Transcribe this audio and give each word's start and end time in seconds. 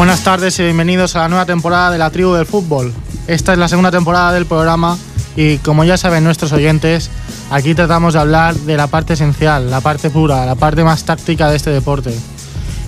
Buenas 0.00 0.24
tardes 0.24 0.58
y 0.58 0.62
bienvenidos 0.62 1.14
a 1.14 1.18
la 1.18 1.28
nueva 1.28 1.44
temporada 1.44 1.90
de 1.90 1.98
la 1.98 2.08
Tribu 2.08 2.32
del 2.32 2.46
Fútbol. 2.46 2.90
Esta 3.26 3.52
es 3.52 3.58
la 3.58 3.68
segunda 3.68 3.90
temporada 3.90 4.32
del 4.32 4.46
programa 4.46 4.96
y 5.36 5.58
como 5.58 5.84
ya 5.84 5.98
saben 5.98 6.24
nuestros 6.24 6.52
oyentes, 6.52 7.10
aquí 7.50 7.74
tratamos 7.74 8.14
de 8.14 8.20
hablar 8.20 8.54
de 8.54 8.78
la 8.78 8.86
parte 8.86 9.12
esencial, 9.12 9.70
la 9.70 9.82
parte 9.82 10.08
pura, 10.08 10.46
la 10.46 10.54
parte 10.54 10.84
más 10.84 11.04
táctica 11.04 11.50
de 11.50 11.56
este 11.56 11.68
deporte. 11.68 12.14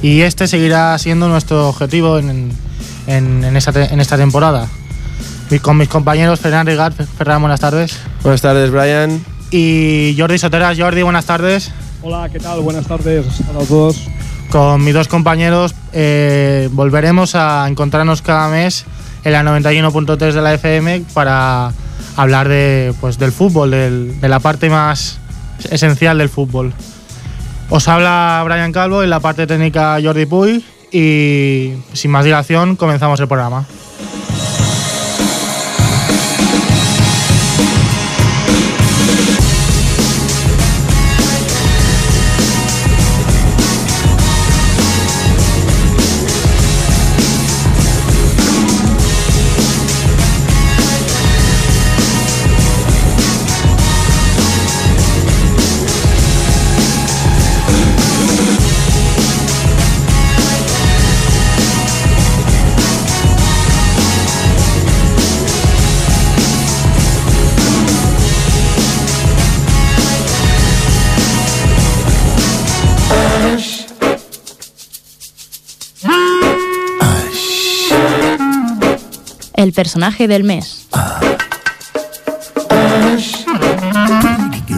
Y 0.00 0.22
este 0.22 0.48
seguirá 0.48 0.96
siendo 0.96 1.28
nuestro 1.28 1.68
objetivo 1.68 2.18
en, 2.18 2.56
esta, 3.06 4.16
temporada. 4.16 4.66
Y 5.50 5.58
con 5.58 5.76
mis 5.76 5.90
compañeros 5.90 6.40
Ferran 6.40 6.66
Rigar, 6.66 6.94
Ferran, 6.94 7.42
buenas 7.42 7.60
tardes. 7.60 7.94
Buenas 8.22 8.40
tardes, 8.40 8.70
Brian. 8.70 9.22
Y 9.50 10.16
Jordi 10.16 10.38
Soteras, 10.38 10.78
Jordi, 10.78 11.02
buenas 11.02 11.26
tardes. 11.26 11.72
Hola, 12.00 12.30
¿qué 12.32 12.40
tal? 12.40 12.60
Buenas 12.60 12.86
tardes 12.86 13.26
a 13.50 13.52
los 13.52 13.68
dos 13.68 14.08
con 14.52 14.84
mis 14.84 14.92
dos 14.92 15.08
compañeros 15.08 15.74
eh, 15.94 16.68
volveremos 16.72 17.34
a 17.34 17.66
encontrarnos 17.66 18.20
cada 18.20 18.50
mes 18.50 18.84
en 19.24 19.32
la 19.32 19.42
91.3 19.42 20.32
de 20.32 20.42
la 20.42 20.52
FM 20.52 21.04
para 21.14 21.72
hablar 22.18 22.48
de, 22.48 22.92
pues, 23.00 23.18
del 23.18 23.32
fútbol, 23.32 23.70
de 23.70 24.28
la 24.28 24.40
parte 24.40 24.68
más 24.68 25.18
esencial 25.70 26.18
del 26.18 26.28
fútbol. 26.28 26.74
Os 27.70 27.88
habla 27.88 28.42
Brian 28.44 28.72
Calvo 28.72 29.02
en 29.02 29.08
la 29.08 29.20
parte 29.20 29.46
técnica 29.46 29.98
Jordi 30.02 30.26
Puy 30.26 30.62
y 30.90 31.72
sin 31.94 32.10
más 32.10 32.26
dilación 32.26 32.76
comenzamos 32.76 33.18
el 33.20 33.28
programa. 33.28 33.64
El 79.62 79.72
personaje 79.72 80.28
del 80.28 80.44
mes. 80.44 80.88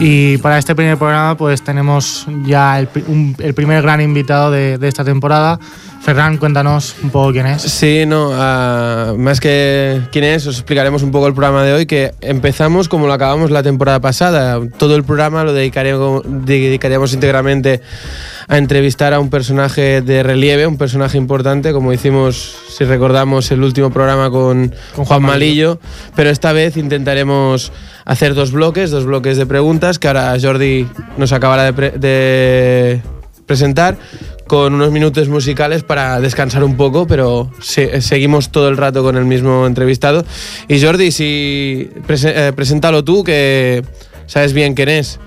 Y 0.00 0.38
para 0.38 0.58
este 0.58 0.74
primer 0.74 0.98
programa 0.98 1.36
pues 1.36 1.62
tenemos 1.62 2.26
ya 2.44 2.78
el, 2.78 2.88
primer 2.88 3.82
gran 3.82 4.00
invitado 4.00 4.50
de, 4.50 4.78
esta 4.82 5.04
temporada. 5.04 5.58
Ferran, 6.04 6.36
cuéntanos 6.36 6.96
un 7.02 7.08
poco 7.08 7.32
quién 7.32 7.46
es. 7.46 7.62
Sí, 7.62 8.04
no, 8.06 8.28
ah, 8.34 9.14
más 9.16 9.40
que 9.40 10.02
quién 10.12 10.24
es, 10.24 10.46
os 10.46 10.56
explicaremos 10.56 11.02
un 11.02 11.10
poco 11.10 11.26
el 11.28 11.32
programa 11.32 11.64
de 11.64 11.72
hoy, 11.72 11.86
que 11.86 12.12
empezamos 12.20 12.90
como 12.90 13.06
lo 13.06 13.14
acabamos 13.14 13.50
la 13.50 13.62
temporada 13.62 14.00
pasada. 14.00 14.60
Todo 14.76 14.96
el 14.96 15.04
programa 15.04 15.44
lo 15.44 15.54
dedicaríamos, 15.54 16.22
dedicaríamos 16.26 17.14
íntegramente 17.14 17.80
a 18.48 18.58
entrevistar 18.58 19.14
a 19.14 19.20
un 19.20 19.30
personaje 19.30 20.02
de 20.02 20.22
relieve, 20.22 20.66
un 20.66 20.76
personaje 20.76 21.16
importante, 21.16 21.72
como 21.72 21.90
hicimos, 21.90 22.54
si 22.68 22.84
recordamos, 22.84 23.50
el 23.50 23.62
último 23.62 23.88
programa 23.88 24.28
con, 24.28 24.74
Juan, 24.94 25.22
Malillo, 25.22 25.80
pero 26.14 26.28
esta 26.28 26.52
vez 26.52 26.76
intentaremos 26.76 27.72
hacer 28.04 28.34
dos 28.34 28.52
bloques, 28.52 28.90
dos 28.90 29.06
bloques 29.06 29.38
de 29.38 29.46
preguntas 29.46 29.98
que 29.98 30.08
ahora 30.08 30.36
Jordi 30.38 30.86
nos 31.16 31.32
acabará 31.32 31.72
de, 31.72 33.00
presentar 33.46 33.96
con 34.46 34.74
unos 34.74 34.90
minutos 34.90 35.28
musicales 35.28 35.82
para 35.82 36.20
descansar 36.20 36.64
un 36.64 36.76
poco, 36.76 37.06
pero 37.06 37.50
seguimos 37.60 38.50
todo 38.50 38.68
el 38.68 38.76
rato 38.76 39.02
con 39.02 39.16
el 39.16 39.24
mismo 39.24 39.66
entrevistado. 39.66 40.24
Y 40.68 40.80
Jordi, 40.80 41.10
si 41.10 41.90
eh, 42.08 42.52
preséntalo 42.54 43.04
tú, 43.04 43.24
que 43.24 43.82
sabes 44.26 44.52
bien 44.52 44.74
quién 44.74 44.88
es. 44.90 45.18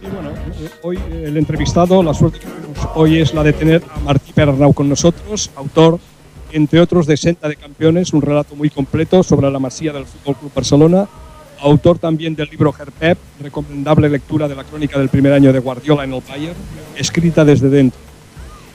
Sí, 0.00 0.06
bueno, 0.12 0.30
hoy 0.82 0.98
el 1.24 1.36
entrevistado, 1.36 2.02
la 2.02 2.14
suerte 2.14 2.38
que 2.38 2.46
tenemos 2.46 2.66
hoy 2.94 3.18
es 3.18 3.34
la 3.34 3.42
de 3.42 3.52
tener 3.52 3.82
a 3.94 4.00
Martí 4.00 4.32
Perarnau 4.32 4.72
con 4.72 4.88
nosotros, 4.88 5.50
autor, 5.56 5.98
entre 6.52 6.80
otros, 6.80 7.06
de 7.06 7.16
Senta 7.16 7.48
de 7.48 7.56
Campeones, 7.56 8.12
un 8.12 8.22
relato 8.22 8.54
muy 8.54 8.70
completo 8.70 9.22
sobre 9.22 9.50
la 9.50 9.58
masía 9.58 9.92
del 9.92 10.06
Fútbol 10.06 10.36
Club 10.36 10.52
Barcelona, 10.54 11.08
autor 11.60 11.98
también 11.98 12.34
del 12.34 12.48
libro 12.48 12.74
Herpep, 12.78 13.18
recomendable 13.42 14.08
lectura 14.08 14.48
de 14.48 14.54
la 14.54 14.64
crónica 14.64 14.98
del 14.98 15.08
primer 15.08 15.32
año 15.32 15.52
de 15.52 15.58
Guardiola 15.58 16.04
en 16.04 16.14
el 16.14 16.22
Bayern, 16.26 16.54
escrita 16.96 17.44
desde 17.44 17.68
dentro. 17.68 17.98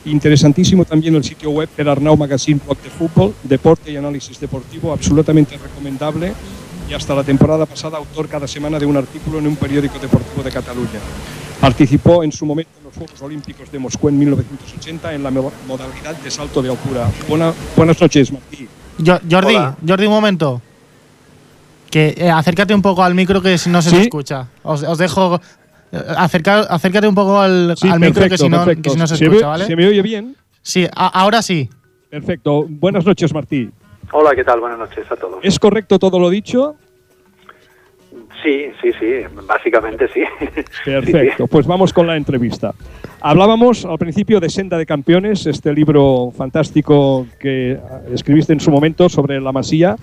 Interesantísimo 0.05 0.83
también 0.83 1.15
el 1.15 1.23
sitio 1.23 1.51
web 1.51 1.69
Perarnau 1.69 2.17
Magazine 2.17 2.59
Blog 2.63 2.77
de 2.81 2.89
Fútbol, 2.89 3.35
Deporte 3.43 3.91
y 3.91 3.97
Análisis 3.97 4.39
Deportivo, 4.39 4.91
absolutamente 4.91 5.57
recomendable 5.57 6.33
y 6.89 6.93
hasta 6.93 7.13
la 7.13 7.23
temporada 7.23 7.65
pasada 7.65 7.97
autor 7.97 8.27
cada 8.27 8.47
semana 8.47 8.79
de 8.79 8.85
un 8.85 8.97
artículo 8.97 9.39
en 9.39 9.47
un 9.47 9.55
periódico 9.55 9.99
deportivo 9.99 10.43
de 10.43 10.51
Cataluña. 10.51 10.99
Participó 11.61 12.23
en 12.23 12.31
su 12.31 12.45
momento 12.45 12.71
en 12.79 12.85
los 12.85 12.95
Juegos 12.95 13.21
Olímpicos 13.21 13.71
de 13.71 13.79
Moscú 13.79 14.09
en 14.09 14.17
1980 14.17 15.13
en 15.13 15.23
la 15.23 15.31
modalidad 15.31 16.15
de 16.21 16.31
salto 16.31 16.61
de 16.61 16.71
altura. 16.71 17.09
buenas 17.77 18.01
noches, 18.01 18.31
Martí. 18.31 18.67
Jordi, 19.05 19.55
Jordi, 19.87 20.05
un 20.05 20.11
momento. 20.11 20.61
Que 21.89 22.15
eh, 22.17 22.29
acércate 22.29 22.73
un 22.73 22.81
poco 22.81 23.03
al 23.03 23.13
micro 23.13 23.41
que 23.41 23.57
si 23.57 23.69
no 23.69 23.81
se 23.81 24.01
escucha. 24.01 24.47
Os, 24.63 24.97
dejo 24.97 25.39
eh, 25.91 25.97
acércate 26.17 27.07
un 27.07 27.15
poco 27.15 27.39
al, 27.39 27.75
micro 27.99 28.29
que 28.29 28.37
si, 28.37 28.49
no, 28.49 28.65
se 29.07 29.23
escucha, 29.23 29.47
¿vale? 29.47 29.65
¿Se 29.65 29.75
me 29.75 29.87
oye 29.87 30.01
bien? 30.01 30.35
Sí, 30.61 30.87
ahora 30.93 31.41
sí. 31.41 31.69
Perfecto. 32.09 32.65
Buenas 32.67 33.05
noches, 33.05 33.33
Martí. 33.33 33.69
Hola, 34.11 34.35
¿qué 34.35 34.43
tal? 34.43 34.59
Buenas 34.59 34.79
noches 34.79 35.09
a 35.09 35.15
todos. 35.15 35.39
¿Es 35.41 35.57
correcto 35.57 35.97
todo 35.97 36.19
lo 36.19 36.29
dicho? 36.29 36.75
Sí, 38.43 38.71
sí, 38.81 38.91
sí, 38.99 39.07
básicamente 39.47 40.07
sí. 40.09 40.23
Perfecto, 40.85 41.47
pues 41.47 41.67
vamos 41.67 41.93
con 41.93 42.07
la 42.07 42.17
entrevista. 42.17 42.73
Hablábamos 43.21 43.85
al 43.85 43.99
principio 43.99 44.39
de 44.39 44.49
Senda 44.49 44.77
de 44.77 44.85
Campeones, 44.85 45.45
este 45.45 45.73
libro 45.73 46.31
fantástico 46.35 47.27
que 47.39 47.79
escribiste 48.11 48.51
en 48.53 48.59
su 48.59 48.71
momento 48.71 49.09
sobre 49.09 49.39
la 49.39 49.51
Masía. 49.51 49.95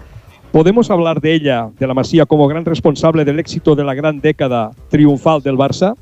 ¿Podemos 0.53 0.91
hablar 0.91 1.21
de 1.21 1.35
ella, 1.35 1.71
de 1.79 1.87
la 1.87 1.95
Masía, 1.95 2.27
como 2.27 2.49
gran 2.49 2.65
responsable 2.65 3.25
del 3.25 3.39
éxito 3.39 3.75
de 3.75 3.85
la 3.85 3.95
gran 3.95 4.21
década 4.21 4.71
triunfal 4.89 5.43
del 5.43 5.57
Barça? 5.57 5.95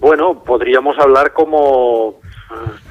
Bueno, 0.00 0.42
podríamos 0.44 0.98
hablar 0.98 1.32
como, 1.32 2.16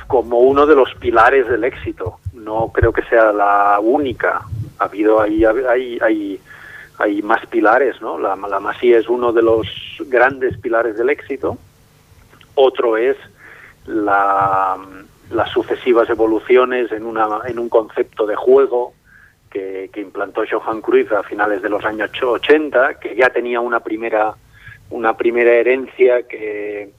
como 0.08 0.40
uno 0.40 0.66
de 0.66 0.76
los 0.76 0.94
pilares 0.96 1.48
del 1.48 1.64
éxito 1.64 2.20
no 2.46 2.72
creo 2.72 2.94
que 2.94 3.02
sea 3.04 3.34
la 3.34 3.80
única. 3.82 4.42
Ha 4.80 4.86
habido 4.86 5.20
ahí, 5.20 5.44
hay, 5.44 6.40
hay, 6.98 7.22
más 7.24 7.46
pilares, 7.48 8.00
¿no? 8.02 8.18
La, 8.18 8.35
la 8.35 8.59
Masía 8.59 9.00
es 9.00 9.09
uno 9.09 9.34
de 9.34 9.41
los 9.41 9.68
grandes 10.08 10.58
pilares 10.58 10.97
del 10.97 11.09
éxito. 11.09 11.58
Otro 12.53 12.96
es 12.96 13.18
la, 13.85 14.78
las 15.32 15.50
sucesivas 15.50 16.09
evoluciones 16.09 16.91
en, 16.91 17.06
una, 17.06 17.28
en 17.46 17.59
un 17.59 17.68
concepto 17.68 18.26
de 18.26 18.35
juego 18.35 18.94
que, 19.91 20.02
implantó 20.02 20.43
Johan 20.49 20.81
Cruyff 20.81 21.11
a 21.13 21.23
finales 21.23 21.61
de 21.61 21.69
los 21.69 21.84
años 21.85 22.11
80, 22.22 22.99
que 22.99 23.16
ya 23.16 23.29
tenía 23.29 23.61
una 23.61 23.79
primera, 23.79 24.35
una 24.90 25.16
primera 25.16 25.52
herencia 25.53 26.23
que, 26.23 26.91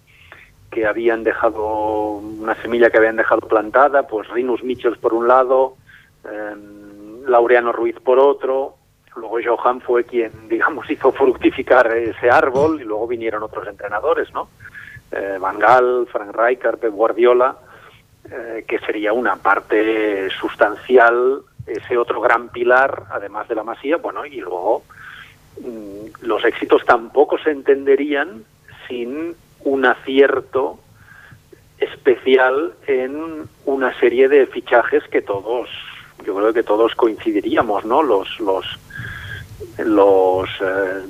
que 0.71 0.87
habían 0.87 1.23
dejado 1.23 2.13
una 2.13 2.55
semilla 2.57 2.91
que 2.91 2.99
habían 2.99 3.17
dejado 3.17 3.47
plantada, 3.47 4.07
pues 4.07 4.29
Rinus 4.29 4.63
Michels 4.63 4.99
por 4.99 5.13
un 5.13 5.29
lado, 5.29 5.77
em, 6.25 7.25
Laureano 7.27 7.73
Ruiz 7.73 7.97
por 8.01 8.19
otro, 8.19 8.77
luego 9.17 9.39
Johan 9.45 9.81
fue 9.83 10.05
quien, 10.05 10.33
digamos, 10.49 10.91
hizo 10.91 11.13
fructificar 11.13 11.95
ese 11.95 12.31
árbol 12.31 12.81
y 12.81 12.85
luego 12.85 13.07
vinieron 13.07 13.43
otros 13.43 13.69
entrenadores, 13.69 14.33
¿no? 14.33 14.49
Eh, 15.13 15.37
Van 15.39 15.59
Gaal, 15.59 16.09
Frank 16.11 16.35
Rijkaard, 16.35 16.91
Guardiola, 16.91 17.57
eh, 18.31 18.65
que 18.67 18.79
sería 18.81 19.13
una 19.13 19.37
parte 19.37 20.29
sustancial, 20.31 21.43
ese 21.67 21.99
otro 21.99 22.21
gran 22.21 22.49
pilar, 22.49 23.05
además 23.11 23.49
de 23.49 23.55
la 23.55 23.65
masía, 23.65 23.97
bueno, 23.97 24.25
y 24.25 24.41
luego 24.41 24.85
mm, 25.61 26.25
los 26.27 26.45
éxitos 26.45 26.85
tampoco 26.85 27.39
se 27.39 27.51
entenderían 27.51 28.45
sin 28.89 29.35
un 29.61 29.85
acierto 29.85 30.79
especial 31.79 32.75
en 32.87 33.49
una 33.65 33.99
serie 33.99 34.29
de 34.29 34.47
fichajes 34.47 35.05
que 35.09 35.23
todos, 35.23 35.69
yo 36.25 36.35
creo 36.37 36.53
que 36.53 36.63
todos 36.63 36.95
coincidiríamos, 36.95 37.85
¿no? 37.85 38.03
Los, 38.03 38.41
los, 38.41 38.67
los 39.79 40.49
eh, 40.61 41.03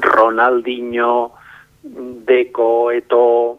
Ronaldinho, 0.00 1.32
Deco, 1.82 2.90
Eto, 2.90 3.58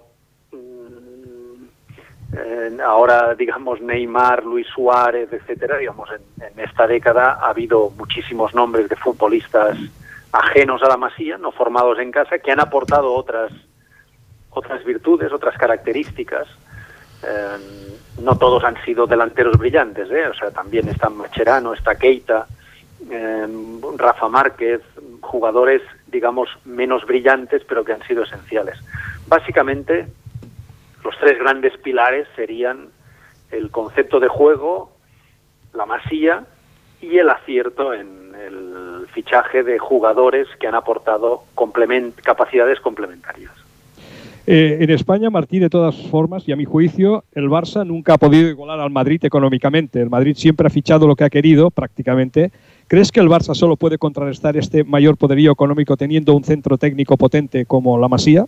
ahora, 2.84 3.36
digamos, 3.36 3.82
Neymar, 3.82 4.44
Luis 4.44 4.68
Suárez, 4.68 5.32
etcétera, 5.32 5.78
digamos, 5.78 6.10
en, 6.12 6.60
esta 6.60 6.88
década 6.88 7.40
ha 7.42 7.50
habido 7.50 7.92
muchísimos 7.92 8.54
nombres 8.54 8.90
de 8.90 8.96
futbolistas 8.96 9.78
ajenos 10.32 10.82
a 10.82 10.88
la 10.88 10.98
masía, 10.98 11.38
no 11.38 11.52
formados 11.52 12.00
en 12.00 12.12
casa, 12.12 12.40
que 12.40 12.52
han 12.52 12.60
aportado 12.60 13.14
otras, 13.14 13.52
otras 14.50 14.84
virtudes, 14.84 15.32
otras 15.32 15.58
características. 15.58 16.48
No 18.22 18.38
todos 18.38 18.64
han 18.64 18.76
sido 18.84 19.08
delanteros 19.08 19.58
brillantes, 19.58 20.12
¿eh? 20.12 20.28
o 20.28 20.34
sea, 20.34 20.52
también 20.52 20.90
está 20.90 21.10
Macherano, 21.10 21.74
está 21.74 21.96
Keita, 21.96 22.48
eh, 23.10 23.48
Rafa 23.98 24.28
Márquez, 24.28 24.82
jugadores, 25.22 25.82
digamos, 26.08 26.50
menos 26.66 27.06
brillantes, 27.06 27.64
pero 27.68 27.84
que 27.84 27.94
han 27.94 28.04
sido 28.04 28.24
esenciales. 28.24 28.78
Básicamente, 29.28 30.08
los 31.04 31.18
tres 31.20 31.38
grandes 31.40 31.78
pilares 31.78 32.28
serían 32.36 32.90
el 33.52 33.70
concepto 33.72 34.20
de 34.20 34.28
juego, 34.28 34.92
la 35.74 35.86
masía 35.86 36.46
y 37.02 37.18
el 37.18 37.30
acierto 37.30 37.94
en 37.94 38.34
el 38.36 39.08
fichaje 39.14 39.64
de 39.64 39.78
jugadores 39.80 40.48
que 40.60 40.68
han 40.68 40.76
aportado 40.76 41.44
capacidades 42.24 42.80
complementarias. 42.80 43.52
Eh, 44.46 44.80
en 44.82 44.90
España, 44.90 45.30
Martí, 45.30 45.60
de 45.60 45.70
todas 45.70 45.96
formas, 46.10 46.48
y 46.48 46.52
a 46.52 46.58
mi 46.58 46.66
juicio, 46.66 47.24
el 47.34 47.50
Barça 47.50 47.86
nunca 47.88 48.16
ha 48.16 48.18
podido 48.18 48.50
igualar 48.50 48.80
al 48.82 48.90
Madrid 48.90 49.24
económicamente. 49.24 50.02
El 50.02 50.10
Madrid 50.10 50.36
siempre 50.36 50.68
ha 50.68 50.70
fichado 50.70 51.08
lo 51.08 51.16
que 51.16 51.24
ha 51.24 51.30
querido, 51.30 51.72
prácticamente. 51.72 52.52
¿Crees 52.88 53.12
que 53.12 53.22
el 53.22 53.30
Barça 53.30 53.56
solo 53.56 53.78
puede 53.78 53.98
contrarrestar 53.98 54.58
este 54.58 54.84
mayor 54.84 55.16
poderío 55.16 55.54
económico 55.54 55.96
teniendo 55.96 56.34
un 56.34 56.44
centro 56.44 56.78
técnico 56.78 57.16
potente 57.16 57.66
como 57.66 57.98
la 57.98 58.10
Masía? 58.10 58.46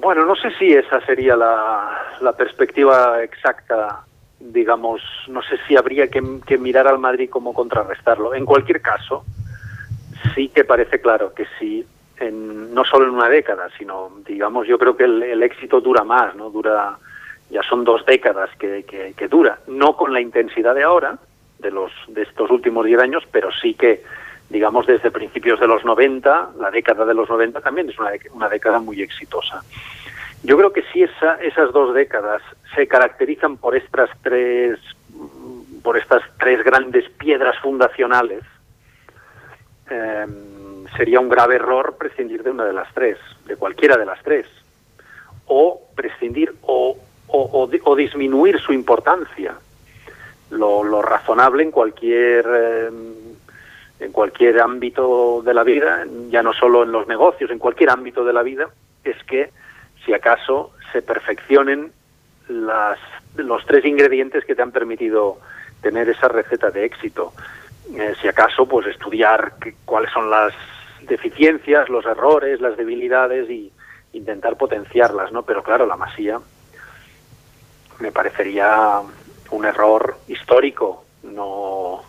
Bueno, 0.00 0.24
no 0.24 0.34
sé 0.34 0.50
si 0.58 0.72
esa 0.72 1.04
sería 1.04 1.36
la, 1.36 2.16
la 2.22 2.32
perspectiva 2.32 3.22
exacta, 3.22 4.00
digamos, 4.38 5.02
no 5.28 5.42
sé 5.42 5.58
si 5.68 5.76
habría 5.76 6.08
que, 6.08 6.22
mirar 6.56 6.88
al 6.88 6.98
Madrid 6.98 7.28
como 7.28 7.52
contrarrestarlo. 7.52 8.34
En 8.34 8.46
cualquier 8.46 8.80
caso, 8.80 9.24
sí 10.34 10.48
que 10.48 10.64
parece 10.64 11.02
claro 11.02 11.34
que 11.34 11.44
si 11.58 11.86
en, 12.18 12.72
no 12.72 12.82
solo 12.86 13.08
en 13.08 13.14
una 13.14 13.28
década, 13.28 13.68
sino, 13.76 14.10
digamos, 14.26 14.66
yo 14.66 14.78
creo 14.78 14.96
que 14.96 15.04
el, 15.04 15.22
el 15.22 15.42
éxito 15.42 15.82
dura 15.82 16.02
más, 16.02 16.34
¿no? 16.34 16.48
Dura, 16.48 16.96
ya 17.50 17.62
son 17.62 17.84
dos 17.84 18.04
décadas 18.06 18.48
que, 18.58 18.84
que, 18.84 19.12
que, 19.14 19.28
dura, 19.28 19.58
no 19.66 19.98
con 19.98 20.14
la 20.14 20.22
intensidad 20.22 20.74
de 20.74 20.82
ahora, 20.82 21.18
de, 21.58 21.70
los, 21.70 21.92
de 22.08 22.22
estos 22.22 22.50
últimos 22.50 22.86
diez 22.86 22.98
años, 22.98 23.24
pero 23.30 23.50
sí 23.52 23.74
que, 23.74 24.02
digamos, 24.50 24.86
desde 24.86 25.10
principios 25.10 25.58
de 25.60 25.66
los 25.66 25.84
90, 25.84 26.50
la 26.58 26.70
década 26.70 27.04
de 27.04 27.14
los 27.14 27.28
90 27.28 27.60
también 27.60 27.88
es 27.88 27.98
una, 27.98 28.10
una 28.32 28.48
década 28.48 28.80
muy 28.80 29.00
exitosa. 29.00 29.62
Yo 30.42 30.56
creo 30.56 30.72
que 30.72 30.82
si 30.92 31.02
esa, 31.02 31.36
esas 31.36 31.72
dos 31.72 31.94
décadas 31.94 32.42
se 32.74 32.86
caracterizan 32.86 33.56
por 33.56 33.76
estas 33.76 34.10
tres 34.22 34.78
por 35.82 35.96
estas 35.96 36.22
tres 36.38 36.62
grandes 36.62 37.08
piedras 37.10 37.58
fundacionales, 37.58 38.42
eh, 39.88 40.26
sería 40.96 41.20
un 41.20 41.28
grave 41.28 41.56
error 41.56 41.96
prescindir 41.98 42.42
de 42.42 42.50
una 42.50 42.64
de 42.64 42.72
las 42.72 42.92
tres, 42.92 43.16
de 43.46 43.56
cualquiera 43.56 43.96
de 43.96 44.04
las 44.04 44.22
tres, 44.22 44.46
o 45.46 45.80
prescindir 45.94 46.54
o, 46.62 46.98
o, 47.28 47.70
o, 47.84 47.96
disminuir 47.96 48.60
su 48.60 48.72
importancia. 48.72 49.54
Lo, 50.50 50.82
lo, 50.82 51.00
razonable 51.00 51.62
en 51.62 51.70
cualquier 51.70 52.44
eh, 52.52 52.90
en 54.00 54.12
cualquier 54.12 54.60
ámbito 54.60 55.42
de 55.44 55.54
la 55.54 55.62
vida, 55.62 56.04
ya 56.30 56.42
no 56.42 56.52
solo 56.52 56.82
en 56.82 56.92
los 56.92 57.06
negocios, 57.06 57.50
en 57.50 57.58
cualquier 57.58 57.90
ámbito 57.90 58.24
de 58.24 58.32
la 58.32 58.42
vida, 58.42 58.68
es 59.04 59.22
que 59.24 59.50
si 60.04 60.14
acaso 60.14 60.72
se 60.92 61.02
perfeccionen 61.02 61.92
las, 62.48 62.98
los 63.36 63.64
tres 63.66 63.84
ingredientes 63.84 64.44
que 64.44 64.54
te 64.54 64.62
han 64.62 64.72
permitido 64.72 65.38
tener 65.82 66.08
esa 66.08 66.28
receta 66.28 66.70
de 66.70 66.84
éxito. 66.84 67.32
Eh, 67.94 68.14
si 68.20 68.28
acaso, 68.28 68.66
pues 68.66 68.86
estudiar 68.86 69.52
que, 69.60 69.74
cuáles 69.84 70.10
son 70.12 70.30
las 70.30 70.52
deficiencias, 71.02 71.88
los 71.88 72.04
errores, 72.06 72.60
las 72.60 72.76
debilidades 72.76 73.48
y 73.50 73.70
intentar 74.12 74.56
potenciarlas, 74.56 75.30
¿no? 75.32 75.42
Pero 75.42 75.62
claro, 75.62 75.86
la 75.86 75.96
masía 75.96 76.40
me 78.00 78.12
parecería 78.12 79.00
un 79.50 79.64
error 79.64 80.16
histórico 80.26 81.04
no, 81.22 82.02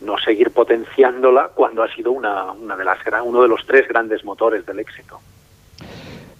no 0.00 0.18
seguir 0.18 0.50
potenciándola 0.50 1.50
cuando 1.54 1.82
ha 1.82 1.94
sido 1.94 2.12
una, 2.12 2.52
una 2.52 2.76
de 2.76 2.84
las, 2.84 2.98
uno 3.24 3.42
de 3.42 3.48
los 3.48 3.64
tres 3.66 3.88
grandes 3.88 4.24
motores 4.24 4.64
del 4.66 4.78
éxito. 4.78 5.18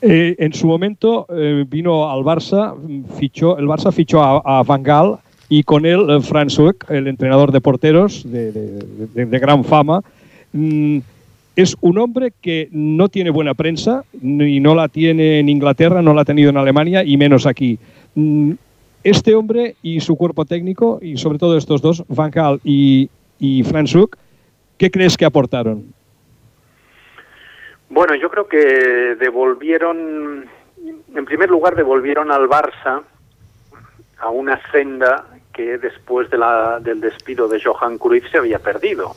Eh, 0.03 0.37
en 0.39 0.53
su 0.53 0.67
momento 0.67 1.27
eh, 1.31 1.65
vino 1.67 2.11
al 2.11 2.21
Barça, 2.21 2.75
fichó, 3.19 3.59
el 3.59 3.67
Barça 3.67 3.93
fichó 3.93 4.23
a, 4.23 4.63
Van 4.63 4.83
Gaal 4.83 5.17
y 5.49 5.63
con 5.63 5.87
él 5.87 6.11
eh, 6.11 6.21
Franz 6.21 6.59
Ueck, 6.59 6.91
el 6.91 7.07
entrenador 7.07 7.51
de 7.51 7.61
porteros 7.61 8.31
de, 8.31 8.53
de 8.53 9.39
gran 9.39 9.65
fama. 9.65 10.03
Mm, 10.53 10.99
es 11.57 11.75
un 11.81 11.97
hombre 11.97 12.33
que 12.43 12.69
no 12.71 13.09
tiene 13.09 13.31
buena 13.31 13.55
prensa 13.55 14.05
y 14.23 14.61
no 14.61 14.75
la 14.75 14.89
tiene 14.89 15.41
en 15.41 15.49
Inglaterra, 15.49 16.03
no 16.03 16.13
la 16.13 16.21
ha 16.21 16.27
tenido 16.27 16.51
en 16.51 16.59
Alemania 16.59 17.03
y 17.03 17.17
menos 17.17 17.47
aquí. 17.47 17.79
Mm, 18.15 18.53
este 19.03 19.35
hombre 19.35 19.77
y 19.83 20.01
su 20.01 20.17
cuerpo 20.17 20.45
técnico, 20.45 20.99
y 21.01 21.17
sobre 21.17 21.39
todo 21.39 21.57
estos 21.57 21.81
dos, 21.81 22.05
Van 22.09 22.31
Gaal 22.31 22.61
y, 22.65 23.09
y 23.39 23.63
Franz 23.65 23.95
Ueck, 23.95 24.17
¿qué 24.79 24.91
crees 24.91 25.17
que 25.17 25.25
aportaron? 25.25 25.95
Bueno, 27.89 28.15
yo 28.15 28.31
creo 28.31 28.49
que 28.49 29.17
devolvieron, 29.19 30.47
en 31.15 31.25
primer 31.25 31.49
lugar, 31.49 31.77
devolvieron 31.77 32.33
al 32.33 32.49
Barça 32.49 33.03
a 34.19 34.31
una 34.31 34.61
senda 34.71 35.27
que 35.53 35.79
después 35.79 36.29
del 36.31 37.01
despido 37.01 37.49
de 37.49 37.63
Johan 37.63 37.99
Cruyff 37.99 38.31
se 38.31 38.39
había 38.39 38.59
perdido. 38.59 39.15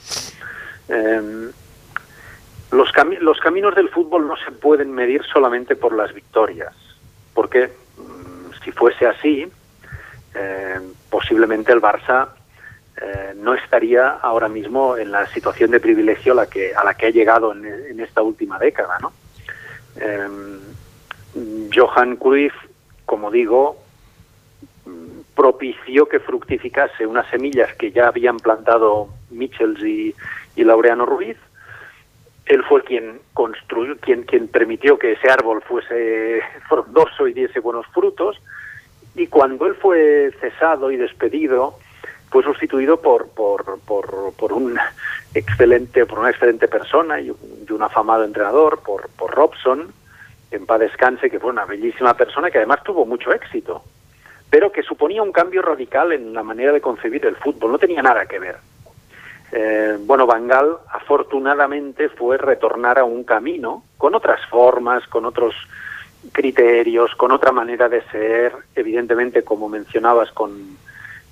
Eh, 0.88 1.52
los, 2.72 2.92
cami 2.92 3.18
los 3.18 3.40
caminos 3.40 3.76
del 3.76 3.90
fútbol 3.90 4.28
no 4.28 4.36
se 4.38 4.52
pueden 4.52 4.92
medir 4.94 5.24
solamente 5.26 5.76
por 5.76 5.94
las 5.94 6.14
victorias, 6.14 6.74
porque 7.34 7.70
mmm, 7.98 8.54
si 8.64 8.72
fuese 8.72 9.08
así, 9.08 9.48
eh, 10.36 10.80
posiblemente 11.10 11.74
el 11.74 11.82
Barça 11.82 12.30
eh, 13.02 13.34
no 13.38 13.54
estaría 13.54 14.10
ahora 14.10 14.50
mismo 14.50 14.98
en 14.98 15.12
la 15.12 15.26
situación 15.28 15.72
de 15.72 15.80
privilegio 15.80 16.34
a 16.34 16.36
la 16.36 16.48
que, 16.48 16.76
a 16.76 16.84
la 16.84 16.96
que 16.96 17.06
ha 17.06 17.10
llegado 17.12 17.54
en, 17.54 18.00
esta 18.00 18.22
última 18.22 18.60
década. 18.60 18.98
¿no? 19.00 19.14
Eh, 19.96 20.28
Johan 21.74 22.18
Cruyff, 22.18 22.54
como 23.06 23.32
digo, 23.32 23.78
propició 25.34 26.08
que 26.08 26.20
fructificase 26.20 27.06
unas 27.06 27.30
semillas 27.30 27.74
que 27.76 27.92
ya 27.92 28.08
habían 28.08 28.38
plantado 28.38 29.08
Michels 29.30 29.82
y, 29.82 30.16
Laureano 30.58 31.06
Ruiz. 31.06 31.38
Él 32.48 32.64
fue 32.68 32.84
quien 32.84 33.22
construyó, 33.34 33.96
quien 33.98 34.48
permitió 34.50 35.00
que 35.00 35.14
ese 35.14 35.30
árbol 35.30 35.62
fuese 35.62 36.42
frondoso 36.68 37.28
y 37.30 37.34
diese 37.34 37.62
buenos 37.62 37.86
frutos. 37.88 38.42
Y 39.16 39.28
cuando 39.28 39.68
él 39.68 39.76
fue 39.76 40.34
cesado 40.42 40.92
y 40.92 40.98
despedido, 40.98 41.78
fue 42.30 42.44
sustituido 42.44 43.02
por, 43.02 43.30
por, 43.30 43.80
por, 43.80 44.34
por 44.34 44.54
un 44.54 44.78
excelente, 45.34 46.06
por 46.06 46.20
una 46.20 46.30
excelente 46.30 46.68
persona 46.68 47.20
y 47.20 47.30
un, 47.30 47.38
y 47.68 47.72
un 47.72 47.82
afamado 47.82 48.24
entrenador, 48.24 48.80
por, 48.80 49.10
por 49.10 49.32
Robson, 49.32 49.92
en 50.52 50.66
paz 50.66 50.80
descanse, 50.80 51.30
que 51.30 51.40
fue 51.40 51.52
una 51.52 51.66
bellísima 51.66 52.14
persona 52.16 52.50
que 52.50 52.58
además 52.58 52.84
tuvo 52.84 53.06
mucho 53.06 53.32
éxito, 53.32 53.84
pero 54.50 54.72
que 54.72 54.84
suponía 54.84 55.22
un 55.22 55.32
cambio 55.32 55.62
radical 55.62 56.12
en 56.12 56.34
la 56.34 56.44
manera 56.44 56.72
de 56.72 56.82
concebir 56.82 57.26
el 57.26 57.36
fútbol, 57.36 57.72
no 57.72 57.78
tenía 57.78 58.02
nada 58.02 58.26
que 58.26 58.40
ver. 58.40 58.58
Eh, 59.52 59.98
bueno, 60.02 60.28
Bangal 60.28 60.78
afortunadamente 60.92 62.10
fue 62.10 62.38
retornar 62.38 63.00
a 63.00 63.04
un 63.04 63.24
camino 63.24 63.84
con 63.98 64.14
otras 64.14 64.46
formas, 64.48 65.08
con 65.08 65.26
otros 65.26 65.56
criterios, 66.32 67.16
con 67.16 67.32
otra 67.32 67.52
manera 67.52 67.90
de 67.90 68.02
ser, 68.10 68.54
evidentemente, 68.76 69.44
como 69.44 69.70
mencionabas, 69.70 70.32
con, 70.32 70.78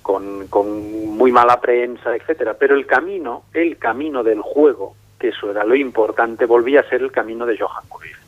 con, 0.08 1.16
muy 1.16 1.30
mala 1.30 1.60
prensa, 1.60 2.16
etcétera. 2.16 2.54
Pero 2.54 2.74
el 2.74 2.86
camino, 2.86 3.44
el 3.52 3.76
camino 3.76 4.22
del 4.22 4.40
juego, 4.40 4.94
que 5.18 5.28
eso 5.28 5.50
era 5.50 5.64
lo 5.64 5.74
importante, 5.74 6.46
volvía 6.46 6.80
a 6.80 6.88
ser 6.88 7.02
el 7.02 7.12
camino 7.12 7.44
de 7.44 7.58
Johan 7.58 7.84
Cruyff, 7.88 8.18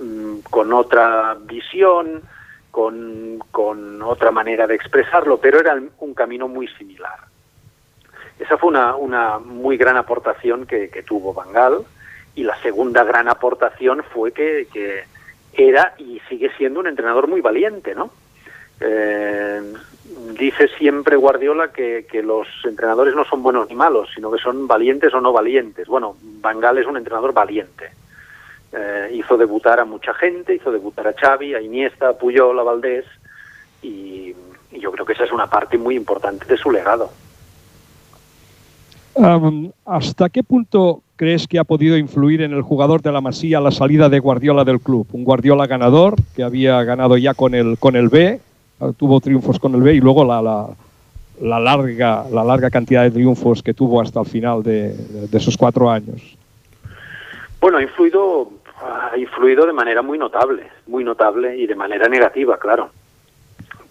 mm, 0.00 0.38
con 0.50 0.72
otra 0.74 1.36
visión, 1.40 2.20
con, 2.70 3.40
otra 4.02 4.30
manera 4.30 4.66
de 4.66 4.74
expresarlo, 4.74 5.38
pero 5.38 5.60
era 5.60 5.80
un 5.98 6.14
camino 6.14 6.48
muy 6.48 6.68
similar. 6.68 7.18
Esa 8.38 8.58
fue 8.58 8.70
una, 8.70 9.38
muy 9.38 9.76
gran 9.76 9.96
aportación 9.96 10.66
que, 10.66 10.90
que 10.90 11.02
tuvo 11.02 11.32
Bangal 11.32 11.84
y 12.34 12.44
la 12.44 12.60
segunda 12.62 13.04
gran 13.04 13.28
aportación 13.28 14.02
fue 14.12 14.32
que, 14.32 15.04
era 15.52 15.94
y 15.98 16.20
sigue 16.28 16.50
siendo 16.56 16.80
un 16.80 16.86
entrenador 16.86 17.26
muy 17.26 17.40
valiente, 17.40 17.94
¿no? 17.94 18.10
Eh, 18.80 19.60
dice 20.38 20.68
siempre 20.78 21.16
Guardiola 21.16 21.70
que, 21.70 22.06
los 22.24 22.46
entrenadores 22.64 23.14
no 23.14 23.24
son 23.24 23.42
buenos 23.42 23.68
ni 23.68 23.74
malos, 23.74 24.08
sino 24.14 24.30
que 24.30 24.38
son 24.38 24.66
valientes 24.66 25.12
o 25.12 25.20
no 25.20 25.32
valientes. 25.32 25.86
Bueno, 25.86 26.16
Bangal 26.20 26.78
es 26.78 26.86
un 26.86 26.96
entrenador 26.96 27.32
valiente. 27.32 27.90
eh, 28.72 29.10
hizo 29.14 29.36
debutar 29.36 29.80
a 29.80 29.84
mucha 29.84 30.14
gente, 30.14 30.54
hizo 30.54 30.70
debutar 30.70 31.08
a 31.08 31.12
Xavi, 31.12 31.54
a 31.54 31.60
Iniesta, 31.60 32.10
a 32.10 32.12
Puyol, 32.12 32.58
a 32.58 32.62
Valdés, 32.62 33.04
y, 33.82 34.34
yo 34.70 34.92
creo 34.92 35.04
que 35.04 35.14
esa 35.14 35.24
es 35.24 35.32
una 35.32 35.48
parte 35.48 35.76
muy 35.76 35.96
importante 35.96 36.46
de 36.46 36.56
su 36.56 36.70
legado. 36.70 37.10
¿Hasta 39.84 40.28
qué 40.28 40.44
punto 40.44 41.02
crees 41.16 41.48
que 41.48 41.58
ha 41.58 41.64
podido 41.64 41.96
influir 41.96 42.42
en 42.42 42.52
el 42.52 42.62
jugador 42.62 43.02
de 43.02 43.10
la 43.10 43.20
Masía 43.20 43.60
la 43.60 43.72
salida 43.72 44.08
de 44.08 44.20
Guardiola 44.20 44.64
del 44.64 44.80
club? 44.80 45.08
Un 45.12 45.24
Guardiola 45.24 45.66
ganador 45.66 46.14
que 46.36 46.44
había 46.44 46.82
ganado 46.84 47.16
ya 47.16 47.34
con 47.34 47.56
el, 47.56 47.76
con 47.78 47.96
el 47.96 48.08
B, 48.08 48.40
tuvo 48.96 49.20
triunfos 49.20 49.58
con 49.58 49.74
el 49.74 49.82
B 49.82 49.94
y 49.94 50.00
luego 50.00 50.24
la, 50.24 50.40
la, 50.40 50.68
la 51.40 51.58
larga, 51.58 52.24
la 52.30 52.44
larga 52.44 52.70
cantidad 52.70 53.02
de 53.02 53.10
triunfos 53.10 53.62
que 53.62 53.74
tuvo 53.74 54.00
hasta 54.00 54.20
el 54.20 54.26
final 54.26 54.62
de, 54.62 54.94
esos 55.32 55.56
cuatro 55.56 55.90
años. 55.90 56.36
Bueno, 57.60 57.78
ha 57.78 57.82
influido, 57.82 58.50
ha 58.80 59.16
influido 59.16 59.66
de 59.66 59.72
manera 59.72 60.02
muy 60.02 60.18
notable, 60.18 60.66
muy 60.86 61.04
notable 61.04 61.56
y 61.56 61.66
de 61.66 61.74
manera 61.74 62.08
negativa, 62.08 62.58
claro. 62.58 62.90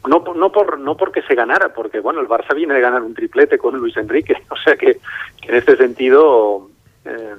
No, 0.07 0.23
no, 0.33 0.51
por, 0.51 0.79
no 0.79 0.95
porque 0.95 1.21
se 1.23 1.35
ganara, 1.35 1.73
porque 1.73 1.99
bueno, 1.99 2.21
el 2.21 2.27
Barça 2.27 2.55
viene 2.55 2.73
de 2.73 2.81
ganar 2.81 3.03
un 3.03 3.13
triplete 3.13 3.57
con 3.57 3.75
Luis 3.77 3.97
Enrique, 3.97 4.35
o 4.49 4.55
sea 4.55 4.75
que, 4.75 4.99
que 5.41 5.49
en 5.49 5.55
este 5.55 5.75
sentido, 5.75 6.69
eh, 7.05 7.35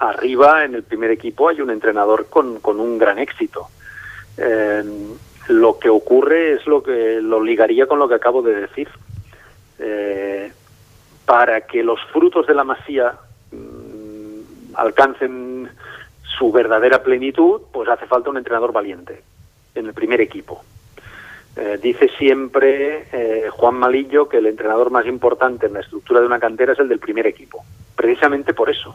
arriba 0.00 0.64
en 0.64 0.74
el 0.74 0.82
primer 0.82 1.10
equipo 1.10 1.48
hay 1.48 1.60
un 1.60 1.70
entrenador 1.70 2.26
con, 2.28 2.60
con 2.60 2.80
un 2.80 2.98
gran 2.98 3.18
éxito. 3.18 3.68
Eh, 4.36 4.82
lo 5.50 5.78
que 5.78 5.88
ocurre 5.88 6.52
es 6.52 6.66
lo 6.66 6.82
que 6.82 7.20
lo 7.20 7.42
ligaría 7.42 7.86
con 7.86 7.98
lo 7.98 8.08
que 8.08 8.14
acabo 8.14 8.40
de 8.42 8.54
decir. 8.54 8.88
Eh, 9.78 10.52
para 11.24 11.62
que 11.62 11.82
los 11.82 12.00
frutos 12.12 12.46
de 12.46 12.54
la 12.54 12.64
masía 12.64 13.14
mmm, 13.50 14.74
alcancen 14.74 15.68
su 16.38 16.52
verdadera 16.52 17.02
plenitud, 17.02 17.62
pues 17.72 17.88
hace 17.88 18.06
falta 18.06 18.30
un 18.30 18.36
entrenador 18.36 18.72
valiente 18.72 19.22
en 19.74 19.86
el 19.86 19.94
primer 19.94 20.20
equipo. 20.20 20.62
Eh, 21.56 21.78
dice 21.82 22.08
siempre 22.16 23.08
eh, 23.12 23.48
Juan 23.50 23.74
Malillo 23.74 24.28
que 24.28 24.38
el 24.38 24.46
entrenador 24.46 24.90
más 24.90 25.06
importante 25.06 25.66
en 25.66 25.74
la 25.74 25.80
estructura 25.80 26.20
de 26.20 26.26
una 26.26 26.38
cantera 26.38 26.74
es 26.74 26.78
el 26.78 26.88
del 26.88 27.00
primer 27.00 27.26
equipo, 27.26 27.64
precisamente 27.96 28.54
por 28.54 28.70
eso, 28.70 28.94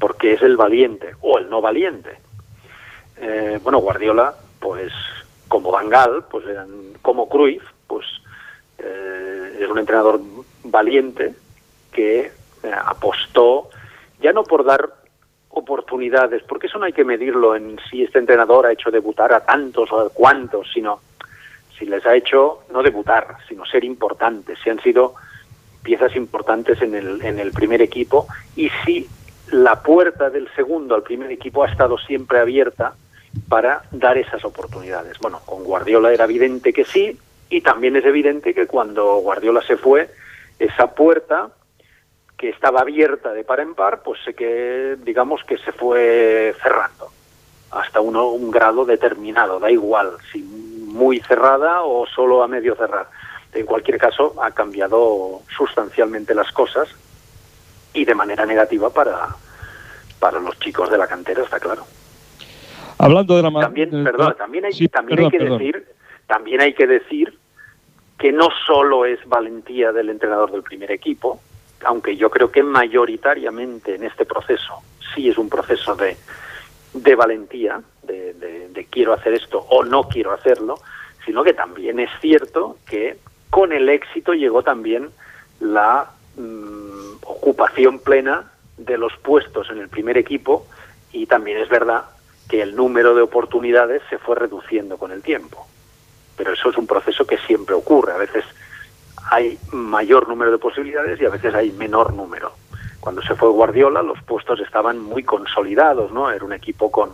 porque 0.00 0.32
es 0.32 0.42
el 0.42 0.56
valiente 0.56 1.14
o 1.20 1.38
el 1.38 1.48
no 1.48 1.60
valiente. 1.60 2.10
Eh, 3.18 3.60
bueno, 3.62 3.78
Guardiola, 3.78 4.34
pues 4.58 4.92
como 5.48 5.70
Van 5.70 5.88
Gaal, 5.88 6.24
pues 6.30 6.46
eran 6.46 6.68
como 7.02 7.28
Cruyff, 7.28 7.62
pues 7.86 8.06
eh, 8.78 9.58
es 9.60 9.68
un 9.68 9.78
entrenador 9.78 10.20
valiente 10.64 11.34
que 11.92 12.20
eh, 12.62 12.70
apostó 12.84 13.70
ya 14.20 14.32
no 14.32 14.44
por 14.44 14.64
dar 14.64 14.92
oportunidades, 15.48 16.42
porque 16.42 16.66
eso 16.66 16.78
no 16.78 16.84
hay 16.84 16.92
que 16.92 17.04
medirlo 17.04 17.56
en 17.56 17.78
si 17.88 18.02
este 18.02 18.18
entrenador 18.18 18.66
ha 18.66 18.72
hecho 18.72 18.90
debutar 18.90 19.32
a 19.32 19.44
tantos 19.44 19.90
o 19.90 20.00
a 20.00 20.10
cuantos, 20.10 20.68
sino 20.72 21.00
si 21.78 21.86
les 21.86 22.04
ha 22.06 22.14
hecho 22.14 22.62
no 22.70 22.82
debutar, 22.82 23.38
sino 23.48 23.64
ser 23.64 23.84
importantes, 23.84 24.58
si 24.62 24.70
han 24.70 24.80
sido 24.80 25.14
piezas 25.82 26.14
importantes 26.16 26.82
en 26.82 26.94
el, 26.94 27.24
en 27.24 27.38
el 27.38 27.52
primer 27.52 27.80
equipo 27.80 28.26
y 28.56 28.70
si 28.84 29.08
la 29.52 29.82
puerta 29.82 30.30
del 30.30 30.48
segundo 30.54 30.94
al 30.94 31.02
primer 31.02 31.30
equipo 31.30 31.62
ha 31.62 31.70
estado 31.70 31.96
siempre 31.98 32.40
abierta 32.40 32.94
para 33.48 33.82
dar 33.90 34.18
esas 34.18 34.44
oportunidades. 34.44 35.18
Bueno, 35.18 35.40
con 35.44 35.64
Guardiola 35.64 36.12
era 36.12 36.24
evidente 36.24 36.72
que 36.72 36.84
sí 36.84 37.18
y 37.48 37.60
también 37.60 37.96
es 37.96 38.04
evidente 38.04 38.54
que 38.54 38.66
cuando 38.66 39.16
Guardiola 39.16 39.62
se 39.62 39.76
fue, 39.76 40.10
esa 40.58 40.94
puerta 40.94 41.50
que 42.36 42.48
estaba 42.50 42.80
abierta 42.80 43.32
de 43.32 43.44
par 43.44 43.60
en 43.60 43.74
par, 43.74 44.02
pues 44.02 44.20
sé 44.24 44.34
que 44.34 44.96
digamos 45.02 45.42
que 45.44 45.56
se 45.58 45.72
fue 45.72 46.54
cerrando 46.62 47.10
hasta 47.70 48.00
uno, 48.00 48.28
un 48.28 48.50
grado 48.50 48.84
determinado, 48.84 49.58
da 49.58 49.70
igual 49.70 50.16
si 50.32 50.42
muy 50.42 51.20
cerrada 51.20 51.82
o 51.82 52.06
solo 52.06 52.42
a 52.42 52.48
medio 52.48 52.74
cerrar. 52.74 53.08
En 53.52 53.66
cualquier 53.66 53.98
caso, 53.98 54.34
ha 54.42 54.50
cambiado 54.50 55.40
sustancialmente 55.56 56.34
las 56.34 56.52
cosas 56.52 56.88
y 57.92 58.04
de 58.04 58.14
manera 58.14 58.44
negativa 58.44 58.90
para, 58.90 59.28
para 60.18 60.38
los 60.40 60.58
chicos 60.58 60.90
de 60.90 60.98
la 60.98 61.06
cantera, 61.06 61.42
está 61.42 61.58
claro. 61.58 61.86
Hablando 62.98 63.36
de 63.36 63.42
la 63.42 63.60
también, 63.60 63.90
perdón, 64.04 64.34
también 64.38 64.64
hay, 64.64 64.72
sí, 64.72 64.88
también 64.88 65.16
perdón, 65.16 65.32
hay 65.32 65.38
que 65.38 65.44
perdón. 65.44 65.58
decir, 65.58 65.86
también 66.26 66.60
hay 66.60 66.74
que 66.74 66.86
decir 66.86 67.38
que 68.18 68.32
no 68.32 68.48
solo 68.66 69.04
es 69.04 69.18
valentía 69.26 69.92
del 69.92 70.08
entrenador 70.08 70.50
del 70.50 70.62
primer 70.62 70.90
equipo, 70.90 71.40
aunque 71.84 72.16
yo 72.16 72.30
creo 72.30 72.50
que 72.50 72.62
mayoritariamente 72.62 73.94
en 73.96 74.04
este 74.04 74.24
proceso 74.24 74.74
sí 75.14 75.28
es 75.28 75.36
un 75.36 75.50
proceso 75.50 75.94
de, 75.94 76.16
de 76.94 77.14
valentía, 77.14 77.80
de, 78.02 78.32
de, 78.34 78.68
de, 78.70 78.84
quiero 78.86 79.12
hacer 79.12 79.34
esto 79.34 79.58
o 79.68 79.84
no 79.84 80.08
quiero 80.08 80.32
hacerlo, 80.32 80.78
sino 81.26 81.44
que 81.44 81.52
también 81.52 82.00
es 82.00 82.10
cierto 82.20 82.78
que 82.86 83.18
con 83.50 83.72
el 83.72 83.88
éxito 83.90 84.32
llegó 84.32 84.62
también 84.62 85.10
la 85.60 86.10
mmm, 86.36 87.16
ocupación 87.26 87.98
plena 87.98 88.50
de 88.78 88.96
los 88.96 89.12
puestos 89.18 89.68
en 89.70 89.78
el 89.78 89.88
primer 89.88 90.16
equipo 90.16 90.66
y 91.12 91.26
también 91.26 91.58
es 91.58 91.68
verdad 91.68 92.04
que 92.48 92.62
el 92.62 92.76
número 92.76 93.14
de 93.14 93.22
oportunidades 93.22 94.02
se 94.08 94.18
fue 94.18 94.36
reduciendo 94.36 94.98
con 94.98 95.10
el 95.10 95.22
tiempo. 95.22 95.66
Pero 96.36 96.52
eso 96.52 96.70
es 96.70 96.76
un 96.76 96.86
proceso 96.86 97.26
que 97.26 97.38
siempre 97.38 97.74
ocurre. 97.74 98.12
A 98.12 98.18
veces 98.18 98.44
hay 99.30 99.58
mayor 99.72 100.28
número 100.28 100.52
de 100.52 100.58
posibilidades 100.58 101.20
y 101.20 101.24
a 101.24 101.30
veces 101.30 101.54
hay 101.54 101.72
menor 101.72 102.12
número. 102.14 102.52
Cuando 103.00 103.22
se 103.22 103.34
fue 103.34 103.48
Guardiola, 103.50 104.02
los 104.02 104.22
puestos 104.22 104.60
estaban 104.60 105.00
muy 105.00 105.22
consolidados, 105.22 106.12
¿no? 106.12 106.30
Era 106.30 106.44
un 106.44 106.52
equipo 106.52 106.90
con, 106.90 107.12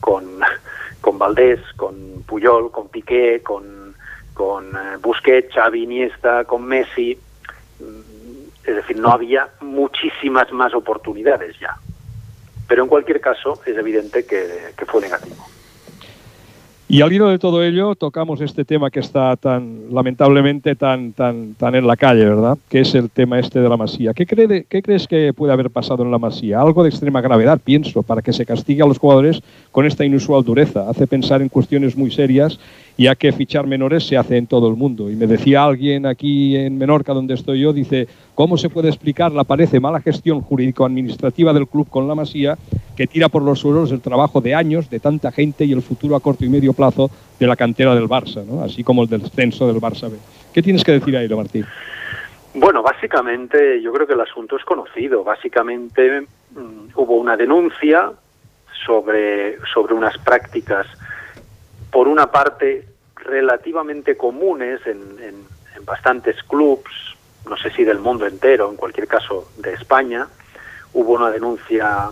con, 0.00 0.40
con 1.00 1.18
Valdés, 1.18 1.60
con 1.76 2.22
Puyol, 2.26 2.70
con 2.70 2.88
Piqué, 2.88 3.42
con, 3.42 3.94
con 4.34 4.74
eh, 4.74 4.96
Busquets, 5.00 5.54
Xavi, 5.54 5.82
Iniesta, 5.82 6.44
con 6.44 6.64
Messi. 6.64 7.18
Es 8.64 8.76
decir, 8.76 8.98
no 8.98 9.10
había 9.10 9.48
muchísimas 9.60 10.52
más 10.52 10.74
oportunidades 10.74 11.58
ya. 11.58 11.76
Pero 12.70 12.84
en 12.84 12.88
cualquier 12.88 13.20
caso, 13.20 13.60
es 13.66 13.76
evidente 13.76 14.24
que, 14.24 14.84
fue 14.86 15.00
negativo. 15.00 15.34
Y 16.86 17.02
al 17.02 17.12
hilo 17.12 17.28
de 17.28 17.40
todo 17.40 17.64
ello, 17.64 17.96
tocamos 17.96 18.40
este 18.40 18.64
tema 18.64 18.92
que 18.92 19.00
está 19.00 19.36
tan, 19.36 19.92
lamentablemente, 19.92 20.76
tan, 20.76 21.12
tan, 21.12 21.54
tan 21.54 21.74
en 21.74 21.88
la 21.88 21.96
calle, 21.96 22.24
¿verdad? 22.24 22.56
Que 22.68 22.82
es 22.82 22.94
el 22.94 23.10
tema 23.10 23.40
este 23.40 23.58
de 23.58 23.68
la 23.68 23.76
masía. 23.76 24.14
¿Qué, 24.14 24.24
¿Qué 24.24 24.82
crees 24.82 25.08
que 25.08 25.32
puede 25.32 25.52
haber 25.52 25.70
pasado 25.70 26.04
en 26.04 26.12
la 26.12 26.18
masía? 26.18 26.60
Algo 26.60 26.84
de 26.84 26.90
extrema 26.90 27.20
gravedad, 27.20 27.58
pienso, 27.62 28.04
para 28.04 28.22
que 28.22 28.32
se 28.32 28.46
castigue 28.46 28.84
a 28.84 28.86
los 28.86 28.98
jugadores 28.98 29.42
con 29.72 29.84
esta 29.84 30.04
inusual 30.04 30.44
dureza. 30.44 30.88
Hace 30.88 31.08
pensar 31.08 31.42
en 31.42 31.48
cuestiones 31.48 31.96
muy 31.96 32.12
serias, 32.12 32.60
ya 33.00 33.14
que 33.14 33.32
fichar 33.32 33.66
menores 33.66 34.06
se 34.06 34.18
hace 34.18 34.36
en 34.36 34.46
todo 34.46 34.68
el 34.68 34.76
mundo. 34.76 35.10
Y 35.10 35.16
me 35.16 35.26
decía 35.26 35.64
alguien 35.64 36.04
aquí 36.04 36.54
en 36.54 36.76
Menorca, 36.76 37.14
donde 37.14 37.32
estoy 37.32 37.60
yo, 37.60 37.72
dice, 37.72 38.06
¿cómo 38.34 38.58
se 38.58 38.68
puede 38.68 38.88
explicar 38.88 39.32
la 39.32 39.44
parece 39.44 39.80
mala 39.80 40.02
gestión 40.02 40.42
jurídico-administrativa 40.42 41.54
del 41.54 41.66
club 41.66 41.88
con 41.88 42.06
la 42.06 42.14
masía 42.14 42.58
que 42.98 43.06
tira 43.06 43.30
por 43.30 43.42
los 43.42 43.60
suelos 43.60 43.90
el 43.90 44.02
trabajo 44.02 44.42
de 44.42 44.54
años 44.54 44.90
de 44.90 45.00
tanta 45.00 45.32
gente 45.32 45.64
y 45.64 45.72
el 45.72 45.80
futuro 45.80 46.14
a 46.14 46.20
corto 46.20 46.44
y 46.44 46.50
medio 46.50 46.74
plazo 46.74 47.10
de 47.38 47.46
la 47.46 47.56
cantera 47.56 47.94
del 47.94 48.04
Barça, 48.04 48.44
así 48.62 48.84
como 48.84 49.04
el 49.04 49.08
descenso 49.08 49.66
del 49.66 49.80
Barça 49.80 50.10
B. 50.10 50.18
¿Qué 50.52 50.60
tienes 50.60 50.84
que 50.84 50.92
decir 50.92 51.16
ahí, 51.16 51.26
Martín? 51.26 51.64
Bueno, 52.52 52.82
básicamente 52.82 53.80
yo 53.80 53.94
creo 53.94 54.06
que 54.06 54.12
el 54.12 54.20
asunto 54.20 54.58
es 54.58 54.64
conocido. 54.64 55.24
Básicamente 55.24 56.20
mmm, 56.50 56.88
hubo 56.96 57.14
una 57.14 57.34
denuncia 57.38 58.12
sobre, 58.84 59.56
sobre 59.72 59.94
unas 59.94 60.18
prácticas, 60.18 60.86
por 61.90 62.06
una 62.06 62.30
parte, 62.30 62.89
relativamente 63.24 64.16
comunes 64.16 64.80
en, 64.86 65.00
en, 65.22 65.60
bastantes 65.84 66.36
clubs, 66.42 67.16
no 67.48 67.56
sé 67.56 67.70
si 67.70 67.84
del 67.84 68.00
mundo 68.00 68.26
entero, 68.26 68.68
en 68.70 68.76
cualquier 68.76 69.08
caso 69.08 69.50
de 69.56 69.72
España. 69.72 70.28
Hubo 70.92 71.12
una 71.12 71.30
denuncia 71.30 72.10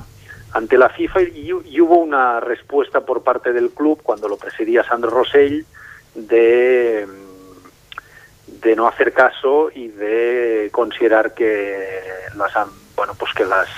ante 0.53 0.79
la 0.79 0.89
FIFA 0.89 1.23
y, 1.23 1.53
y, 1.67 1.81
hubo 1.81 1.97
una 1.97 2.41
respuesta 2.41 3.01
por 3.01 3.23
parte 3.23 3.53
del 3.53 3.71
club 3.71 4.01
cuando 4.03 4.27
lo 4.29 4.39
presidía 4.39 4.85
Sandro 4.85 5.11
Rosell 5.11 5.67
de, 6.15 7.07
de 8.47 8.77
no 8.77 8.89
hacer 8.89 9.13
caso 9.13 9.71
y 9.75 9.89
de 9.89 10.71
considerar 10.73 11.35
que 11.35 12.01
las 12.35 12.53
bueno 12.97 13.15
pues 13.19 13.33
que 13.35 13.45
las 13.45 13.69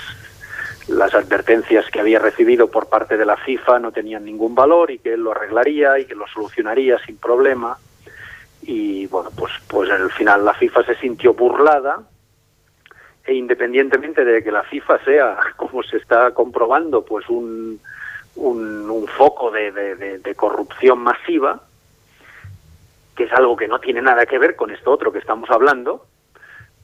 las 0.91 1.13
advertencias 1.13 1.89
que 1.89 1.99
había 1.99 2.19
recibido 2.19 2.69
por 2.69 2.87
parte 2.87 3.17
de 3.17 3.25
la 3.25 3.37
FIFA 3.37 3.79
no 3.79 3.91
tenían 3.91 4.25
ningún 4.25 4.55
valor 4.55 4.91
y 4.91 4.99
que 4.99 5.13
él 5.13 5.21
lo 5.21 5.31
arreglaría 5.31 5.99
y 5.99 6.05
que 6.05 6.15
lo 6.15 6.27
solucionaría 6.27 6.99
sin 7.05 7.17
problema. 7.17 7.77
Y 8.63 9.07
bueno 9.07 9.29
pues 9.35 9.51
pues 9.67 9.89
al 9.89 10.11
final 10.11 10.45
la 10.45 10.53
FIFA 10.53 10.85
se 10.85 10.95
sintió 10.95 11.33
burlada 11.33 12.03
e 13.25 13.33
independientemente 13.33 14.25
de 14.25 14.43
que 14.43 14.51
la 14.51 14.63
FIFA 14.63 15.03
sea, 15.03 15.37
como 15.55 15.83
se 15.83 15.97
está 15.97 16.31
comprobando, 16.31 17.03
pues 17.03 17.29
un, 17.29 17.79
un, 18.35 18.89
un 18.89 19.07
foco 19.07 19.51
de, 19.51 19.71
de, 19.71 20.17
de, 20.19 20.35
corrupción 20.35 20.99
masiva, 20.99 21.61
que 23.15 23.25
es 23.25 23.33
algo 23.33 23.55
que 23.55 23.67
no 23.67 23.79
tiene 23.79 24.01
nada 24.01 24.25
que 24.25 24.39
ver 24.39 24.55
con 24.55 24.71
esto 24.71 24.91
otro 24.91 25.11
que 25.11 25.19
estamos 25.19 25.49
hablando, 25.49 26.05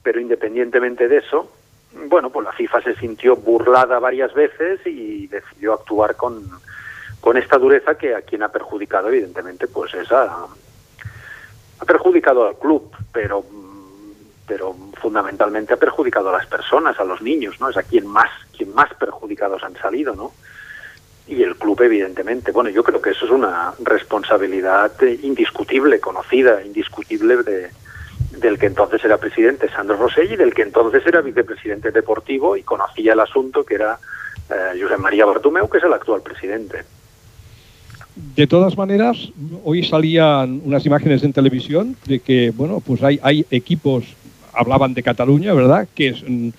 pero 0.02 0.20
independientemente 0.20 1.08
de 1.08 1.18
eso, 1.18 1.50
bueno, 1.92 2.30
pues 2.30 2.44
la 2.44 2.52
FIFA 2.52 2.82
se 2.82 2.94
sintió 2.96 3.36
burlada 3.36 3.98
varias 3.98 4.32
veces 4.34 4.80
y 4.86 5.26
decidió 5.26 5.74
actuar 5.74 6.16
con, 6.16 6.42
con 7.20 7.36
esta 7.36 7.58
dureza 7.58 7.96
que 7.96 8.14
a 8.14 8.22
quien 8.22 8.42
ha 8.42 8.48
perjudicado, 8.48 9.08
evidentemente, 9.08 9.66
pues 9.68 9.94
es 9.94 10.10
a, 10.12 10.46
ha 11.80 11.84
perjudicado 11.84 12.46
al 12.46 12.56
club, 12.56 12.90
pero 13.12 13.44
pero 14.46 14.74
fundamentalmente 14.98 15.74
ha 15.74 15.76
perjudicado 15.76 16.30
a 16.30 16.38
las 16.38 16.46
personas, 16.46 16.98
a 16.98 17.04
los 17.04 17.20
niños, 17.20 17.60
¿no? 17.60 17.68
Es 17.68 17.76
a 17.76 17.82
quien 17.82 18.06
más, 18.06 18.30
quien 18.56 18.74
más 18.74 18.92
perjudicados 18.94 19.62
han 19.62 19.76
salido, 19.76 20.16
¿no? 20.16 20.32
Y 21.26 21.42
el 21.42 21.54
club, 21.56 21.82
evidentemente. 21.82 22.50
Bueno, 22.50 22.70
yo 22.70 22.82
creo 22.82 23.02
que 23.02 23.10
eso 23.10 23.26
es 23.26 23.30
una 23.30 23.74
responsabilidad 23.80 24.90
indiscutible, 25.02 26.00
conocida, 26.00 26.64
indiscutible 26.64 27.42
de, 27.42 27.70
del 28.40 28.58
que 28.58 28.66
entonces 28.66 29.04
era 29.04 29.18
presidente 29.18 29.68
Sandro 29.68 29.96
Rosell 29.96 30.32
y 30.32 30.36
del 30.36 30.54
que 30.54 30.62
entonces 30.62 31.02
era 31.06 31.20
vicepresidente 31.20 31.90
deportivo 31.90 32.56
y 32.56 32.62
conocía 32.62 33.12
el 33.12 33.20
asunto 33.20 33.64
que 33.64 33.74
era 33.74 33.98
eh, 34.50 34.80
José 34.80 34.96
María 34.96 35.24
Bartomeu, 35.24 35.68
que 35.68 35.78
es 35.78 35.84
el 35.84 35.92
actual 35.92 36.22
presidente. 36.22 36.84
De 38.34 38.46
todas 38.46 38.76
maneras, 38.76 39.30
hoy 39.64 39.84
salían 39.84 40.60
unas 40.64 40.84
imágenes 40.84 41.22
en 41.22 41.32
televisión 41.32 41.96
de 42.06 42.18
que, 42.18 42.50
bueno, 42.50 42.82
pues 42.84 43.02
hay, 43.02 43.20
hay 43.22 43.46
equipos 43.50 44.04
hablaban 44.52 44.94
de 44.94 45.02
Cataluña, 45.02 45.54
¿verdad? 45.54 45.88
Que 45.94 46.14
son, 46.14 46.52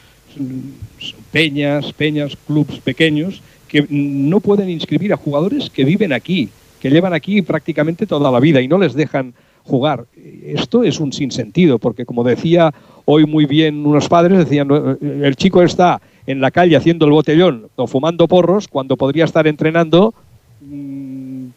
peñas, 1.32 1.92
peñas, 1.94 2.38
clubs 2.48 2.80
pequeños 2.80 3.42
que 3.68 3.86
no 3.90 4.40
pueden 4.40 4.70
inscribir 4.70 5.14
a 5.14 5.18
jugadores 5.18 5.70
que 5.70 5.84
viven 5.84 6.14
aquí, 6.14 6.50
que 6.80 6.90
llevan 6.90 7.14
aquí 7.14 7.42
prácticamente 7.42 8.08
toda 8.08 8.32
la 8.32 8.40
vida 8.40 8.62
y 8.62 8.68
no 8.68 8.78
les 8.78 8.94
dejan 8.94 9.34
jugar. 9.70 10.06
Esto 10.44 10.84
es 10.84 11.00
un 11.00 11.14
sinsentido, 11.14 11.80
porque 11.80 12.06
como 12.06 12.24
decía 12.24 12.74
hoy 13.06 13.26
muy 13.26 13.46
bien 13.46 13.86
unos 13.86 14.10
padres, 14.10 14.38
decían, 14.40 14.70
el 15.02 15.36
chico 15.36 15.64
está 15.64 16.02
en 16.28 16.42
la 16.42 16.52
calle 16.52 16.76
haciendo 16.76 17.06
el 17.06 17.12
botellón 17.12 17.70
o 17.76 17.88
fumando 17.88 18.28
porros 18.28 18.68
cuando 18.68 18.98
podría 18.98 19.26
estar 19.26 19.48
entrenando 19.48 20.14
mm, 20.62 21.48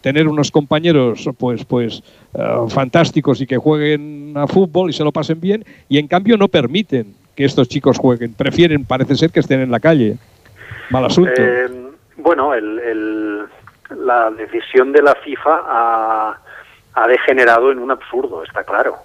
tener 0.00 0.26
unos 0.26 0.50
compañeros 0.50 1.30
pues 1.38 1.64
pues 1.64 2.02
eh, 2.34 2.42
fantásticos 2.68 3.40
y 3.40 3.46
que 3.46 3.56
jueguen 3.56 4.32
a 4.34 4.46
fútbol 4.48 4.90
y 4.90 4.92
se 4.92 5.04
lo 5.04 5.12
pasen 5.12 5.40
bien 5.40 5.64
y 5.88 5.98
en 5.98 6.08
cambio 6.08 6.36
no 6.36 6.48
permiten 6.48 7.14
que 7.36 7.44
estos 7.44 7.68
chicos 7.68 7.98
jueguen. 7.98 8.34
Prefieren 8.34 8.84
parece 8.84 9.14
ser 9.14 9.30
que 9.30 9.40
estén 9.40 9.60
en 9.60 9.70
la 9.70 9.78
calle. 9.78 10.16
Mal 10.90 11.04
asunto. 11.04 11.30
Eh, 11.36 11.68
bueno 12.16 12.52
el, 12.52 13.44
la 13.94 14.30
decisión 14.30 14.92
de 14.92 15.02
la 15.02 15.14
FIFA 15.14 15.60
ha, 15.66 16.40
ha, 16.96 17.06
degenerado 17.06 17.70
en 17.70 17.78
un 17.78 17.90
absurdo 17.90 18.42
está 18.42 18.64
claro. 18.64 18.96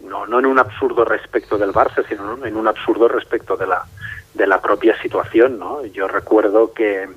No 0.00 0.26
no 0.26 0.38
en 0.38 0.46
un 0.46 0.58
absurdo 0.58 1.04
respecto 1.04 1.58
del 1.58 1.72
Barça 1.72 2.06
sino 2.08 2.44
en 2.44 2.56
un 2.56 2.68
absurdo 2.68 3.08
respecto 3.08 3.56
de 3.56 3.66
la 3.66 3.84
de 4.34 4.46
la 4.46 4.60
propia 4.60 5.00
situación 5.02 5.58
no 5.58 5.84
yo 5.86 6.08
recuerdo 6.08 6.72
que 6.72 7.08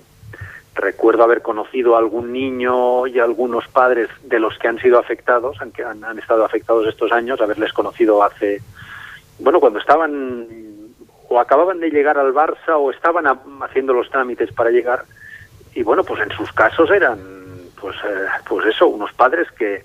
recuerdo 0.76 1.24
haber 1.24 1.42
conocido 1.42 1.96
a 1.96 2.00
algún 2.00 2.32
niño 2.34 3.08
y 3.08 3.20
algunos 3.20 3.68
padres 3.68 4.10
de 4.24 4.40
los 4.40 4.58
que 4.58 4.68
han 4.68 4.80
sido 4.80 4.98
afectados, 4.98 5.58
que 5.74 5.84
han, 5.84 6.04
han, 6.04 6.18
estado 6.18 6.44
afectados 6.44 6.88
estos 6.88 7.12
años, 7.12 7.40
haberles 7.42 7.72
conocido 7.74 8.24
hace, 8.24 8.60
bueno, 9.40 9.60
cuando 9.60 9.80
estaban 9.80 10.48
o 11.30 11.40
acababan 11.40 11.80
de 11.80 11.90
llegar 11.90 12.18
al 12.18 12.34
Barça 12.34 12.76
o 12.78 12.92
estaban 12.92 13.26
haciendo 13.62 13.94
los 13.94 14.10
trámites 14.10 14.52
para 14.52 14.72
llegar 14.72 15.06
y 15.76 15.84
bueno, 15.84 16.04
pues 16.04 16.22
en 16.22 16.32
sus 16.32 16.52
casos 16.54 16.90
eran, 16.92 17.20
pues, 17.80 17.96
eh, 18.06 18.28
pues 18.48 18.68
eso, 18.68 18.88
unos 18.88 19.12
padres 19.14 19.50
que, 19.52 19.84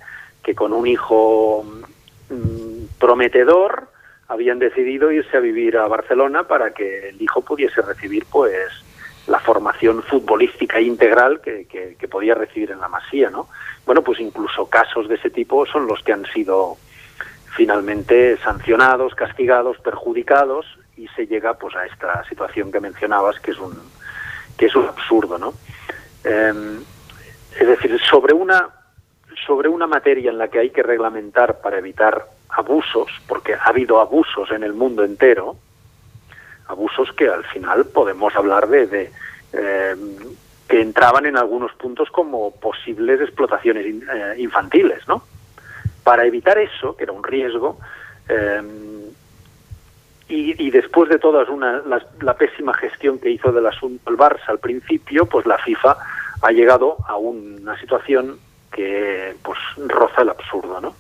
que 0.49 0.55
con 0.55 0.73
un 0.73 0.87
hijo 0.87 1.63
mm, 2.31 2.97
prometedor 2.99 3.89
habían 4.29 4.59
decidido 4.59 5.13
irse 5.13 5.37
a 5.37 5.41
vivir 5.41 5.77
a 5.77 5.87
Barcelona 5.87 6.45
para 6.45 6.73
que 6.73 7.11
el 7.11 7.21
hijo 7.21 7.43
pudiese 7.43 7.83
recibir 7.83 8.25
pues 8.33 8.67
la 9.27 9.41
formación 9.41 10.03
futbolística 10.03 10.81
integral 10.81 11.43
que, 11.43 11.99
podía 12.11 12.35
recibir 12.35 12.71
en 12.71 12.81
la 12.81 12.89
Masía, 12.89 13.29
¿no? 13.29 13.51
Bueno, 13.85 14.01
pues 14.01 14.21
incluso 14.21 14.71
casos 14.71 15.07
de 15.07 15.17
ese 15.17 15.29
tipo 15.29 15.67
son 15.67 15.87
los 15.87 16.03
que 16.03 16.15
han 16.15 16.25
sido 16.25 16.79
finalmente 17.55 18.39
sancionados, 18.39 19.15
castigados, 19.15 19.77
perjudicados 19.81 20.65
y 20.97 21.09
se 21.09 21.27
llega 21.27 21.59
pues 21.59 21.77
a 21.77 21.85
esta 21.85 22.25
situación 22.25 22.73
que 22.73 22.81
mencionabas 22.81 23.39
que 23.41 23.51
es 23.51 23.59
un 23.59 23.77
que 24.57 24.65
es 24.65 24.75
un 24.75 24.87
absurdo, 24.87 25.37
¿no? 25.37 25.53
Eh, 26.25 26.81
es 27.61 27.69
decir, 27.69 28.01
sobre 28.01 28.33
una 28.33 28.78
sobre 29.47 29.69
una 29.69 29.87
materia 29.87 30.31
en 30.31 30.39
la 30.39 30.49
que 30.49 30.59
hay 30.59 30.71
que 30.71 30.83
reglamentar 30.83 31.61
para 31.61 31.79
evitar 31.79 32.27
abusos, 32.49 33.11
porque 33.27 33.55
ha 33.55 33.65
habido 33.65 34.01
abusos 34.01 34.51
en 34.51 34.63
el 34.63 34.73
mundo 34.73 35.05
entero, 35.05 35.57
abusos 36.67 37.13
que 37.13 37.29
al 37.29 37.45
final 37.45 37.87
podemos 37.87 38.35
hablar 38.37 38.69
de, 38.69 38.87
de 38.87 39.13
eh, 39.53 39.97
que 40.69 40.81
entraban 40.81 41.27
en 41.27 41.37
algunos 41.37 41.73
puntos 41.73 42.11
como 42.11 42.53
posibles 42.53 43.21
explotaciones 43.21 43.87
eh, 43.87 44.35
infantiles, 44.39 45.07
¿no? 45.09 45.23
Para 46.05 46.27
evitar 46.27 46.59
eso, 46.59 46.95
que 46.97 47.05
era 47.05 47.13
un 47.13 47.25
riesgo, 47.25 47.79
eh, 48.29 48.63
y, 50.29 50.63
y, 50.63 50.71
después 50.71 51.09
de 51.09 51.19
toda 51.19 51.45
una, 51.51 51.81
la, 51.87 52.05
la, 52.21 52.35
pésima 52.37 52.75
gestión 52.75 53.19
que 53.19 53.31
hizo 53.31 53.51
del 53.51 53.65
asunto 53.65 54.11
el 54.11 54.19
Barça 54.19 54.49
al 54.49 54.59
principio, 54.59 55.25
pues 55.25 55.47
la 55.47 55.57
FIFA 55.57 55.97
ha 56.43 56.51
llegado 56.53 56.99
a 57.07 57.17
una 57.17 57.81
situación 57.81 58.39
que 58.79 59.35
pues 59.43 59.59
roza 59.89 60.23
el 60.23 60.29
absurdo, 60.29 60.81
¿no? 60.81 60.95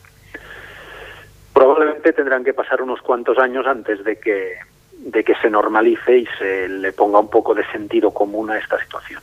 Probablemente 1.55 2.13
tendrán 2.13 2.43
que 2.43 2.53
pasar 2.53 2.83
unos 2.83 3.01
cuantos 3.03 3.39
años 3.39 3.67
antes 3.69 4.03
de 4.03 4.19
que 4.19 4.55
de 4.99 5.23
que 5.23 5.35
se 5.37 5.49
normalice 5.49 6.19
y 6.19 6.27
se 6.41 6.69
le 6.69 6.93
ponga 6.93 7.21
un 7.21 7.31
poco 7.31 7.55
de 7.55 7.65
sentido 7.71 8.11
común 8.11 8.51
a 8.51 8.59
esta 8.59 8.81
situación. 8.83 9.23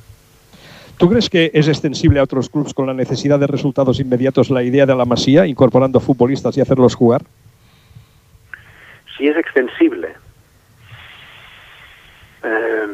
¿Tú 0.97 1.09
crees 1.09 1.29
que 1.29 1.51
es 1.53 1.67
extensible 1.67 2.21
a 2.21 2.23
otros 2.23 2.49
clubes 2.49 2.73
con 2.73 2.87
la 2.87 2.93
necesidad 2.93 3.37
de 3.37 3.47
resultados 3.47 3.99
inmediatos 3.99 4.49
la 4.49 4.63
idea 4.63 4.85
de 4.85 4.95
la 4.95 5.03
Masía, 5.03 5.45
incorporando 5.45 5.99
futbolistas 5.99 6.55
y 6.55 6.61
hacerlos 6.61 6.95
jugar? 6.95 7.23
Sí 9.17 9.27
es 9.27 9.35
extensible. 9.35 10.13
Eh, 12.41 12.87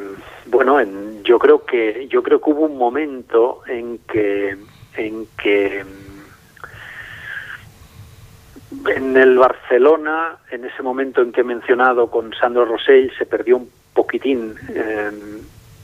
bueno, 0.47 0.79
en, 0.79 1.23
yo 1.23 1.37
creo 1.37 1.63
que 1.63 2.07
yo 2.09 2.23
creo 2.23 2.41
que 2.41 2.49
hubo 2.49 2.65
un 2.65 2.79
momento 2.79 3.61
en 3.67 3.99
que 4.11 4.57
en 4.95 5.27
que 5.41 5.83
en 8.87 9.17
el 9.17 9.37
Barcelona, 9.37 10.37
en 10.49 10.65
ese 10.65 10.81
momento 10.81 11.21
en 11.21 11.31
que 11.31 11.41
he 11.41 11.45
mencionado 11.45 12.09
con 12.09 12.33
Sandro 12.33 12.65
Rosell, 12.65 13.11
se 13.17 13.25
perdió 13.25 13.57
un 13.57 13.69
poquitín, 13.93 14.55
eh, 14.69 15.11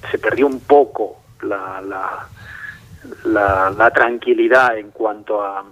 se 0.09 0.17
perdió 0.17 0.47
un 0.47 0.61
poco 0.61 1.17
la, 1.41 1.81
la, 1.81 2.27
la, 3.25 3.69
la, 3.71 3.91
tranquilidad 3.91 4.77
en 4.77 4.91
cuanto 4.91 5.43
a 5.43 5.65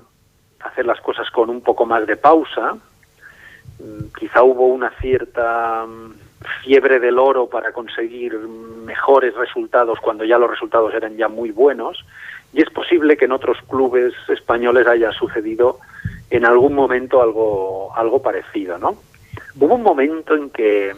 hacer 0.60 0.86
las 0.86 1.00
cosas 1.02 1.30
con 1.32 1.50
un 1.50 1.62
poco 1.62 1.86
más 1.86 2.06
de 2.06 2.18
pausa. 2.18 2.76
Mm, 3.80 4.14
quizá 4.18 4.44
hubo 4.44 4.68
una 4.68 4.90
cierta 5.00 5.86
mm, 5.88 6.25
fiebre 6.64 7.00
del 7.00 7.20
oro 7.20 7.48
para 7.48 7.72
conseguir 7.72 8.38
mejores 8.38 9.36
resultados 9.36 10.00
cuando 10.00 10.24
ya 10.24 10.38
los 10.38 10.50
resultados 10.50 10.94
eran 10.94 11.18
ya 11.18 11.28
muy 11.28 11.52
buenos 11.52 12.06
y 12.54 12.62
es 12.62 12.70
posible 12.70 13.18
que 13.18 13.26
en 13.26 13.34
otros 13.34 13.58
clubes 13.70 14.14
españoles 14.30 14.88
haya 14.88 15.12
sucedido 15.12 15.80
en 16.30 16.46
algún 16.46 16.74
momento 16.74 17.22
algo, 17.22 17.96
algo 17.96 18.22
parecido, 18.22 18.78
¿no? 18.78 18.96
Hubo 19.60 19.76
un 19.76 19.84
momento 19.84 20.36
en 20.36 20.50
que, 20.50 20.96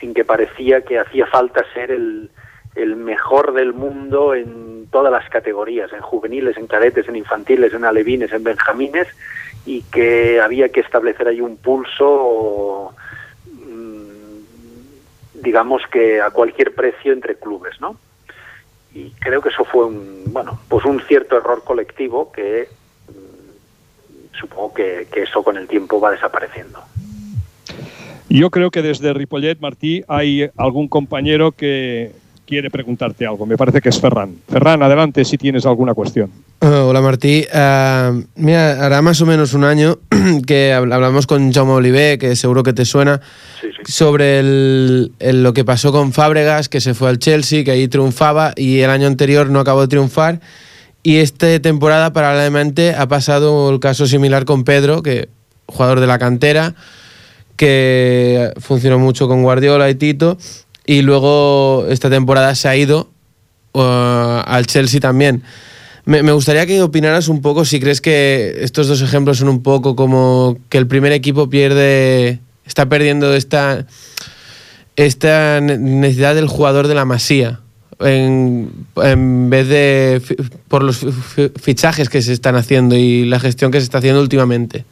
en 0.00 0.14
que 0.14 0.24
parecía 0.24 0.82
que 0.82 0.98
hacía 0.98 1.26
falta 1.26 1.64
ser 1.72 1.90
el, 1.90 2.30
el 2.74 2.96
mejor 2.96 3.52
del 3.52 3.72
mundo 3.72 4.34
en 4.34 4.86
todas 4.90 5.12
las 5.12 5.28
categorías, 5.28 5.92
en 5.92 6.00
juveniles, 6.00 6.56
en 6.56 6.66
cadetes, 6.66 7.08
en 7.08 7.16
infantiles, 7.16 7.74
en 7.74 7.84
alevines, 7.84 8.32
en 8.32 8.44
benjamines, 8.44 9.08
y 9.66 9.82
que 9.82 10.40
había 10.40 10.70
que 10.70 10.80
establecer 10.80 11.28
ahí 11.28 11.40
un 11.40 11.56
pulso, 11.56 12.94
digamos 15.42 15.82
que 15.90 16.20
a 16.20 16.30
cualquier 16.30 16.74
precio 16.74 17.12
entre 17.12 17.36
clubes, 17.36 17.80
¿no? 17.80 17.96
Y 18.94 19.10
creo 19.20 19.40
que 19.40 19.50
eso 19.50 19.64
fue 19.64 19.86
un, 19.86 20.24
bueno, 20.26 20.58
pues 20.68 20.84
un 20.84 21.00
cierto 21.02 21.36
error 21.36 21.62
colectivo 21.64 22.32
que 22.32 22.68
supongo 24.38 24.74
que, 24.74 25.08
que 25.12 25.22
eso 25.22 25.42
con 25.42 25.56
el 25.56 25.68
tiempo 25.68 26.00
va 26.00 26.12
desapareciendo. 26.12 26.82
Yo 28.30 28.50
creo 28.50 28.70
que 28.70 28.82
desde 28.82 29.14
Ripollet, 29.14 29.58
Martí, 29.60 30.04
hay 30.06 30.50
algún 30.56 30.88
compañero 30.88 31.52
que 31.52 32.12
quiere 32.48 32.70
preguntarte 32.70 33.26
algo. 33.26 33.44
Me 33.44 33.58
parece 33.58 33.82
que 33.82 33.90
es 33.90 34.00
Ferran. 34.00 34.36
Ferran, 34.48 34.82
adelante 34.82 35.22
si 35.24 35.36
tienes 35.36 35.66
alguna 35.66 35.92
cuestión. 35.92 36.30
Uh, 36.62 36.88
hola 36.88 37.02
Martí. 37.02 37.46
Uh, 37.52 38.24
mira, 38.36 38.84
hará 38.84 39.02
más 39.02 39.20
o 39.20 39.26
menos 39.26 39.52
un 39.52 39.64
año 39.64 39.98
que 40.46 40.72
hablamos 40.72 41.26
con 41.26 41.52
Jaume 41.52 41.72
Oliver, 41.72 42.18
que 42.18 42.34
seguro 42.36 42.62
que 42.62 42.72
te 42.72 42.86
suena, 42.86 43.20
sí, 43.60 43.68
sí. 43.84 43.92
sobre 43.92 44.40
el, 44.40 45.12
el, 45.18 45.42
lo 45.42 45.52
que 45.52 45.66
pasó 45.66 45.92
con 45.92 46.14
Fábregas, 46.14 46.70
que 46.70 46.80
se 46.80 46.94
fue 46.94 47.10
al 47.10 47.18
Chelsea, 47.18 47.64
que 47.64 47.72
ahí 47.72 47.86
triunfaba 47.86 48.54
y 48.56 48.80
el 48.80 48.88
año 48.88 49.06
anterior 49.06 49.50
no 49.50 49.60
acabó 49.60 49.82
de 49.82 49.88
triunfar. 49.88 50.40
Y 51.02 51.18
esta 51.18 51.60
temporada, 51.60 52.12
paralelamente, 52.14 52.94
ha 52.94 53.06
pasado 53.06 53.70
el 53.70 53.78
caso 53.78 54.06
similar 54.06 54.46
con 54.46 54.64
Pedro, 54.64 55.02
que 55.02 55.28
jugador 55.66 56.00
de 56.00 56.06
la 56.06 56.18
cantera, 56.18 56.74
que 57.56 58.52
funcionó 58.58 58.98
mucho 58.98 59.28
con 59.28 59.42
Guardiola 59.42 59.90
y 59.90 59.94
Tito, 59.94 60.38
y 60.88 61.02
luego 61.02 61.84
esta 61.90 62.08
temporada 62.08 62.54
se 62.54 62.66
ha 62.66 62.74
ido 62.74 63.08
al 63.74 64.66
Chelsea 64.66 65.00
también. 65.00 65.42
Me, 66.06 66.22
me, 66.22 66.32
gustaría 66.32 66.64
que 66.64 66.80
opinaras 66.80 67.28
un 67.28 67.42
poco 67.42 67.66
si 67.66 67.78
crees 67.78 68.00
que 68.00 68.56
estos 68.62 68.88
dos 68.88 69.02
ejemplos 69.02 69.36
son 69.36 69.50
un 69.50 69.62
poco 69.62 69.94
como 69.94 70.56
que 70.70 70.78
el 70.78 70.86
primer 70.86 71.12
equipo 71.12 71.50
pierde, 71.50 72.38
está 72.64 72.88
perdiendo 72.88 73.34
esta, 73.34 73.84
esta 74.96 75.60
necesidad 75.60 76.34
del 76.34 76.48
jugador 76.48 76.88
de 76.88 76.94
la 76.94 77.04
masía. 77.04 77.60
En, 78.00 78.70
en, 78.96 79.50
vez 79.50 79.68
de 79.68 80.22
por 80.68 80.84
los 80.84 81.04
fichajes 81.60 82.08
que 82.08 82.22
se 82.22 82.32
están 82.32 82.56
haciendo 82.56 82.94
y 82.94 83.26
la 83.26 83.40
gestión 83.40 83.70
que 83.72 83.80
se 83.80 83.84
está 83.84 83.98
haciendo 83.98 84.22
últimamente. 84.22 84.86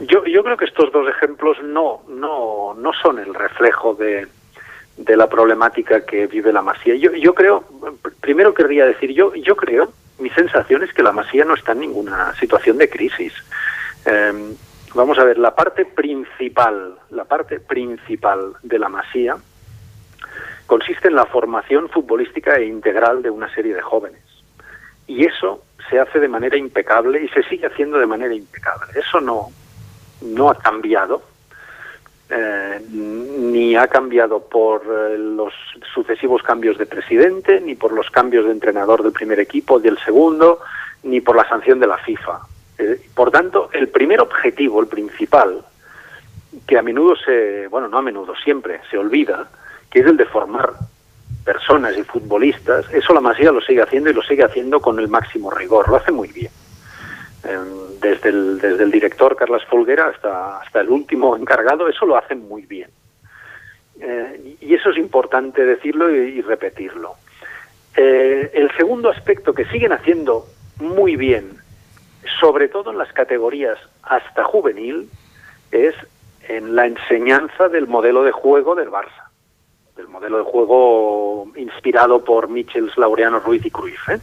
Yo, 0.00 0.24
yo 0.24 0.42
creo 0.42 0.56
que 0.56 0.64
estos 0.64 0.90
dos 0.92 1.06
ejemplos 1.08 1.58
no, 1.62 2.02
no, 2.08 2.74
no 2.74 2.92
son 3.02 3.18
el 3.18 3.32
reflejo 3.34 3.94
de, 3.94 4.26
de 4.96 5.16
la 5.16 5.28
problemática 5.28 6.04
que 6.04 6.26
vive 6.26 6.52
la 6.52 6.62
Masía. 6.62 6.94
Yo, 6.96 7.12
yo 7.12 7.34
creo, 7.34 7.64
primero 8.20 8.54
querría 8.54 8.86
decir, 8.86 9.12
yo, 9.12 9.34
yo 9.34 9.56
creo, 9.56 9.92
mi 10.18 10.30
sensación 10.30 10.82
es 10.82 10.92
que 10.92 11.02
la 11.02 11.12
Masía 11.12 11.44
no 11.44 11.54
está 11.54 11.72
en 11.72 11.80
ninguna 11.80 12.34
situación 12.36 12.78
de 12.78 12.88
crisis. 12.88 13.32
Eh, 14.06 14.54
vamos 14.94 15.18
a 15.18 15.24
ver, 15.24 15.38
la 15.38 15.54
parte 15.54 15.84
principal, 15.84 16.98
la 17.10 17.24
parte 17.24 17.60
principal 17.60 18.54
de 18.62 18.78
la 18.78 18.88
Masía 18.88 19.36
consiste 20.66 21.08
en 21.08 21.14
la 21.14 21.26
formación 21.26 21.88
futbolística 21.88 22.56
e 22.56 22.66
integral 22.66 23.22
de 23.22 23.30
una 23.30 23.52
serie 23.54 23.74
de 23.74 23.82
jóvenes. 23.82 24.22
Y 25.06 25.24
eso 25.24 25.62
se 25.88 26.00
hace 26.00 26.18
de 26.18 26.28
manera 26.28 26.56
impecable 26.56 27.22
y 27.22 27.28
se 27.28 27.42
sigue 27.44 27.66
haciendo 27.66 27.98
de 27.98 28.06
manera 28.06 28.34
impecable. 28.34 28.92
Eso 28.98 29.20
no, 29.20 29.50
no 30.22 30.50
ha 30.50 30.58
cambiado 30.58 31.22
eh, 32.28 32.80
ni 32.90 33.76
ha 33.76 33.86
cambiado 33.86 34.40
por 34.40 34.82
eh, 34.82 35.16
los 35.16 35.52
sucesivos 35.94 36.42
cambios 36.42 36.76
de 36.76 36.86
presidente, 36.86 37.60
ni 37.60 37.76
por 37.76 37.92
los 37.92 38.10
cambios 38.10 38.46
de 38.46 38.50
entrenador 38.50 39.02
del 39.02 39.12
primer 39.12 39.38
equipo, 39.38 39.78
del 39.78 39.98
segundo, 39.98 40.60
ni 41.04 41.20
por 41.20 41.36
la 41.36 41.48
sanción 41.48 41.78
de 41.78 41.86
la 41.86 41.98
FIFA. 41.98 42.40
Eh, 42.78 43.00
por 43.14 43.30
tanto, 43.30 43.70
el 43.72 43.88
primer 43.88 44.20
objetivo, 44.20 44.80
el 44.80 44.88
principal, 44.88 45.64
que 46.66 46.76
a 46.76 46.82
menudo 46.82 47.14
se, 47.16 47.68
bueno, 47.68 47.88
no 47.88 47.98
a 47.98 48.02
menudo, 48.02 48.34
siempre 48.34 48.80
se 48.90 48.98
olvida, 48.98 49.48
que 49.90 50.00
es 50.00 50.06
el 50.06 50.16
de 50.16 50.26
formar 50.26 50.72
personas 51.44 51.96
y 51.96 52.02
futbolistas, 52.02 52.92
eso 52.92 53.14
la 53.14 53.20
Masía 53.20 53.52
lo 53.52 53.60
sigue 53.60 53.82
haciendo 53.82 54.10
y 54.10 54.14
lo 54.14 54.22
sigue 54.22 54.42
haciendo 54.42 54.80
con 54.80 54.98
el 54.98 55.06
máximo 55.06 55.50
rigor, 55.50 55.88
lo 55.88 55.96
hace 55.96 56.10
muy 56.10 56.28
bien. 56.28 56.50
Em, 57.48 58.00
desde 58.00 58.30
el, 58.30 58.58
desde 58.58 58.82
el 58.82 58.90
director 58.90 59.36
Carlos 59.36 59.64
Folguera 59.66 60.08
hasta, 60.08 60.58
hasta 60.58 60.80
el 60.80 60.88
último 60.88 61.36
encargado, 61.36 61.88
eso 61.88 62.04
lo 62.04 62.16
hacen 62.16 62.48
muy 62.48 62.66
bien. 62.66 62.90
Eh, 64.00 64.56
y 64.60 64.74
eso 64.74 64.90
es 64.90 64.98
importante 64.98 65.64
decirlo 65.64 66.14
y, 66.14 66.40
repetirlo. 66.42 67.14
Eh, 67.96 68.50
el 68.54 68.70
segundo 68.76 69.10
aspecto 69.10 69.54
que 69.54 69.64
siguen 69.66 69.92
haciendo 69.92 70.46
muy 70.78 71.16
bien, 71.16 71.58
sobre 72.40 72.68
todo 72.68 72.90
en 72.90 72.98
las 72.98 73.12
categorías 73.12 73.78
hasta 74.02 74.44
juvenil, 74.44 75.08
es 75.70 75.94
en 76.48 76.74
la 76.74 76.86
enseñanza 76.86 77.68
del 77.68 77.86
modelo 77.86 78.22
de 78.22 78.32
juego 78.32 78.74
del 78.74 78.90
Barça, 78.90 79.30
del 79.96 80.08
modelo 80.08 80.38
de 80.38 80.44
juego 80.44 81.50
inspirado 81.56 82.22
por 82.24 82.48
Michels, 82.48 82.96
Laureano, 82.98 83.40
Ruiz 83.40 83.64
y 83.64 83.70
Cruyff. 83.70 84.08
¿eh? 84.10 84.20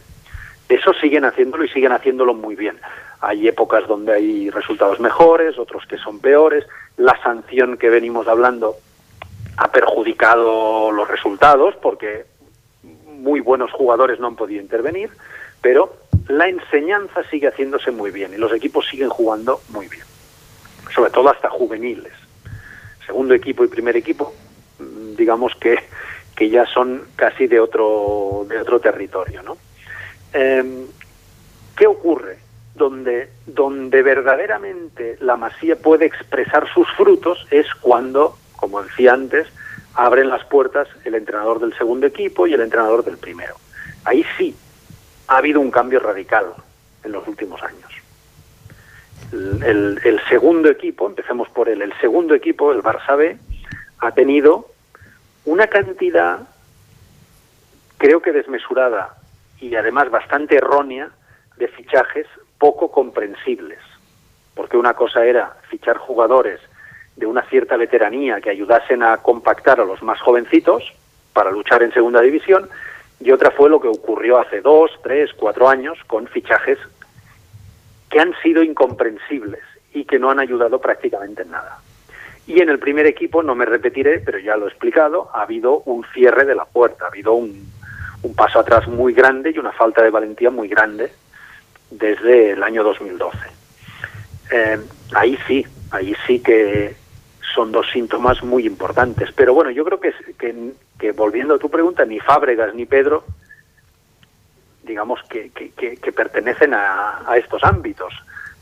Eso 0.74 0.92
siguen 0.94 1.24
haciéndolo 1.24 1.64
y 1.64 1.68
siguen 1.68 1.92
haciéndolo 1.92 2.34
muy 2.34 2.56
bien. 2.56 2.80
Hay 3.20 3.46
épocas 3.46 3.86
donde 3.86 4.12
hay 4.12 4.50
resultados 4.50 4.98
mejores, 4.98 5.56
otros 5.56 5.86
que 5.86 5.98
son 5.98 6.18
peores. 6.18 6.66
La 6.96 7.16
sanción 7.22 7.76
que 7.76 7.88
venimos 7.90 8.26
hablando 8.26 8.74
ha 9.56 9.70
perjudicado 9.70 10.90
los 10.90 11.06
resultados 11.06 11.76
porque 11.80 12.26
muy 12.82 13.38
buenos 13.38 13.70
jugadores 13.70 14.18
no 14.18 14.26
han 14.26 14.34
podido 14.34 14.60
intervenir, 14.60 15.10
pero 15.62 15.94
la 16.26 16.48
enseñanza 16.48 17.22
sigue 17.30 17.46
haciéndose 17.46 17.92
muy 17.92 18.10
bien 18.10 18.34
y 18.34 18.36
los 18.36 18.52
equipos 18.52 18.88
siguen 18.88 19.10
jugando 19.10 19.60
muy 19.68 19.86
bien, 19.86 20.04
sobre 20.92 21.12
todo 21.12 21.28
hasta 21.28 21.48
juveniles. 21.50 22.14
Segundo 23.06 23.32
equipo 23.32 23.62
y 23.62 23.68
primer 23.68 23.96
equipo, 23.96 24.34
mm, 24.80 25.14
digamos 25.14 25.54
que, 25.54 25.78
que 26.34 26.50
ya 26.50 26.66
son 26.66 27.04
casi 27.14 27.46
de 27.46 27.60
otro, 27.60 28.44
de 28.48 28.58
otro 28.58 28.80
territorio. 28.80 29.40
¿no? 29.44 29.56
Eh, 30.34 30.86
¿Qué 31.76 31.86
ocurre? 31.86 32.44
donde, 32.74 33.30
donde 33.46 34.02
verdaderamente 34.02 35.16
la 35.20 35.36
masía 35.36 35.76
puede 35.76 36.06
expresar 36.06 36.68
sus 36.72 36.88
frutos 36.96 37.46
es 37.50 37.66
cuando, 37.80 38.36
como 38.56 38.82
decía 38.82 39.12
antes, 39.12 39.46
abren 39.94 40.28
las 40.28 40.44
puertas 40.44 40.88
el 41.04 41.14
entrenador 41.14 41.60
del 41.60 41.76
segundo 41.76 42.06
equipo 42.06 42.46
y 42.46 42.54
el 42.54 42.60
entrenador 42.60 43.04
del 43.04 43.16
primero. 43.16 43.54
Ahí 44.04 44.24
sí 44.36 44.54
ha 45.28 45.36
habido 45.36 45.60
un 45.60 45.70
cambio 45.70 46.00
radical 46.00 46.46
en 47.04 47.12
los 47.12 47.26
últimos 47.28 47.62
años. 47.62 47.90
El, 49.32 50.00
el, 50.04 50.20
segundo 50.28 50.68
equipo, 50.68 51.06
empecemos 51.06 51.48
por 51.48 51.68
él, 51.68 51.82
el 51.82 51.92
segundo 52.00 52.34
equipo, 52.34 52.72
el 52.72 52.82
Barça 52.82 53.16
B, 53.16 53.36
ha 53.98 54.12
tenido 54.12 54.70
una 55.44 55.66
cantidad, 55.66 56.40
creo 57.98 58.20
que 58.20 58.32
desmesurada 58.32 59.16
y 59.68 59.76
además 59.76 60.10
bastante 60.10 60.56
errónea, 60.56 61.08
de 61.56 61.68
fichajes 61.68 62.26
poco 62.58 62.90
comprensibles, 62.90 63.78
porque 64.54 64.76
una 64.76 64.94
cosa 64.94 65.24
era 65.24 65.56
fichar 65.70 65.96
jugadores 65.96 66.60
de 67.16 67.26
una 67.26 67.42
cierta 67.44 67.76
veteranía 67.76 68.40
que 68.40 68.50
ayudasen 68.50 69.02
a 69.02 69.16
compactar 69.18 69.80
a 69.80 69.84
los 69.84 70.02
más 70.02 70.20
jovencitos 70.20 70.92
para 71.32 71.50
luchar 71.50 71.82
en 71.82 71.92
segunda 71.92 72.20
división, 72.20 72.68
y 73.20 73.30
otra 73.30 73.52
fue 73.52 73.70
lo 73.70 73.80
que 73.80 73.88
ocurrió 73.88 74.38
hace 74.38 74.60
dos, 74.60 74.90
tres, 75.02 75.32
cuatro 75.34 75.68
años 75.68 75.98
con 76.06 76.26
fichajes 76.26 76.78
que 78.10 78.20
han 78.20 78.34
sido 78.42 78.62
incomprensibles 78.62 79.62
y 79.94 80.04
que 80.04 80.18
no 80.18 80.30
han 80.30 80.40
ayudado 80.40 80.80
prácticamente 80.80 81.42
en 81.42 81.52
nada. 81.52 81.78
Y 82.46 82.60
en 82.60 82.68
el 82.68 82.78
primer 82.78 83.06
equipo, 83.06 83.42
no 83.42 83.54
me 83.54 83.64
repetiré, 83.64 84.18
pero 84.18 84.38
ya 84.38 84.56
lo 84.56 84.66
he 84.66 84.68
explicado, 84.68 85.30
ha 85.32 85.42
habido 85.42 85.78
un 85.86 86.04
cierre 86.12 86.44
de 86.44 86.54
la 86.54 86.66
puerta, 86.66 87.06
ha 87.06 87.08
habido 87.08 87.32
un, 87.32 87.66
un 88.24 88.34
paso 88.34 88.58
atrás 88.58 88.88
muy 88.88 89.12
grande 89.12 89.52
y 89.54 89.58
una 89.58 89.72
falta 89.72 90.02
de 90.02 90.10
valentía 90.10 90.50
muy 90.50 90.66
grande 90.68 91.12
desde 91.90 92.52
el 92.52 92.62
año 92.62 92.82
2012. 92.82 93.38
Eh, 94.50 94.80
ahí 95.14 95.38
sí, 95.46 95.64
ahí 95.90 96.16
sí 96.26 96.40
que 96.40 96.96
son 97.54 97.70
dos 97.70 97.86
síntomas 97.92 98.42
muy 98.42 98.66
importantes. 98.66 99.30
Pero 99.32 99.54
bueno, 99.54 99.70
yo 99.70 99.84
creo 99.84 100.00
que, 100.00 100.12
que, 100.98 101.12
volviendo 101.12 101.54
a 101.54 101.58
tu 101.58 101.70
pregunta, 101.70 102.04
ni 102.04 102.18
Fábregas 102.18 102.74
ni 102.74 102.86
Pedro, 102.86 103.24
digamos 104.82 105.20
que, 105.28 105.50
que 105.50 106.12
pertenecen 106.12 106.74
a, 106.74 107.22
a, 107.26 107.36
estos 107.36 107.62
ámbitos. 107.62 108.12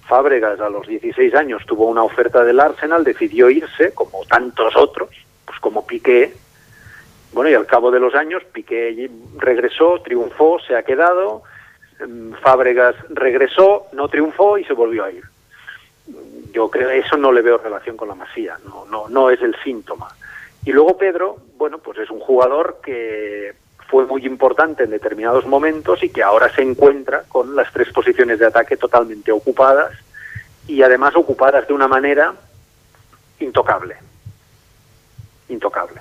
Fábregas 0.06 0.60
a 0.60 0.68
los 0.68 0.86
16 0.88 1.34
años 1.34 1.64
tuvo 1.66 1.86
una 1.86 2.02
oferta 2.02 2.44
del 2.44 2.60
Arsenal, 2.60 3.04
decidió 3.04 3.48
irse, 3.48 3.94
como 3.94 4.24
tantos 4.28 4.74
otros, 4.76 5.10
pues 5.46 5.58
como 5.60 5.86
Piqué. 5.86 6.34
Bueno, 7.32 7.50
y 7.50 7.54
al 7.54 7.66
cabo 7.66 7.90
de 7.90 8.00
los 8.00 8.14
años, 8.14 8.42
Piqué 8.52 9.10
regresó, 9.38 10.00
triunfó, 10.02 10.58
se 10.66 10.76
ha 10.76 10.82
quedado, 10.82 11.42
Em, 12.02 12.32
Fábregas 12.34 12.96
regresó, 13.10 13.86
no 13.92 14.08
triunfó 14.08 14.58
y 14.58 14.64
se 14.64 14.72
volvió 14.72 15.04
a 15.04 15.10
ir. 15.10 15.24
Yo 16.52 16.68
creo 16.68 16.90
eso 16.90 17.16
no 17.16 17.32
le 17.32 17.42
veo 17.42 17.58
relación 17.58 17.96
con 17.96 18.08
la 18.08 18.14
Masía, 18.14 18.58
no, 18.66 18.84
no, 18.86 19.08
no 19.08 19.30
es 19.30 19.40
el 19.40 19.54
síntoma. 19.62 20.08
Y 20.64 20.72
luego 20.72 20.96
Pedro, 20.96 21.38
bueno, 21.56 21.78
pues 21.78 21.98
es 21.98 22.10
un 22.10 22.20
jugador 22.20 22.80
que 22.82 23.54
fue 23.88 24.06
muy 24.06 24.24
importante 24.26 24.84
en 24.84 24.90
determinados 24.90 25.46
momentos 25.46 26.02
y 26.02 26.10
que 26.10 26.22
ahora 26.22 26.52
se 26.54 26.62
encuentra 26.62 27.24
con 27.28 27.54
las 27.54 27.72
tres 27.72 27.92
posiciones 27.92 28.38
de 28.38 28.46
ataque 28.46 28.76
totalmente 28.76 29.32
ocupadas 29.32 29.92
y 30.66 30.82
además 30.82 31.14
ocupadas 31.16 31.66
de 31.66 31.74
una 31.74 31.88
manera 31.88 32.34
intocable. 33.38 33.96
Intocable. 35.48 36.00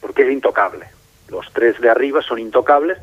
Porque 0.00 0.22
es 0.22 0.32
intocable. 0.32 0.86
Los 1.28 1.52
tres 1.52 1.80
de 1.80 1.90
arriba 1.90 2.22
son 2.22 2.38
intocables 2.38 2.98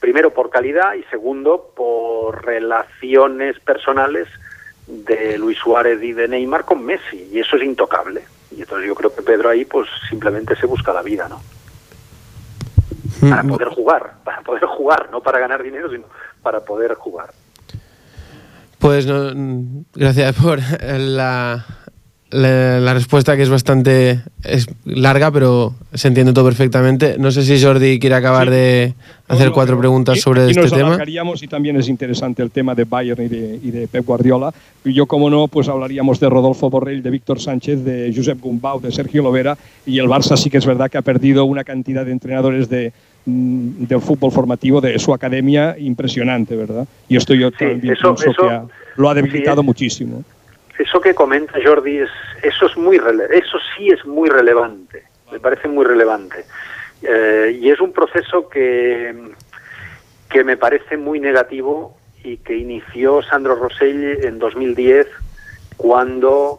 primero 0.00 0.32
por 0.32 0.50
calidad 0.50 0.94
y 0.94 1.02
segundo 1.04 1.72
por 1.76 2.44
relaciones 2.44 3.60
personales 3.60 4.28
de 4.86 5.38
Luis 5.38 5.58
Suárez 5.58 6.02
y 6.02 6.12
de 6.12 6.26
Neymar 6.26 6.64
con 6.64 6.84
Messi 6.84 7.28
y 7.32 7.38
eso 7.38 7.56
es 7.56 7.62
intocable. 7.62 8.22
Y 8.50 8.62
entonces 8.62 8.88
yo 8.88 8.94
creo 8.94 9.14
que 9.14 9.22
Pedro 9.22 9.50
ahí 9.50 9.64
pues 9.64 9.88
simplemente 10.08 10.56
se 10.56 10.66
busca 10.66 10.92
la 10.92 11.02
vida 11.02 11.28
no 11.28 11.40
para 13.20 13.42
poder 13.42 13.68
jugar 13.68 14.14
para 14.24 14.40
poder 14.40 14.64
jugar 14.64 15.08
no 15.10 15.20
para 15.20 15.38
ganar 15.38 15.62
dinero 15.62 15.90
sino 15.90 16.06
para 16.42 16.60
poder 16.60 16.94
jugar. 16.94 17.30
Pues 18.78 19.06
no, 19.06 19.84
gracias 19.94 20.34
por 20.36 20.58
la 20.80 21.66
la, 22.30 22.94
respuesta 22.94 23.36
que 23.36 23.42
es 23.42 23.48
bastante 23.48 24.20
es 24.44 24.68
larga, 24.84 25.30
pero 25.30 25.74
se 25.92 26.08
entiende 26.08 26.32
todo 26.32 26.44
perfectamente. 26.44 27.16
No 27.18 27.30
sé 27.30 27.42
si 27.42 27.62
Jordi 27.62 27.98
quiere 27.98 28.14
acabar 28.14 28.50
de 28.50 28.94
hacer 29.28 29.50
cuatro 29.50 29.78
preguntas 29.78 30.20
sobre 30.20 30.46
y 30.46 30.50
este 30.50 30.62
nos 30.62 30.72
tema. 30.72 30.98
y 31.40 31.46
también 31.48 31.76
es 31.76 31.88
interesante 31.88 32.42
el 32.42 32.50
tema 32.50 32.74
de 32.74 32.84
Bayern 32.84 33.24
y 33.24 33.28
de, 33.28 33.60
y 33.62 33.70
de, 33.70 33.88
Pep 33.88 34.04
Guardiola. 34.04 34.52
Y 34.84 34.92
yo, 34.92 35.06
como 35.06 35.28
no, 35.28 35.48
pues 35.48 35.68
hablaríamos 35.68 36.20
de 36.20 36.28
Rodolfo 36.28 36.70
Borrell, 36.70 37.02
de 37.02 37.10
Víctor 37.10 37.40
Sánchez, 37.40 37.84
de 37.84 38.12
Josep 38.14 38.40
Gumbau, 38.40 38.80
de 38.80 38.92
Sergio 38.92 39.22
Lovera. 39.22 39.58
Y 39.84 39.98
el 39.98 40.06
Barça 40.06 40.36
sí 40.36 40.50
que 40.50 40.58
es 40.58 40.66
verdad 40.66 40.90
que 40.90 40.98
ha 40.98 41.02
perdido 41.02 41.44
una 41.44 41.64
cantidad 41.64 42.04
de 42.04 42.12
entrenadores 42.12 42.68
de, 42.68 42.92
mm, 43.26 43.84
del 43.86 44.00
fútbol 44.00 44.30
formativo 44.30 44.80
de 44.80 44.98
su 44.98 45.12
academia 45.12 45.76
impresionante, 45.78 46.54
¿verdad? 46.56 46.86
Y 47.08 47.16
esto 47.16 47.34
yo 47.34 47.50
Sí, 47.50 47.56
también 47.58 47.94
eso- 47.94 48.14
pienso 48.14 48.30
eso- 48.30 48.42
que 48.42 48.48
ha- 48.48 48.64
lo 48.96 49.10
ha 49.10 49.14
debilitado 49.14 49.62
sí, 49.62 49.66
muchísimo. 49.66 50.24
Eso 50.80 51.00
que 51.00 51.14
comenta 51.14 51.58
Jordi, 51.62 51.98
es, 51.98 52.10
eso, 52.42 52.66
es 52.66 52.76
muy 52.76 52.96
eso 53.30 53.58
sí 53.76 53.90
es 53.90 54.04
muy 54.06 54.28
relevante, 54.30 55.04
me 55.30 55.38
parece 55.38 55.68
muy 55.68 55.84
relevante. 55.84 56.44
Eh, 57.02 57.58
y 57.60 57.70
es 57.70 57.80
un 57.80 57.92
proceso 57.92 58.48
que, 58.48 59.14
que 60.28 60.42
me 60.44 60.56
parece 60.56 60.96
muy 60.96 61.20
negativo 61.20 61.96
y 62.24 62.38
que 62.38 62.56
inició 62.56 63.22
Sandro 63.22 63.56
Rosell 63.56 64.24
en 64.24 64.38
2010 64.38 65.06
cuando 65.76 66.58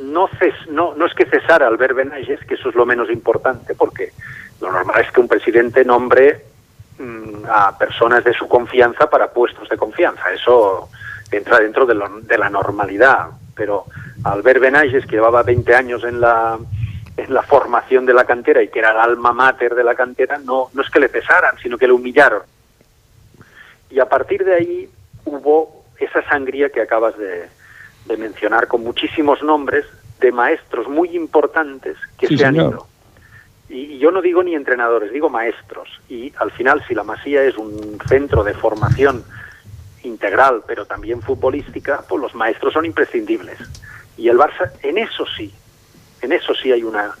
no, 0.00 0.28
ces- 0.38 0.66
no, 0.68 0.94
no 0.94 1.06
es 1.06 1.14
que 1.14 1.26
cesara 1.26 1.66
Albert 1.66 1.94
Benages, 1.96 2.44
que 2.46 2.54
eso 2.54 2.68
es 2.68 2.74
lo 2.74 2.86
menos 2.86 3.10
importante, 3.10 3.74
porque 3.74 4.12
lo 4.60 4.70
normal 4.70 5.00
es 5.04 5.10
que 5.12 5.20
un 5.20 5.28
presidente 5.28 5.84
nombre 5.84 6.44
mm, 6.98 7.44
a 7.48 7.76
personas 7.78 8.22
de 8.24 8.32
su 8.32 8.46
confianza 8.48 9.10
para 9.10 9.32
puestos 9.32 9.68
de 9.68 9.76
confianza. 9.76 10.32
Eso 10.32 10.88
entra 11.36 11.58
dentro 11.58 11.86
de, 11.86 11.94
lo- 11.94 12.20
de 12.20 12.38
la 12.38 12.48
normalidad. 12.50 13.28
Pero 13.54 13.84
Albert 14.24 14.60
Benages, 14.60 15.04
que 15.06 15.16
llevaba 15.16 15.42
20 15.42 15.74
años 15.74 16.04
en 16.04 16.20
la, 16.20 16.58
en 17.16 17.34
la 17.34 17.42
formación 17.42 18.06
de 18.06 18.14
la 18.14 18.24
cantera 18.24 18.62
y 18.62 18.68
que 18.68 18.78
era 18.78 18.92
el 18.92 18.98
alma 18.98 19.32
mater 19.32 19.74
de 19.74 19.84
la 19.84 19.94
cantera, 19.94 20.38
no, 20.38 20.68
no 20.72 20.82
es 20.82 20.90
que 20.90 21.00
le 21.00 21.08
pesaran, 21.08 21.56
sino 21.62 21.76
que 21.78 21.86
le 21.86 21.92
humillaron. 21.92 22.42
Y 23.90 24.00
a 24.00 24.06
partir 24.08 24.44
de 24.44 24.54
ahí 24.54 24.88
hubo 25.24 25.84
esa 25.98 26.22
sangría 26.28 26.70
que 26.70 26.80
acabas 26.80 27.16
de, 27.18 27.48
de 28.06 28.16
mencionar, 28.16 28.66
con 28.68 28.82
muchísimos 28.82 29.42
nombres 29.42 29.84
de 30.20 30.32
maestros 30.32 30.88
muy 30.88 31.14
importantes 31.16 31.96
que 32.18 32.28
Sí, 32.28 32.38
se 32.38 32.44
han 32.46 32.54
señor. 32.54 32.72
ido. 32.72 32.86
Y, 33.68 33.94
y 33.94 33.98
yo 33.98 34.10
no 34.10 34.20
digo 34.22 34.42
ni 34.42 34.54
entrenadores, 34.54 35.12
digo 35.12 35.28
maestros. 35.28 35.88
Y 36.08 36.32
al 36.38 36.50
final, 36.52 36.82
si 36.88 36.94
la 36.94 37.04
Masía 37.04 37.42
es 37.44 37.56
un 37.56 37.98
centro 38.08 38.42
de 38.44 38.54
formación 38.54 39.24
integral, 40.02 40.62
pero 40.66 40.86
también 40.86 41.22
futbolística, 41.22 42.02
pues 42.08 42.20
los 42.20 42.34
maestros 42.34 42.72
son 42.72 42.84
imprescindibles. 42.84 43.58
Y 44.16 44.28
el 44.28 44.38
Barça, 44.38 44.70
en 44.82 44.98
eso 44.98 45.24
sí, 45.36 45.52
en 46.20 46.32
eso 46.32 46.54
sí 46.54 46.72
hay 46.72 46.82
una, 46.82 47.14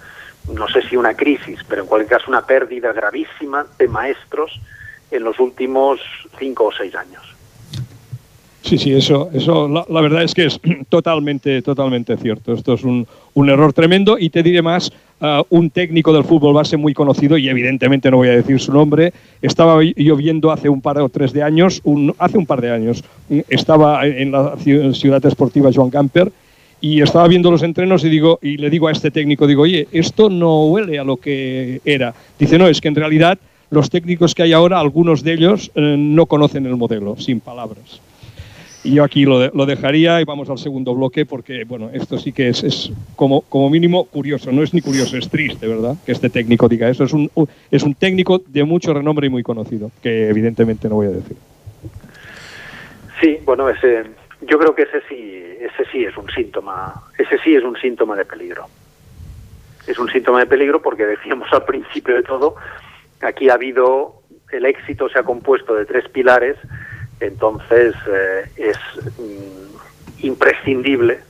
no 0.52 0.68
sé 0.68 0.82
si 0.82 0.96
una 0.96 1.14
crisis, 1.14 1.60
pero 1.68 1.82
en 1.82 1.88
cualquier 1.88 2.18
caso 2.18 2.30
una 2.30 2.46
pérdida 2.46 2.92
gravísima 2.92 3.66
de 3.78 3.88
maestros 3.88 4.60
en 5.10 5.24
los 5.24 5.38
últimos 5.38 6.00
cinco 6.38 6.66
o 6.66 6.72
seis 6.72 6.94
años. 6.94 7.31
Sí, 8.62 8.78
sí, 8.78 8.92
eso, 8.92 9.28
eso 9.34 9.68
la, 9.68 10.00
verdad 10.00 10.22
es 10.22 10.34
que 10.34 10.46
es 10.46 10.60
totalmente, 10.88 11.62
totalmente 11.62 12.16
cierto. 12.16 12.52
Esto 12.52 12.74
es 12.74 12.84
un, 12.84 13.06
error 13.48 13.72
tremendo 13.72 14.18
y 14.18 14.30
te 14.30 14.42
diré 14.42 14.62
más, 14.62 14.92
ah, 15.20 15.42
un 15.50 15.70
técnico 15.70 16.12
del 16.12 16.24
fútbol 16.24 16.54
base 16.54 16.76
muy 16.76 16.94
conocido 16.94 17.36
y 17.36 17.48
evidentemente 17.48 18.10
no 18.10 18.18
voy 18.18 18.28
a 18.28 18.36
decir 18.36 18.60
su 18.60 18.72
nombre, 18.72 19.12
estaba 19.42 19.82
yo 19.82 20.16
viendo 20.16 20.52
hace 20.52 20.68
un 20.68 20.80
par 20.80 20.98
o 20.98 21.08
tres 21.08 21.32
de 21.32 21.42
años, 21.42 21.80
un, 21.82 22.14
hace 22.18 22.38
un 22.38 22.46
par 22.46 22.60
de 22.60 22.70
años, 22.70 23.02
estaba 23.48 24.06
en 24.06 24.30
la 24.30 24.54
ci- 24.54 24.94
ciudad 24.94 25.24
esportiva 25.26 25.70
Joan 25.74 25.90
Camper 25.90 26.30
y 26.80 27.00
estaba 27.00 27.26
viendo 27.28 27.50
los 27.50 27.62
entrenos 27.62 28.04
y 28.04 28.10
digo 28.10 28.38
y 28.42 28.56
le 28.58 28.68
digo 28.70 28.88
a 28.88 28.92
este 28.92 29.10
técnico 29.10 29.46
digo 29.46 29.62
oye 29.62 29.86
esto 29.92 30.28
no 30.28 30.66
huele 30.66 30.98
a 30.98 31.04
lo 31.04 31.16
que 31.16 31.80
era 31.84 32.12
dice 32.40 32.58
no 32.58 32.66
es 32.66 32.80
que 32.80 32.88
en 32.88 32.96
realidad 32.96 33.38
los 33.70 33.88
técnicos 33.88 34.34
que 34.34 34.42
hay 34.42 34.52
ahora 34.52 34.80
algunos 34.80 35.22
de 35.22 35.32
ellos 35.32 35.70
eh, 35.76 35.94
no 35.96 36.26
conocen 36.26 36.66
el 36.66 36.76
modelo 36.76 37.16
sin 37.18 37.38
palabras 37.38 38.00
y 38.84 38.94
yo 38.94 39.04
aquí 39.04 39.24
lo, 39.24 39.38
de- 39.38 39.50
lo 39.54 39.64
dejaría 39.66 40.20
y 40.20 40.24
vamos 40.24 40.50
al 40.50 40.58
segundo 40.58 40.94
bloque 40.94 41.24
porque, 41.24 41.64
bueno, 41.64 41.90
esto 41.92 42.18
sí 42.18 42.32
que 42.32 42.48
es, 42.48 42.90
como, 43.16 43.42
como 43.42 43.70
mínimo 43.70 44.04
curioso. 44.06 44.50
No 44.52 44.62
es 44.62 44.74
ni 44.74 44.80
curioso, 44.80 45.16
es 45.16 45.28
triste, 45.28 45.66
¿verdad? 45.68 45.96
Que 46.04 46.12
este 46.12 46.30
técnico 46.30 46.68
diga 46.68 46.88
eso. 46.88 47.04
Es 47.04 47.12
un, 47.12 47.30
es 47.70 47.82
un 47.82 47.94
técnico 47.94 48.42
de 48.46 48.64
mucho 48.64 48.92
renombre 48.92 49.26
y 49.26 49.30
muy 49.30 49.42
conocido, 49.42 49.90
que 50.02 50.28
evidentemente 50.28 50.88
no 50.88 50.96
voy 50.96 51.06
a 51.06 51.10
decir. 51.10 51.36
Sí, 53.20 53.38
bueno, 53.44 53.68
ese, 53.68 54.04
yo 54.48 54.58
creo 54.58 54.74
que 54.74 54.82
ese 54.82 55.00
sí, 55.08 55.42
ese 55.60 55.90
sí 55.92 56.04
es 56.04 56.16
un 56.16 56.28
síntoma, 56.30 57.02
ese 57.18 57.38
sí 57.44 57.54
es 57.54 57.62
un 57.62 57.76
síntoma 57.76 58.16
de 58.16 58.24
peligro. 58.24 58.66
Es 59.86 59.98
un 59.98 60.10
síntoma 60.10 60.40
de 60.40 60.46
peligro 60.46 60.82
porque 60.82 61.06
decíamos 61.06 61.48
al 61.52 61.64
principio 61.64 62.14
de 62.16 62.22
todo, 62.22 62.56
aquí 63.20 63.48
ha 63.48 63.54
habido, 63.54 64.22
el 64.52 64.64
éxito 64.66 65.08
se 65.08 65.18
ha 65.18 65.22
compuesto 65.22 65.74
de 65.74 65.86
tres 65.86 66.08
pilares, 66.08 66.56
entonces 67.22 67.94
eh, 68.06 68.50
es 68.56 68.76
mm, 69.18 70.26
imprescindible 70.26 71.20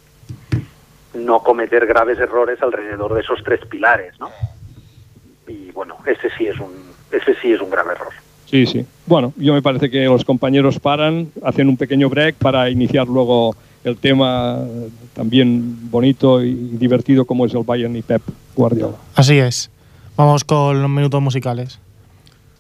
no 1.14 1.40
cometer 1.40 1.87
graves 1.87 2.18
errores 2.18 2.61
alrededor 2.62 3.14
de 3.14 3.20
esos 3.20 3.42
tres 3.44 3.61
pilares, 3.66 4.18
¿no? 4.18 4.31
Y 5.46 5.70
bueno, 5.72 5.96
ese 6.07 6.31
sí 6.37 6.46
es 6.46 6.59
un, 6.59 6.72
ese 7.11 7.35
sí 7.40 7.52
es 7.52 7.61
un 7.61 7.70
grave 7.70 7.92
error. 7.92 8.12
Sí, 8.46 8.66
sí. 8.66 8.87
Bueno, 9.07 9.33
yo 9.37 9.55
me 9.55 9.62
parece 9.62 9.90
que 9.90 10.05
los 10.05 10.24
compañeros 10.24 10.78
paran, 10.78 11.31
hacen 11.42 11.68
un 11.68 11.76
pequeño 11.76 12.09
break 12.09 12.37
para 12.37 12.70
iniciar 12.70 13.07
luego 13.09 13.57
el 13.85 13.96
tema 13.96 14.59
eh, 14.61 14.88
también 15.14 15.90
bonito 15.90 16.42
y 16.42 16.52
divertido 16.52 17.24
como 17.24 17.46
es 17.46 17.55
el 17.55 17.64
Bayern 17.64 17.96
y 17.96 18.02
Pep 18.02 18.22
Guardiola. 18.55 18.96
Así 19.14 19.38
es. 19.38 19.70
Vamos 20.16 20.44
con 20.44 20.81
los 20.81 20.90
minutos 20.90 21.20
musicales. 21.20 21.78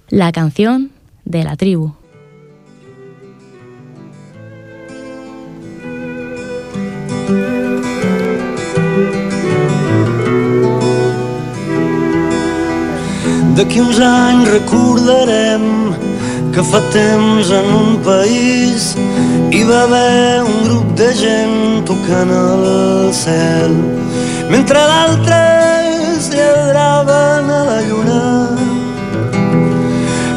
La 0.08 0.32
canción 0.32 0.90
de 1.24 1.44
la 1.44 1.56
tribu. 1.56 1.92
D'aquí 13.62 13.78
uns 13.78 14.00
anys 14.02 14.48
recordarem 14.50 15.64
que 16.50 16.62
fa 16.66 16.80
temps 16.90 17.52
en 17.54 17.68
un 17.70 17.92
país 18.02 18.88
hi 19.54 19.60
va 19.68 19.84
haver 19.84 20.42
un 20.42 20.56
grup 20.64 20.88
de 20.98 21.12
gent 21.20 21.84
tocant 21.86 22.32
el 22.34 22.66
cel 23.14 23.78
mentre 24.50 24.82
d'altres 24.90 26.26
lladraven 26.34 27.54
a 27.54 27.62
la 27.70 27.78
lluna 27.86 28.26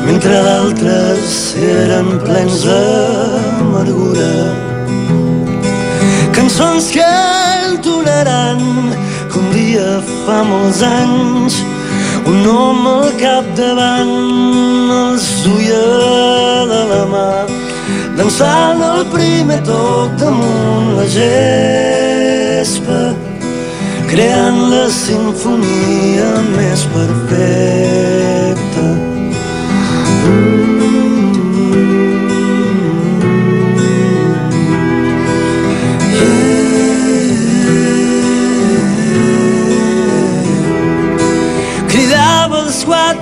mentre 0.05 0.45
d'altres 0.45 1.35
eren 1.65 2.19
plens 2.29 2.61
d'amargura. 2.69 4.33
Cançons 6.38 6.93
que 6.93 7.13
entonaran 7.71 8.61
que 9.31 9.39
un 9.41 9.49
dia 9.57 9.95
fa 10.27 10.43
molts 10.45 10.85
anys 10.85 11.65
un 12.31 12.45
home 12.49 12.95
capdavant 13.19 14.13
els 14.95 15.25
duia 15.45 15.83
de 16.71 16.81
la 16.91 17.03
mà 17.11 17.27
dansant 18.17 18.81
el 18.88 19.03
primer 19.13 19.59
toc 19.67 20.15
damunt 20.21 20.89
la 20.97 21.05
gespa 21.17 23.01
creant 24.09 24.59
la 24.73 24.85
sinfonia 25.03 26.31
més 26.55 26.88
perfecta 26.95 28.44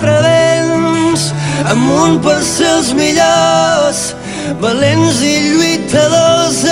quatre 0.03 0.19
vents 0.27 1.31
amunt 1.71 2.17
per 2.23 2.43
ser 2.43 2.67
els 2.67 2.89
millors 2.97 4.15
valents 4.59 5.21
i 5.23 5.35
lluitadors 5.53 6.65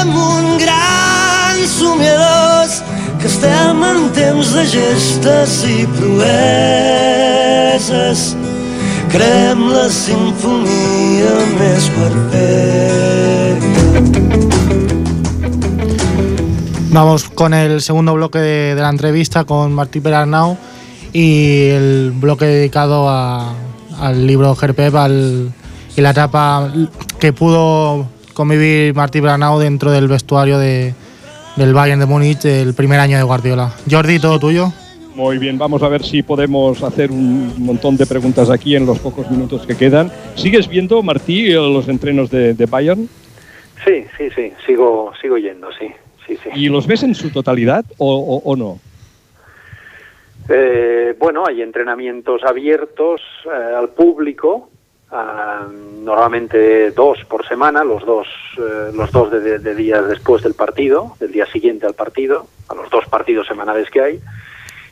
amunt 0.00 0.56
grans 0.62 1.68
somiadors 1.76 2.80
que 3.20 3.26
estem 3.28 3.82
en 3.84 4.08
temps 4.16 4.52
de 4.56 4.64
gestes 4.72 5.64
i 5.68 5.86
proeses. 5.98 6.36
Creem 9.12 9.60
la 9.68 9.88
sinfonia 9.92 11.34
més 11.60 11.84
perfecta. 11.92 13.82
Vamos 16.92 17.28
con 17.28 17.54
el 17.54 17.80
segundo 17.80 18.14
bloque 18.14 18.38
de, 18.38 18.74
de 18.74 18.80
la 18.80 18.88
entrevista 18.88 19.44
con 19.44 19.72
Martí 19.72 20.00
Perarnau 20.00 20.56
y 21.12 21.68
el 21.70 22.12
bloque 22.14 22.44
dedicado 22.46 23.08
a- 23.08 23.54
al 24.00 24.26
libro 24.26 24.54
Gerpep 24.54 24.94
al, 24.94 25.52
y 25.96 26.00
la 26.00 26.10
etapa 26.10 26.72
que 27.20 27.32
pudo 27.32 28.06
convivir 28.34 28.94
Martí 28.94 29.20
Perarnau 29.20 29.58
dentro 29.58 29.90
del 29.90 30.08
vestuario 30.08 30.58
de, 30.58 30.94
del 31.56 31.74
Bayern 31.74 32.00
de 32.00 32.06
Múnich 32.06 32.44
el 32.46 32.74
primer 32.74 32.98
año 33.00 33.16
de 33.18 33.22
Guardiola. 33.22 33.72
Jordi, 33.90 34.18
todo 34.18 34.38
tuyo. 34.38 34.72
Muy 35.14 35.36
bien, 35.36 35.58
vamos 35.58 35.82
a 35.82 35.88
ver 35.88 36.02
si 36.02 36.22
podemos 36.22 36.82
hacer 36.82 37.10
un 37.10 37.52
montón 37.58 37.98
de 37.98 38.06
preguntas 38.06 38.48
aquí 38.48 38.74
en 38.76 38.86
los 38.86 38.98
pocos 38.98 39.30
minutos 39.30 39.66
que 39.66 39.76
quedan. 39.76 40.10
¿Sigues 40.36 40.66
viendo, 40.66 41.02
Martí, 41.02 41.50
los 41.52 41.86
entrenos 41.88 42.30
de, 42.30 42.54
de 42.54 42.64
Bayern? 42.66 43.06
Sí, 43.84 44.04
sí, 44.16 44.24
sí, 44.34 44.52
sigo, 44.66 45.12
sigo 45.20 45.36
yendo, 45.36 45.66
sí, 45.78 45.88
sí, 46.26 46.38
sí. 46.42 46.48
¿Y 46.54 46.68
los 46.70 46.86
ves 46.86 47.02
en 47.02 47.14
su 47.14 47.28
totalidad 47.28 47.84
o, 47.98 48.14
o- 48.14 48.50
o 48.50 48.56
no? 48.56 48.78
Eh, 50.48 51.14
bueno, 51.18 51.44
hay 51.46 51.62
entrenamientos 51.62 52.42
abiertos 52.44 53.20
eh, 53.46 53.74
al 53.76 53.90
público, 53.90 54.68
ah, 55.10 55.66
normalmente 55.70 56.90
dos 56.90 57.18
por 57.28 57.46
semana, 57.46 57.84
los 57.84 58.04
dos, 58.04 58.26
eh, 58.58 58.90
los 58.92 59.10
dos 59.12 59.30
de, 59.30 59.40
de- 59.40 59.58
de 59.60 59.74
días 59.74 60.06
después 60.08 60.42
del 60.42 60.54
partido, 60.54 61.16
del 61.20 61.32
día 61.32 61.46
siguiente 61.46 61.86
al 61.86 61.94
partido, 61.94 62.46
a 62.68 62.74
los 62.74 62.90
dos 62.90 63.06
partidos 63.06 63.46
semanales 63.46 63.88
que 63.90 64.00
hay. 64.00 64.20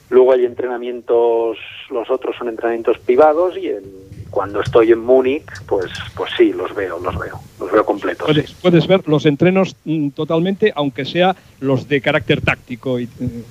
Luego 0.08 0.32
hay 0.32 0.44
entrenamientos, 0.44 1.56
los 1.90 2.10
otros 2.10 2.36
son 2.36 2.48
entrenamientos 2.48 2.98
privados 2.98 3.56
y 3.56 3.68
en- 3.68 4.10
cuando 4.30 4.60
estoy 4.60 4.92
en 4.92 5.00
Múnich, 5.00 5.50
pues, 5.66 5.90
pues 6.14 6.30
sí, 6.36 6.52
los 6.52 6.72
veo, 6.76 7.00
los 7.00 7.18
veo, 7.18 7.40
los 7.58 7.72
veo 7.72 7.84
completos. 7.84 8.28
sí. 8.28 8.34
Puedes, 8.34 8.54
puedes 8.54 8.86
ver 8.86 9.08
los 9.08 9.26
entrenos 9.26 9.74
mm, 9.84 10.10
totalmente, 10.10 10.72
aunque 10.76 11.04
sea 11.04 11.34
los 11.58 11.88
de 11.88 12.00
carácter 12.00 12.40
táctico. 12.40 13.00
Y, 13.00 13.04
eh, 13.04 13.42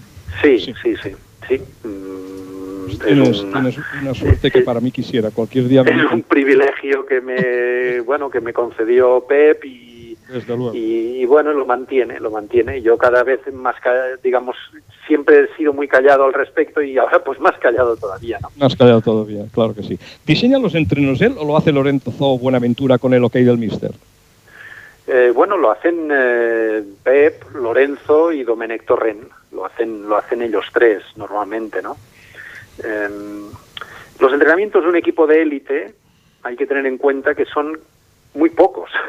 Sí, 0.41 0.59
Sí. 0.59 0.73
sí, 0.81 0.95
sí, 1.03 1.11
sí. 1.49 1.61
Mm, 1.87 2.89
es 2.91 2.99
tienes, 2.99 3.41
un- 3.43 3.51
tienes 3.51 3.77
una 4.01 4.13
suerte 4.13 4.49
que 4.51 4.61
para 4.61 4.79
mí 4.79 4.91
quisiera. 4.91 5.29
Cualquier 5.31 5.67
día 5.67 5.81
es 5.81 6.11
un 6.11 6.21
privilegio 6.23 7.05
que 7.05 7.19
me 7.21 7.99
bueno 8.05 8.29
que 8.29 8.39
me 8.41 8.53
concedió 8.53 9.25
Pep 9.27 9.63
y, 9.65 10.17
y, 10.73 11.21
y 11.21 11.25
bueno 11.25 11.53
lo 11.53 11.65
mantiene 11.65 12.19
lo 12.19 12.29
mantiene 12.31 12.81
yo 12.83 12.97
cada 12.97 13.23
vez 13.23 13.39
más 13.53 13.75
digamos 14.23 14.55
siempre 15.07 15.39
he 15.41 15.55
sido 15.57 15.73
muy 15.73 15.87
callado 15.87 16.23
al 16.25 16.33
respecto 16.33 16.81
y 16.83 16.97
ahora 16.99 17.23
pues 17.23 17.39
más 17.39 17.57
callado 17.59 17.95
todavía 17.97 18.37
no 18.57 18.65
has 18.65 18.75
callado 18.75 19.01
todavía, 19.01 19.45
claro 19.53 19.73
que 19.73 19.81
sí. 19.83 19.97
¿Diseña 20.27 20.59
los 20.59 20.75
entrenos 20.75 21.19
él 21.21 21.33
o 21.37 21.45
lo 21.45 21.57
hace 21.57 21.71
Lorenzo 21.71 22.37
Buenaventura 22.37 22.97
con 22.99 23.13
el 23.15 23.23
ok 23.23 23.33
del 23.33 23.57
mister? 23.57 23.91
Eh, 25.07 25.31
bueno 25.33 25.57
lo 25.57 25.71
hacen 25.71 26.09
eh, 26.11 26.83
Pep 27.03 27.43
Lorenzo 27.55 28.31
y 28.31 28.43
Domenech 28.43 28.85
Torren 28.85 29.21
lo 29.51 29.65
hacen 29.65 30.07
lo 30.07 30.17
hacen 30.17 30.41
ellos 30.41 30.65
tres 30.73 31.03
normalmente 31.15 31.81
no 31.81 31.97
Em, 32.81 33.49
los 34.19 34.31
entrenamientos 34.31 34.83
de 34.83 34.89
un 34.89 34.95
equipo 34.95 35.27
de 35.27 35.41
élite 35.41 35.93
hay 36.43 36.55
que 36.55 36.65
tener 36.65 36.85
en 36.85 36.97
cuenta 36.97 37.35
que 37.35 37.43
son 37.45 37.77
muy 38.33 38.49
pocos. 38.49 38.89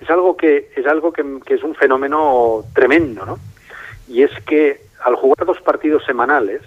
Es 0.00 0.10
algo 0.10 0.36
que 0.36 0.70
es 0.76 0.86
algo 0.86 1.10
que, 1.12 1.22
es 1.48 1.62
un 1.62 1.74
fenómeno 1.74 2.64
tremendo, 2.74 3.24
¿no? 3.24 3.38
Y 4.08 4.22
es 4.22 4.30
que 4.46 4.80
al 5.02 5.14
jugar 5.16 5.46
dos 5.46 5.60
partidos 5.62 6.04
semanales 6.04 6.60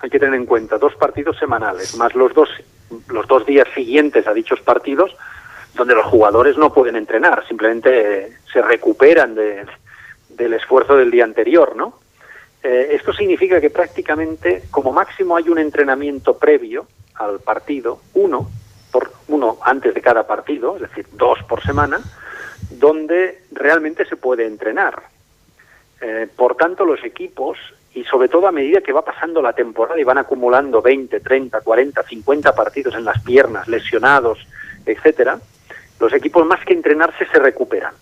hay 0.00 0.10
que 0.10 0.18
tener 0.18 0.34
en 0.34 0.46
cuenta 0.46 0.76
dos 0.78 0.94
partidos 0.96 1.38
semanales 1.38 1.96
más 1.96 2.14
los 2.16 2.34
dos 2.34 2.48
los 3.08 3.26
dos 3.28 3.46
días 3.46 3.68
siguientes 3.74 4.26
a 4.26 4.34
dichos 4.34 4.60
partidos 4.60 5.14
donde 5.74 5.94
los 5.94 6.06
jugadores 6.06 6.56
no 6.58 6.72
pueden 6.72 6.96
entrenar, 6.96 7.46
simplemente 7.48 8.36
se 8.52 8.60
recuperan 8.60 9.34
de- 9.36 9.64
del 10.30 10.54
esfuerzo 10.54 10.96
del 10.96 11.10
día 11.12 11.24
anterior, 11.24 11.74
¿no? 11.76 12.01
Eh, 12.62 12.94
esto 12.94 13.12
significa 13.12 13.60
que 13.60 13.70
prácticamente 13.70 14.64
como 14.70 14.92
máximo 14.92 15.36
hay 15.36 15.48
un 15.48 15.58
entrenamiento 15.58 16.38
previo 16.38 16.86
al 17.14 17.40
partido, 17.40 18.00
uno, 18.14 18.48
por, 18.92 19.10
uno 19.28 19.58
antes 19.62 19.92
de 19.94 20.00
cada 20.00 20.26
partido, 20.26 20.76
es 20.76 20.82
decir, 20.82 21.06
dos 21.12 21.42
por 21.48 21.62
semana, 21.62 22.00
donde 22.70 23.42
realmente 23.50 24.04
se 24.04 24.16
puede 24.16 24.46
entrenar. 24.46 25.02
Eh, 26.00 26.28
por 26.36 26.56
tanto, 26.56 26.84
los 26.84 27.02
equipos, 27.04 27.58
y 27.94 28.04
sobre 28.04 28.28
todo 28.28 28.46
a 28.46 28.52
medida 28.52 28.80
que 28.80 28.92
va 28.92 29.04
pasando 29.04 29.42
la 29.42 29.52
temporada 29.52 30.00
y 30.00 30.04
van 30.04 30.18
acumulando 30.18 30.80
20, 30.80 31.18
30, 31.20 31.60
40, 31.62 32.02
50 32.04 32.54
partidos 32.54 32.94
en 32.94 33.04
las 33.04 33.20
piernas, 33.22 33.66
lesionados, 33.66 34.38
etcétera, 34.86 35.38
los 35.98 36.12
equipos 36.12 36.46
más 36.46 36.64
que 36.64 36.74
entrenarse 36.74 37.26
se 37.26 37.38
recuperan 37.38 37.94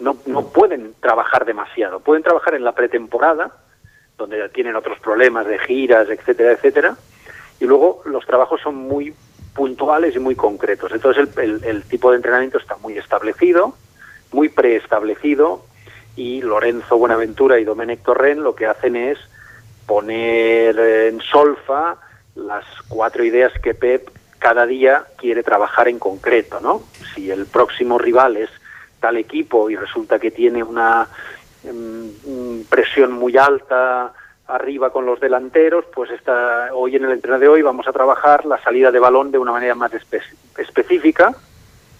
no, 0.00 0.16
no 0.26 0.46
pueden 0.48 0.94
trabajar 1.00 1.44
demasiado. 1.44 2.00
Pueden 2.00 2.22
trabajar 2.22 2.54
en 2.54 2.64
la 2.64 2.72
pretemporada, 2.72 3.50
donde 4.16 4.48
tienen 4.50 4.76
otros 4.76 4.98
problemas 5.00 5.46
de 5.46 5.58
giras, 5.58 6.08
etcétera, 6.08 6.52
etcétera, 6.52 6.96
y 7.60 7.64
luego 7.66 8.02
los 8.04 8.24
trabajos 8.26 8.60
son 8.60 8.74
muy 8.76 9.14
puntuales 9.54 10.14
y 10.14 10.18
muy 10.18 10.34
concretos. 10.36 10.92
Entonces 10.92 11.28
el, 11.38 11.64
el- 11.64 11.82
tipo 11.84 12.10
de 12.10 12.16
entrenamiento 12.16 12.58
está 12.58 12.76
muy 12.76 12.96
establecido, 12.98 13.74
muy 14.32 14.48
preestablecido, 14.48 15.64
y 16.16 16.42
Lorenzo 16.42 16.96
Buenaventura 16.98 17.58
y 17.58 17.64
Domenech 17.64 18.02
Torren 18.02 18.42
lo 18.42 18.54
que 18.54 18.66
hacen 18.66 18.96
es 18.96 19.18
poner 19.86 20.78
en 20.78 21.20
solfa 21.20 21.96
las 22.34 22.64
cuatro 22.88 23.24
ideas 23.24 23.52
que 23.62 23.74
Pep 23.74 24.10
cada 24.38 24.66
día 24.66 25.04
quiere 25.16 25.42
trabajar 25.42 25.88
en 25.88 25.98
concreto, 25.98 26.60
¿no? 26.60 26.82
Si 27.14 27.30
el 27.30 27.46
próximo 27.46 27.98
rival 27.98 28.36
es 28.36 28.50
tal 29.00 29.16
equipo 29.16 29.70
y 29.70 29.76
resulta 29.76 30.18
que 30.18 30.30
tiene 30.30 30.62
una 30.62 31.08
mm, 31.64 32.30
mm, 32.30 32.60
presión 32.68 33.12
muy 33.12 33.36
alta 33.36 34.12
arriba 34.46 34.90
con 34.90 35.04
los 35.04 35.20
delanteros, 35.20 35.84
pues 35.94 36.10
esta, 36.10 36.70
hoy 36.72 36.96
en 36.96 37.04
el 37.04 37.12
entreno 37.12 37.38
de 37.38 37.48
hoy 37.48 37.60
vamos 37.62 37.86
a 37.86 37.92
trabajar 37.92 38.46
la 38.46 38.60
salida 38.62 38.90
de 38.90 38.98
balón 38.98 39.30
de 39.30 39.38
una 39.38 39.52
manera 39.52 39.74
más 39.74 39.92
espe- 39.92 40.22
específica 40.56 41.34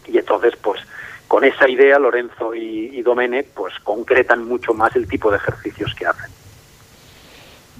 y 0.06 0.16
entonces 0.16 0.54
pues 0.56 0.80
con 1.26 1.44
esa 1.44 1.68
idea 1.68 1.98
Lorenzo 1.98 2.54
y, 2.54 2.90
y 2.96 3.02
Domenech 3.02 3.48
pues 3.48 3.74
concretan 3.84 4.46
mucho 4.46 4.72
más 4.72 4.96
el 4.96 5.06
tipo 5.06 5.30
de 5.30 5.37
ejercicios 5.37 5.94
que 5.94 6.06
hacen. 6.06 6.30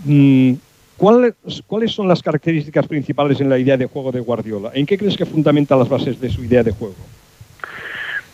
Mm, 0.05 0.53
¿cuáles, 0.99 1.35
¿Cuáles 1.67 1.93
son 1.93 2.07
las 2.07 2.23
características 2.23 2.87
principales 2.87 3.41
en 3.41 3.49
la 3.49 3.59
idea 3.59 3.79
de 3.79 3.87
juego 3.87 4.13
de 4.13 4.21
Guardiola? 4.21 4.71
¿En 4.75 4.85
qué 4.85 4.99
crees 4.99 5.17
que 5.17 5.25
fundamenta 5.25 5.77
las 5.77 5.89
bases 5.89 6.21
de 6.21 6.29
su 6.29 6.45
idea 6.45 6.63
de 6.63 6.73
juego? 6.73 6.95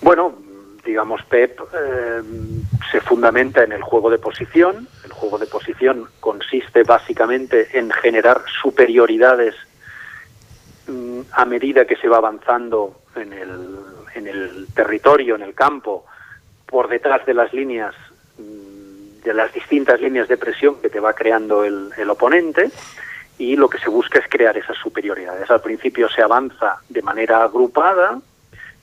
Bueno, 0.03 0.35
digamos, 0.85 1.23
Pep 1.25 1.59
eh, 1.73 2.23
se 2.91 3.01
fundamenta 3.01 3.65
en 3.65 3.73
el 3.73 3.83
juego 3.83 4.11
de 4.11 4.19
posición. 4.19 4.89
El 5.05 5.13
juego 5.13 5.39
de 5.39 5.47
posición 5.47 6.09
consiste 6.21 6.83
básicamente 6.83 7.79
en 7.79 7.91
generar 7.91 8.43
superioridades 8.63 9.55
mm, 10.87 11.21
a 11.33 11.45
medida 11.45 11.87
que 11.87 11.97
se 11.97 12.09
va 12.09 12.19
avanzando 12.19 13.01
en 13.17 13.33
el, 13.33 13.77
en 14.15 14.27
el 14.27 14.67
territorio, 14.75 15.35
en 15.35 15.43
el 15.43 15.55
campo, 15.55 16.05
por 16.67 16.89
detrás 16.89 17.25
de 17.27 17.35
las 17.35 17.53
líneas, 17.53 17.95
mm, 18.39 19.23
de 19.25 19.35
las 19.35 19.53
distintas 19.53 20.01
líneas 20.01 20.29
de 20.29 20.37
presión 20.37 20.81
que 20.81 20.91
te 20.91 21.01
va 21.01 21.15
creando 21.15 21.65
el, 21.65 21.91
el 21.97 22.11
oponente. 22.11 22.71
Y 23.37 23.57
lo 23.57 23.69
que 23.69 23.79
se 23.79 23.91
busca 23.91 24.21
es 24.21 24.29
crear 24.29 24.57
esas 24.57 24.77
superioridades. 24.77 25.51
Al 25.51 25.61
principio 25.61 26.09
se 26.09 26.23
avanza 26.23 26.79
de 26.89 27.03
manera 27.03 27.43
agrupada, 27.43 28.21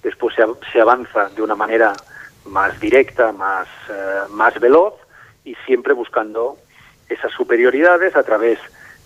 después 0.03 0.35
se, 0.35 0.43
av- 0.43 0.57
se 0.71 0.81
avanza 0.81 1.29
de 1.29 1.41
una 1.41 1.55
manera 1.55 1.93
más 2.45 2.79
directa, 2.79 3.31
más, 3.31 3.67
eh, 3.89 4.21
más 4.31 4.59
veloz 4.59 4.93
y 5.43 5.55
siempre 5.65 5.93
buscando 5.93 6.57
esas 7.09 7.31
superioridades 7.31 8.15
a 8.15 8.23
través 8.23 8.59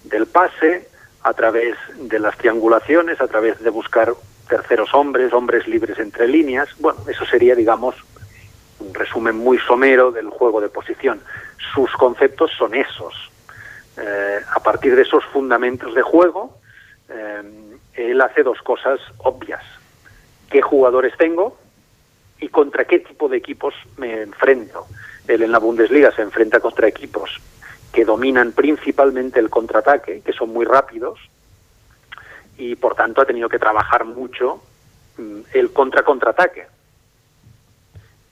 del 0.03 0.27
pase, 0.27 0.87
a 1.23 1.33
través 1.33 1.75
de 1.97 2.19
las 2.19 2.37
triangulaciones, 2.37 3.19
a 3.19 3.27
través 3.27 3.59
de 3.61 3.69
buscar 3.69 4.13
terceros 4.47 4.93
hombres, 4.93 5.33
hombres 5.33 5.67
libres 5.67 5.97
entre 5.97 6.27
líneas. 6.27 6.69
Bueno, 6.79 6.99
eso 7.07 7.25
sería, 7.25 7.55
digamos, 7.55 7.95
un 8.79 8.93
resumen 8.93 9.35
muy 9.37 9.57
somero 9.57 10.11
del 10.11 10.29
juego 10.29 10.61
de 10.61 10.69
posición. 10.69 11.19
Sus 11.73 11.91
conceptos 11.93 12.51
son 12.57 12.75
esos. 12.75 13.13
Eh, 13.97 14.39
a 14.53 14.59
partir 14.59 14.95
de 14.95 15.01
esos 15.01 15.23
fundamentos 15.25 15.95
de 15.95 16.01
juego, 16.03 16.59
eh, 17.09 17.41
él 17.95 18.21
hace 18.21 18.43
dos 18.43 18.61
cosas 18.61 18.99
obvias 19.17 19.63
qué 20.49 20.61
jugadores 20.61 21.13
tengo 21.17 21.57
y 22.39 22.49
contra 22.49 22.85
qué 22.85 22.99
tipo 22.99 23.29
de 23.29 23.37
equipos 23.37 23.73
me 23.97 24.21
enfrento. 24.21 24.87
Él 25.27 25.43
en 25.43 25.51
la 25.51 25.59
Bundesliga 25.59 26.11
se 26.11 26.21
enfrenta 26.21 26.59
contra 26.59 26.87
equipos 26.87 27.41
que 27.91 28.05
dominan 28.05 28.51
principalmente 28.51 29.39
el 29.39 29.49
contraataque, 29.49 30.21
que 30.21 30.33
son 30.33 30.49
muy 30.49 30.65
rápidos, 30.65 31.17
y 32.57 32.75
por 32.75 32.93
tanto 32.93 33.21
ha 33.21 33.25
tenido 33.25 33.47
que 33.47 33.57
trabajar 33.57 34.03
mucho 34.03 34.61
mm, 35.17 35.39
el 35.53 35.71
contra-contraataque. 35.71 36.67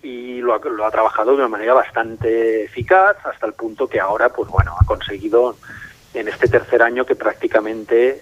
Y 0.01 0.41
lo 0.41 0.53
ha, 0.53 0.59
lo 0.59 0.85
ha 0.85 0.91
trabajado 0.91 1.31
de 1.31 1.37
una 1.37 1.47
manera 1.47 1.73
bastante 1.73 2.65
eficaz, 2.65 3.15
hasta 3.25 3.47
el 3.47 3.53
punto 3.53 3.87
que 3.87 4.01
ahora, 4.01 4.29
pues 4.29 4.49
bueno, 4.49 4.75
ha 4.79 4.85
conseguido 4.85 5.55
en 6.13 6.27
este 6.27 6.49
tercer 6.49 6.81
año 6.81 7.05
que 7.05 7.15
prácticamente 7.15 8.21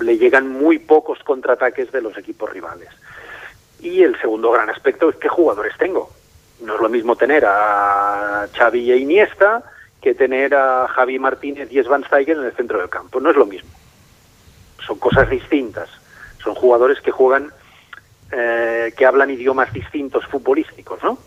le 0.00 0.18
llegan 0.18 0.48
muy 0.48 0.78
pocos 0.78 1.18
contraataques 1.20 1.92
de 1.92 2.02
los 2.02 2.16
equipos 2.18 2.50
rivales. 2.50 2.88
Y 3.80 4.02
el 4.02 4.18
segundo 4.20 4.50
gran 4.50 4.70
aspecto 4.70 5.08
es 5.10 5.16
qué 5.16 5.28
jugadores 5.28 5.76
tengo. 5.78 6.10
No 6.60 6.76
es 6.76 6.80
lo 6.80 6.88
mismo 6.88 7.16
tener 7.16 7.44
a 7.44 8.48
Xavi 8.54 8.92
e 8.92 8.96
Iniesta 8.96 9.64
que 10.00 10.14
tener 10.14 10.54
a 10.54 10.88
Javi 10.88 11.18
Martínez 11.18 11.68
y 11.70 11.80
Van 11.82 12.04
Steigen 12.04 12.38
en 12.38 12.44
el 12.46 12.52
centro 12.52 12.78
del 12.78 12.88
campo. 12.88 13.20
No 13.20 13.30
es 13.30 13.36
lo 13.36 13.46
mismo. 13.46 13.70
Son 14.84 14.98
cosas 14.98 15.30
distintas. 15.30 15.88
Son 16.42 16.54
jugadores 16.54 17.00
que 17.00 17.12
juegan, 17.12 17.52
eh, 18.32 18.92
que 18.96 19.06
hablan 19.06 19.30
idiomas 19.30 19.72
distintos 19.72 20.26
futbolísticos, 20.26 21.02
¿no? 21.02 21.18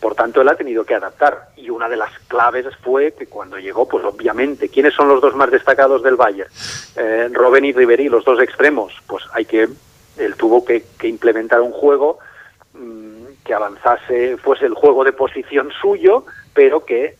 Por 0.00 0.14
tanto, 0.14 0.40
él 0.40 0.48
ha 0.48 0.54
tenido 0.56 0.84
que 0.84 0.94
adaptar. 0.94 1.48
Y 1.56 1.70
una 1.70 1.88
de 1.88 1.96
las 1.96 2.10
claves 2.28 2.66
fue 2.82 3.12
que 3.12 3.26
cuando 3.26 3.58
llegó, 3.58 3.88
pues 3.88 4.04
obviamente, 4.04 4.68
¿quiénes 4.68 4.94
son 4.94 5.08
los 5.08 5.20
dos 5.20 5.34
más 5.34 5.50
destacados 5.50 6.02
del 6.02 6.16
Bayern? 6.16 6.50
Eh, 6.96 7.28
Robben 7.32 7.64
y 7.64 7.72
Ribery, 7.72 8.08
los 8.08 8.24
dos 8.24 8.40
extremos. 8.40 8.92
Pues 9.06 9.24
hay 9.32 9.44
que, 9.44 9.68
él 10.18 10.34
tuvo 10.36 10.64
que, 10.64 10.84
que 10.98 11.08
implementar 11.08 11.60
un 11.60 11.72
juego 11.72 12.18
mmm, 12.74 13.24
que 13.44 13.54
avanzase, 13.54 14.36
fuese 14.36 14.66
el 14.66 14.74
juego 14.74 15.04
de 15.04 15.12
posición 15.12 15.70
suyo, 15.80 16.24
pero 16.52 16.84
que 16.84 17.16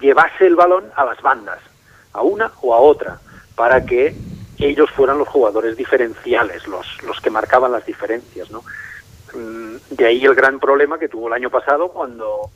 llevase 0.00 0.46
el 0.46 0.56
balón 0.56 0.84
a 0.96 1.04
las 1.04 1.20
bandas. 1.22 1.58
a 2.12 2.22
una 2.22 2.52
o 2.62 2.74
a 2.74 2.78
otra, 2.78 3.20
para 3.54 3.84
que 3.84 4.14
ellos 4.58 4.90
fueran 4.90 5.18
los 5.18 5.28
jugadores 5.28 5.76
diferenciales, 5.76 6.66
los, 6.66 7.02
los 7.02 7.20
que 7.20 7.30
marcaban 7.30 7.72
las 7.72 7.86
diferencias, 7.86 8.50
¿no? 8.50 8.62
Mm, 9.34 9.76
de 9.90 10.06
ahí 10.06 10.24
el 10.24 10.34
gran 10.34 10.58
problema 10.58 10.98
que 10.98 11.08
tuvo 11.08 11.28
el 11.28 11.34
año 11.34 11.50
pasado 11.50 11.88
cuando 11.88 12.50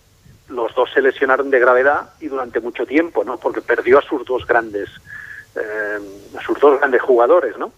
los 0.49 0.75
dos 0.75 0.91
se 0.93 1.01
lesionaron 1.01 1.51
de 1.51 1.59
gravedad 1.59 2.11
y 2.21 2.29
durante 2.29 2.61
mucho 2.61 2.87
tiempo, 2.87 3.25
¿no? 3.25 3.39
Porque 3.39 3.61
perdió 3.61 3.99
a 3.99 4.03
sus 4.03 4.25
dos 4.25 4.47
grandes, 4.47 4.89
eh, 5.57 5.99
a 6.37 6.43
sus 6.43 6.59
dos 6.61 6.79
grandes 6.79 7.01
jugadores, 7.03 7.57
¿no? 7.59 7.73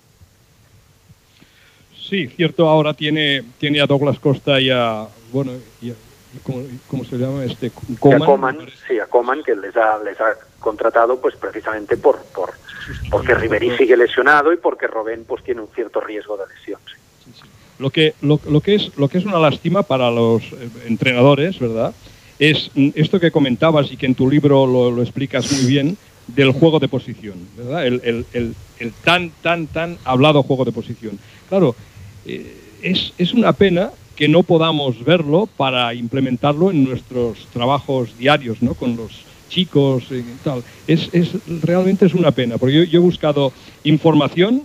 Sí, 1.94 2.28
cierto. 2.28 2.68
Ahora 2.68 2.94
tiene 2.94 3.44
tiene 3.58 3.80
a 3.80 3.86
Douglas 3.86 4.18
Costa 4.18 4.60
y 4.60 4.70
a 4.70 5.06
bueno 5.32 5.52
y 5.80 5.90
a, 5.90 5.94
¿cómo, 6.42 6.62
cómo 6.88 7.04
se 7.04 7.16
llama 7.16 7.44
este 7.44 7.72
Coman, 7.98 8.22
a 8.22 8.26
Coman 8.26 8.58
sí, 8.86 9.00
a 9.00 9.06
Coman 9.06 9.42
que 9.42 9.56
les 9.56 9.76
ha 9.76 9.98
les 9.98 10.20
ha 10.20 10.36
contratado 10.60 11.20
pues 11.20 11.34
precisamente 11.34 11.96
por 11.96 12.22
por 12.26 12.52
porque 13.10 13.34
Ribery 13.34 13.76
sigue 13.76 13.96
lesionado 13.96 14.52
y 14.52 14.56
porque 14.56 14.86
Robén 14.86 15.24
pues 15.24 15.42
tiene 15.42 15.62
un 15.62 15.68
cierto 15.68 16.00
riesgo 16.00 16.36
de 16.36 16.46
lesión. 16.54 16.80
Sí. 16.86 17.05
Lo 17.78 17.90
que 17.90 18.14
lo, 18.22 18.40
lo, 18.48 18.60
que 18.60 18.74
es 18.74 18.90
lo 18.96 19.08
que 19.08 19.18
es 19.18 19.24
una 19.24 19.38
lástima 19.38 19.82
para 19.82 20.10
los 20.10 20.42
eh, 20.42 20.68
entrenadores, 20.86 21.58
¿verdad? 21.58 21.94
Es 22.38 22.70
esto 22.94 23.18
que 23.20 23.30
comentabas 23.30 23.90
y 23.92 23.96
que 23.96 24.06
en 24.06 24.14
tu 24.14 24.28
libro 24.28 24.66
lo, 24.66 25.02
explicas 25.02 25.50
muy 25.52 25.66
bien 25.66 25.96
del 26.26 26.52
juego 26.52 26.78
de 26.78 26.88
posición, 26.88 27.34
¿verdad? 27.56 27.86
El, 27.86 28.00
el, 28.04 28.26
el, 28.32 28.54
el, 28.78 28.92
tan, 28.92 29.30
tan, 29.42 29.66
tan 29.66 29.96
hablado 30.04 30.42
juego 30.42 30.64
de 30.64 30.72
posición. 30.72 31.18
Claro, 31.48 31.74
eh, 32.26 32.54
es, 32.82 33.12
es, 33.16 33.32
una 33.32 33.52
pena 33.52 33.90
que 34.16 34.28
no 34.28 34.42
podamos 34.42 35.02
verlo 35.04 35.48
para 35.56 35.94
implementarlo 35.94 36.70
en 36.70 36.84
nuestros 36.84 37.46
trabajos 37.52 38.16
diarios, 38.18 38.60
¿no? 38.60 38.74
Con 38.74 38.96
los 38.96 39.12
chicos 39.48 40.04
y 40.10 40.22
tal. 40.42 40.62
Es, 40.86 41.08
es 41.12 41.30
realmente 41.62 42.06
es 42.06 42.14
una 42.14 42.32
pena, 42.32 42.58
porque 42.58 42.86
yo 42.86 42.98
he 42.98 43.02
buscado 43.02 43.52
información, 43.84 44.64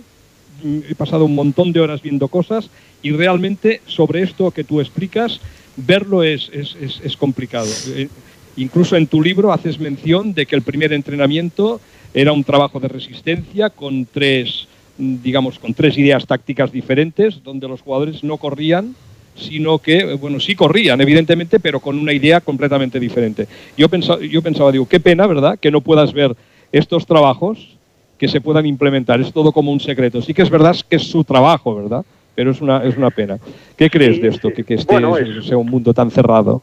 he 0.88 0.94
pasado 0.94 1.24
un 1.24 1.34
montón 1.34 1.72
de 1.72 1.80
horas 1.80 2.02
viendo 2.02 2.28
cosas 2.28 2.70
y 3.02 3.10
realmente 3.12 3.80
sobre 3.86 4.22
esto 4.22 4.50
que 4.50 4.64
tú 4.64 4.80
explicas, 4.80 5.40
verlo 5.76 6.22
es, 6.22 6.50
es, 6.52 6.76
es, 7.02 7.16
complicado. 7.16 7.68
Eh, 7.88 8.08
incluso 8.56 8.96
en 8.96 9.06
tu 9.06 9.22
libro 9.22 9.52
haces 9.52 9.78
mención 9.78 10.34
de 10.34 10.46
que 10.46 10.56
el 10.56 10.62
primer 10.62 10.92
entrenamiento 10.92 11.80
era 12.14 12.32
un 12.32 12.44
trabajo 12.44 12.78
de 12.78 12.88
resistencia 12.88 13.70
con 13.70 14.06
tres, 14.06 14.68
digamos, 14.98 15.58
con 15.58 15.74
tres 15.74 15.96
ideas 15.96 16.26
tácticas 16.26 16.70
diferentes, 16.70 17.42
donde 17.42 17.68
los 17.68 17.80
jugadores 17.80 18.22
no 18.22 18.36
corrían, 18.36 18.94
sino 19.34 19.78
que, 19.78 20.14
bueno, 20.14 20.40
sí 20.40 20.54
corrían, 20.54 21.00
evidentemente, 21.00 21.58
pero 21.58 21.80
con 21.80 21.98
una 21.98 22.12
idea 22.12 22.40
completamente 22.42 23.00
diferente. 23.00 23.48
Yo 23.78 23.88
pensaba, 23.88 24.20
yo 24.20 24.42
pensaba 24.42 24.70
digo, 24.70 24.86
qué 24.86 25.00
pena, 25.00 25.26
¿verdad?, 25.26 25.58
que 25.58 25.70
no 25.70 25.80
puedas 25.80 26.12
ver 26.12 26.36
estos 26.70 27.06
trabajos 27.06 27.78
que 28.22 28.28
se 28.28 28.40
puedan 28.40 28.64
implementar. 28.66 29.20
Es 29.20 29.32
todo 29.32 29.50
como 29.50 29.72
un 29.72 29.80
secreto. 29.80 30.22
Sí 30.22 30.32
que 30.32 30.42
es 30.42 30.48
verdad 30.50 30.76
que 30.88 30.94
es 30.94 31.02
su 31.10 31.24
trabajo, 31.24 31.74
¿verdad? 31.74 32.04
Pero 32.36 32.52
es 32.52 32.60
una, 32.60 32.84
es 32.84 32.96
una 32.96 33.10
pena. 33.10 33.36
¿Qué 33.76 33.90
crees 33.90 34.14
Sí, 34.14 34.22
de 34.22 34.28
esto? 34.28 34.46
sí. 34.50 34.54
Que, 34.54 34.62
que 34.64 34.74
este 34.74 34.92
Bueno, 34.92 35.16
es- 35.16 35.44
sea 35.44 35.56
un 35.56 35.68
mundo 35.68 35.92
tan 35.92 36.08
cerrado. 36.12 36.62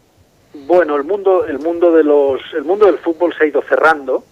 Bueno, 0.68 0.96
el 0.96 1.04
mundo, 1.04 1.46
el 1.46 1.60
mundo 1.60 1.92
de 1.92 2.06
los, 2.06 2.40
el 2.56 2.64
mundo 2.64 2.86
del 2.86 2.98
fútbol 3.00 3.34
se 3.38 3.44
ha 3.44 3.48
ido 3.48 3.62
cerrando, 3.68 4.24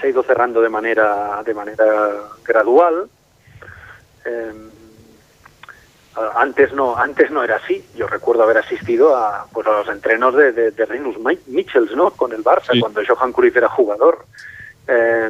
se 0.00 0.06
ha 0.06 0.10
ido 0.10 0.22
cerrando 0.22 0.62
de 0.62 0.70
manera, 0.70 1.42
de 1.44 1.52
manera 1.52 1.84
gradual. 2.42 3.10
Eh, 4.24 4.52
a- 6.16 6.40
antes 6.40 6.72
no, 6.72 6.96
antes 6.96 7.30
no 7.30 7.44
era 7.44 7.56
así. 7.56 7.84
Yo 7.98 8.06
recuerdo 8.06 8.44
haber 8.44 8.56
asistido 8.56 9.14
a, 9.14 9.44
pues 9.52 9.66
a 9.66 9.72
los 9.72 9.88
entrenos 9.88 10.34
de, 10.34 10.52
de, 10.52 10.70
de 10.70 10.86
Rinus 10.86 11.16
Michels, 11.48 11.94
¿no? 11.94 12.12
Con 12.12 12.32
el 12.32 12.42
Barça 12.42 12.72
Sí. 12.72 12.80
cuando 12.80 13.02
Johan 13.06 13.30
Cruyff 13.34 13.54
era 13.58 13.68
jugador. 13.68 14.24
Eh, 14.88 15.28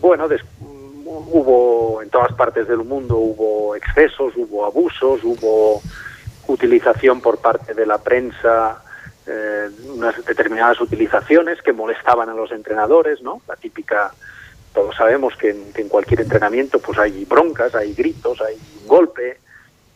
bueno, 0.00 0.28
des- 0.28 0.44
hubo 0.62 2.02
en 2.02 2.10
todas 2.10 2.32
partes 2.34 2.66
del 2.68 2.78
mundo 2.78 3.16
hubo 3.16 3.74
excesos, 3.74 4.32
hubo 4.36 4.64
abusos, 4.64 5.20
hubo 5.24 5.82
utilización 6.46 7.20
por 7.20 7.38
parte 7.38 7.74
de 7.74 7.86
la 7.86 7.98
prensa, 7.98 8.82
eh, 9.26 9.68
unas 9.94 10.24
determinadas 10.24 10.80
utilizaciones 10.80 11.60
que 11.62 11.72
molestaban 11.72 12.28
a 12.28 12.34
los 12.34 12.50
entrenadores, 12.52 13.22
¿no? 13.22 13.40
La 13.46 13.56
típica, 13.56 14.12
todos 14.74 14.96
sabemos 14.96 15.36
que 15.36 15.50
en, 15.50 15.72
que 15.72 15.82
en 15.82 15.88
cualquier 15.88 16.20
entrenamiento 16.22 16.78
pues 16.80 16.98
hay 16.98 17.24
broncas, 17.24 17.74
hay 17.74 17.94
gritos, 17.94 18.40
hay 18.40 18.56
un 18.82 18.88
golpe, 18.88 19.38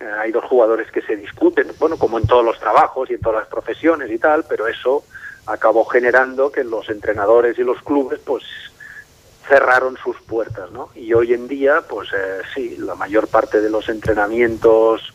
eh, 0.01 0.05
hay 0.21 0.31
dos 0.31 0.45
jugadores 0.45 0.91
que 0.93 1.03
se 1.03 1.17
discuten, 1.17 1.69
bueno, 1.79 1.97
como 1.97 2.19
en 2.19 2.27
todos 2.27 2.45
los 2.45 2.59
trabajos 2.61 3.11
y 3.11 3.15
en 3.15 3.21
todas 3.21 3.41
las 3.41 3.49
profesiones 3.49 4.11
y 4.11 4.19
tal, 4.19 4.45
pero 4.49 4.69
eso 4.69 5.05
acabó 5.47 5.85
generando 5.85 6.51
que 6.53 6.65
los 6.65 6.89
entrenadores 6.89 7.59
y 7.59 7.63
los 7.65 7.81
clubes 7.83 8.21
pues 8.25 8.43
cerraron 9.49 9.97
sus 10.03 10.17
puertas, 10.23 10.71
¿no? 10.71 10.91
Y 10.95 11.13
hoy 11.13 11.33
en 11.35 11.47
día, 11.49 11.83
pues 11.89 12.09
eh, 12.17 12.41
sí, 12.55 12.77
la 12.79 12.95
mayor 12.95 13.29
parte 13.29 13.61
de 13.61 13.69
los 13.71 13.89
entrenamientos 13.89 15.13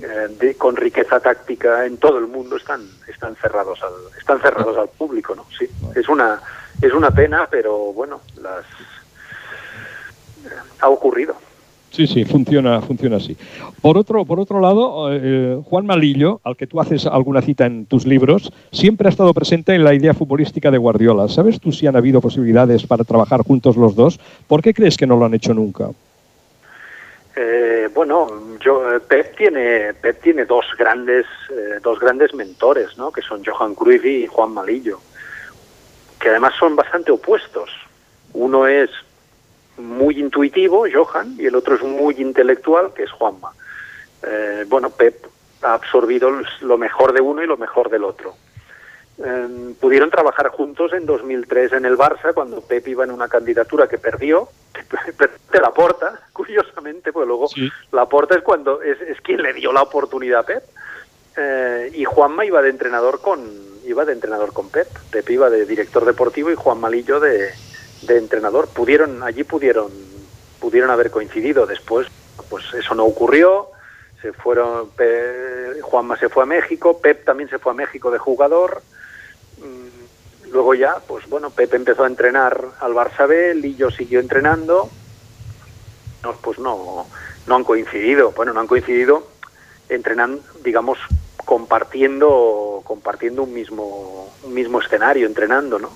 eh, 0.00 0.28
de- 0.38 0.54
con 0.56 0.76
riqueza 0.76 1.20
táctica 1.20 1.84
en 1.86 1.96
todo 1.96 2.18
el 2.18 2.26
mundo 2.26 2.56
están 2.56 2.86
están 3.08 3.34
cerrados 3.36 3.82
al 3.82 3.92
están 4.18 4.40
cerrados 4.40 4.76
al 4.76 4.88
público, 4.90 5.34
¿no? 5.34 5.46
Sí, 5.58 5.68
es 5.94 6.08
una 6.08 6.40
es 6.82 6.92
una 6.92 7.10
pena, 7.10 7.48
pero 7.50 7.92
bueno, 7.92 8.20
las 8.40 8.64
eh, 10.44 10.50
ha 10.80 10.88
ocurrido. 10.88 11.34
Sí, 11.96 12.06
sí, 12.06 12.26
funciona, 12.26 12.82
funciona 12.82 13.16
así. 13.16 13.34
Por 13.80 13.96
otro, 13.96 14.26
por 14.26 14.38
otro 14.38 14.60
lado, 14.60 15.08
eh, 15.10 15.58
Juan 15.64 15.86
Malillo, 15.86 16.42
al 16.44 16.54
que 16.54 16.66
tú 16.66 16.78
haces 16.78 17.06
alguna 17.06 17.40
cita 17.40 17.64
en 17.64 17.86
tus 17.86 18.04
libros, 18.04 18.52
siempre 18.70 19.08
ha 19.08 19.10
estado 19.10 19.32
presente 19.32 19.74
en 19.74 19.82
la 19.82 19.94
idea 19.94 20.12
futbolística 20.12 20.70
de 20.70 20.76
Guardiola. 20.76 21.26
¿Sabes 21.28 21.58
tú 21.58 21.72
si 21.72 21.86
han 21.86 21.96
habido 21.96 22.20
posibilidades 22.20 22.86
para 22.86 23.04
trabajar 23.04 23.40
juntos 23.40 23.78
los 23.78 23.96
dos? 23.96 24.20
¿Por 24.46 24.60
qué 24.60 24.74
crees 24.74 24.98
que 24.98 25.06
no 25.06 25.16
lo 25.16 25.24
han 25.24 25.32
hecho 25.32 25.54
nunca? 25.54 25.88
Eh, 27.34 27.88
bueno, 27.94 28.28
yo 28.60 28.94
eh, 28.94 29.00
Pep 29.00 29.34
tiene 29.34 29.94
Pep 29.94 30.20
tiene 30.20 30.44
dos 30.44 30.66
grandes 30.78 31.24
dos 31.82 31.98
grandes 31.98 32.34
mentores, 32.34 32.98
¿no? 32.98 33.10
Que 33.10 33.22
son 33.22 33.42
Johan 33.42 33.74
Cruyff 33.74 34.04
y 34.04 34.26
Juan 34.26 34.52
Malillo, 34.52 35.00
que 36.20 36.28
además 36.28 36.52
son 36.58 36.76
bastante 36.76 37.10
opuestos. 37.10 37.70
Uno 38.34 38.66
es 38.66 38.90
muy 39.78 40.18
intuitivo, 40.18 40.86
Johan, 40.92 41.34
y 41.38 41.46
el 41.46 41.54
otro 41.54 41.74
es 41.74 41.82
muy 41.82 42.14
intelectual, 42.18 42.92
que 42.94 43.04
es 43.04 43.10
Juanma. 43.10 43.52
Eh, 44.22 44.64
bueno, 44.68 44.90
Pep 44.90 45.26
ha 45.62 45.74
absorbido 45.74 46.30
lo 46.60 46.78
mejor 46.78 47.12
de 47.12 47.20
uno 47.20 47.42
y 47.42 47.46
lo 47.46 47.56
mejor 47.56 47.90
del 47.90 48.04
otro. 48.04 48.34
Eh, 49.18 49.74
pudieron 49.80 50.10
trabajar 50.10 50.48
juntos 50.48 50.92
en 50.92 51.06
2003 51.06 51.72
en 51.72 51.86
el 51.86 51.96
Barça 51.96 52.34
cuando 52.34 52.60
Pep 52.60 52.86
iba 52.86 53.04
en 53.04 53.10
una 53.10 53.28
candidatura 53.28 53.88
que 53.88 53.98
perdió, 53.98 54.48
de 55.52 55.60
la 55.60 55.70
porta, 55.70 56.20
curiosamente, 56.32 57.12
pues 57.12 57.26
luego 57.26 57.48
Sí. 57.48 57.70
la 57.92 58.06
porta 58.06 58.36
es 58.36 58.42
cuando 58.42 58.82
es, 58.82 59.00
es 59.00 59.20
quien 59.22 59.42
le 59.42 59.54
dio 59.54 59.72
la 59.72 59.82
oportunidad 59.82 60.40
a 60.40 60.46
Pep. 60.46 60.64
Eh, 61.38 61.90
y 61.94 62.04
Juanma 62.04 62.44
iba 62.44 62.62
de 62.62 62.70
entrenador 62.70 63.20
con 63.20 63.40
iba 63.86 64.04
de 64.04 64.12
entrenador 64.12 64.52
con 64.52 64.68
Pep. 64.68 64.88
Pep 65.10 65.30
iba 65.30 65.48
de 65.48 65.64
director 65.64 66.04
deportivo 66.04 66.50
y 66.50 66.54
Juan 66.56 66.80
Malillo 66.80 67.20
de, 67.20 67.50
de 68.02 68.18
entrenador. 68.18 68.68
Pudieron 68.68 69.22
allí 69.22 69.44
pudieron 69.44 69.90
pudieron 70.60 70.90
haber 70.90 71.10
coincidido. 71.10 71.66
Después, 71.66 72.06
pues 72.48 72.64
eso 72.74 72.94
no 72.94 73.04
ocurrió. 73.04 73.70
Se 74.22 74.32
fueron 74.32 74.90
Pe- 74.90 75.80
Juanma 75.82 76.16
se 76.18 76.28
fue 76.28 76.42
a 76.42 76.46
México, 76.46 76.98
Pep 77.00 77.24
también 77.24 77.48
se 77.50 77.58
fue 77.58 77.72
a 77.72 77.76
México 77.76 78.10
de 78.10 78.18
jugador. 78.18 78.82
Mm, 79.58 80.50
Luego 80.50 80.74
ya, 80.74 80.94
pues 81.06 81.28
bueno, 81.28 81.50
Pep 81.50 81.74
empezó 81.74 82.04
a 82.04 82.06
entrenar 82.06 82.66
al 82.80 82.92
Barça 82.94 83.26
B, 83.26 83.54
Lillo 83.56 83.90
siguió 83.90 84.20
entrenando. 84.20 84.88
No, 86.22 86.32
pues 86.40 86.58
no, 86.58 87.06
no 87.46 87.56
han 87.56 87.64
coincidido. 87.64 88.30
Bueno, 88.32 88.52
no 88.52 88.60
han 88.60 88.66
coincidido 88.68 89.26
entrenan, 89.88 90.40
digamos, 90.64 90.98
compartiendo, 91.44 92.80
compartiendo 92.84 93.42
un 93.42 93.52
mismo, 93.52 94.32
un 94.42 94.54
mismo 94.54 94.80
escenario, 94.80 95.26
entrenando, 95.26 95.78
¿no? 95.78 95.90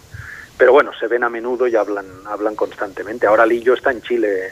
Pero 0.61 0.73
bueno, 0.75 0.91
se 1.01 1.07
ven 1.07 1.25
a 1.25 1.31
menudo 1.31 1.67
y 1.67 1.75
hablan, 1.75 2.05
hablan 2.27 2.55
constantemente. 2.55 3.27
Ahora 3.27 3.47
Lillo 3.47 3.73
está 3.73 3.93
en 3.93 4.03
Chile 4.03 4.51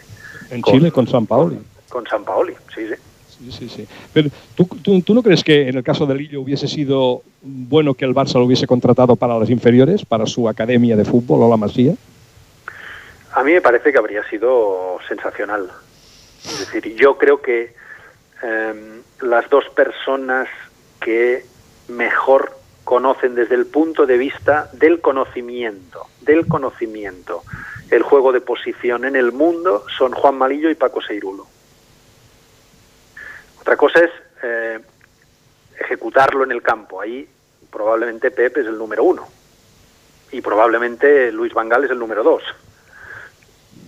En 0.50 0.62
Con- 0.62 0.72
Chile, 0.72 0.90
con 0.90 1.06
San 1.06 1.26
Paoli. 1.26 1.58
con 1.90 2.06
San 2.06 2.24
Paoli, 2.24 2.54
sí, 2.74 2.88
sí. 2.88 2.94
Sí, 3.38 3.52
sí, 3.52 3.68
sí. 3.68 3.86
Pero 4.14 4.30
¿tú, 4.54 4.66
tú, 4.82 5.02
tú 5.02 5.12
no 5.14 5.22
crees 5.22 5.44
que 5.44 5.68
en 5.68 5.76
el 5.76 5.82
caso 5.84 6.06
de 6.06 6.14
Lillo 6.14 6.40
hubiese 6.40 6.66
sido 6.66 7.20
bueno 7.42 7.92
que 7.92 8.06
el 8.06 8.14
Barça 8.14 8.38
lo 8.38 8.46
hubiese 8.46 8.66
contratado 8.66 9.16
para 9.16 9.38
las 9.38 9.50
inferiores, 9.50 10.02
para 10.06 10.24
su 10.24 10.48
academia 10.48 10.96
de 10.96 11.04
fútbol 11.04 11.42
o 11.42 11.50
la 11.50 11.58
Masía? 11.58 11.92
A 13.34 13.44
mí 13.44 13.52
me 13.52 13.60
parece 13.60 13.92
que 13.92 13.98
habría 13.98 14.24
sido 14.30 14.98
sensacional. 15.06 15.70
Es 16.42 16.58
decir, 16.60 16.96
yo 16.96 17.18
creo 17.18 17.42
que 17.42 17.74
eh, 18.42 19.00
las 19.20 19.50
dos 19.50 19.66
personas 19.76 20.48
que 21.02 21.44
mejor 21.88 22.57
conocen 22.88 23.34
desde 23.34 23.54
el 23.54 23.66
punto 23.66 24.06
de 24.06 24.16
vista 24.16 24.70
del 24.72 25.02
conocimiento, 25.02 26.06
del 26.22 26.48
conocimiento, 26.48 27.42
el 27.90 28.02
juego 28.02 28.32
de 28.32 28.40
posición 28.40 29.04
en 29.04 29.14
el 29.14 29.30
mundo 29.30 29.84
son 29.98 30.12
Juan 30.12 30.38
Malillo 30.38 30.70
y 30.70 30.74
Paco 30.74 31.02
Seirulo. 31.02 31.46
Otra 33.60 33.76
cosa 33.76 34.00
es 34.00 34.10
eh, 34.42 34.78
ejecutarlo 35.78 36.44
en 36.44 36.50
el 36.50 36.62
campo. 36.62 37.02
Ahí 37.02 37.28
probablemente 37.70 38.30
Pep 38.30 38.56
es 38.56 38.66
el 38.66 38.78
número 38.78 39.04
uno 39.04 39.28
y 40.32 40.40
probablemente 40.40 41.30
Luis 41.30 41.52
Vangal 41.52 41.84
es 41.84 41.90
el 41.90 41.98
número 41.98 42.22
dos. 42.22 42.42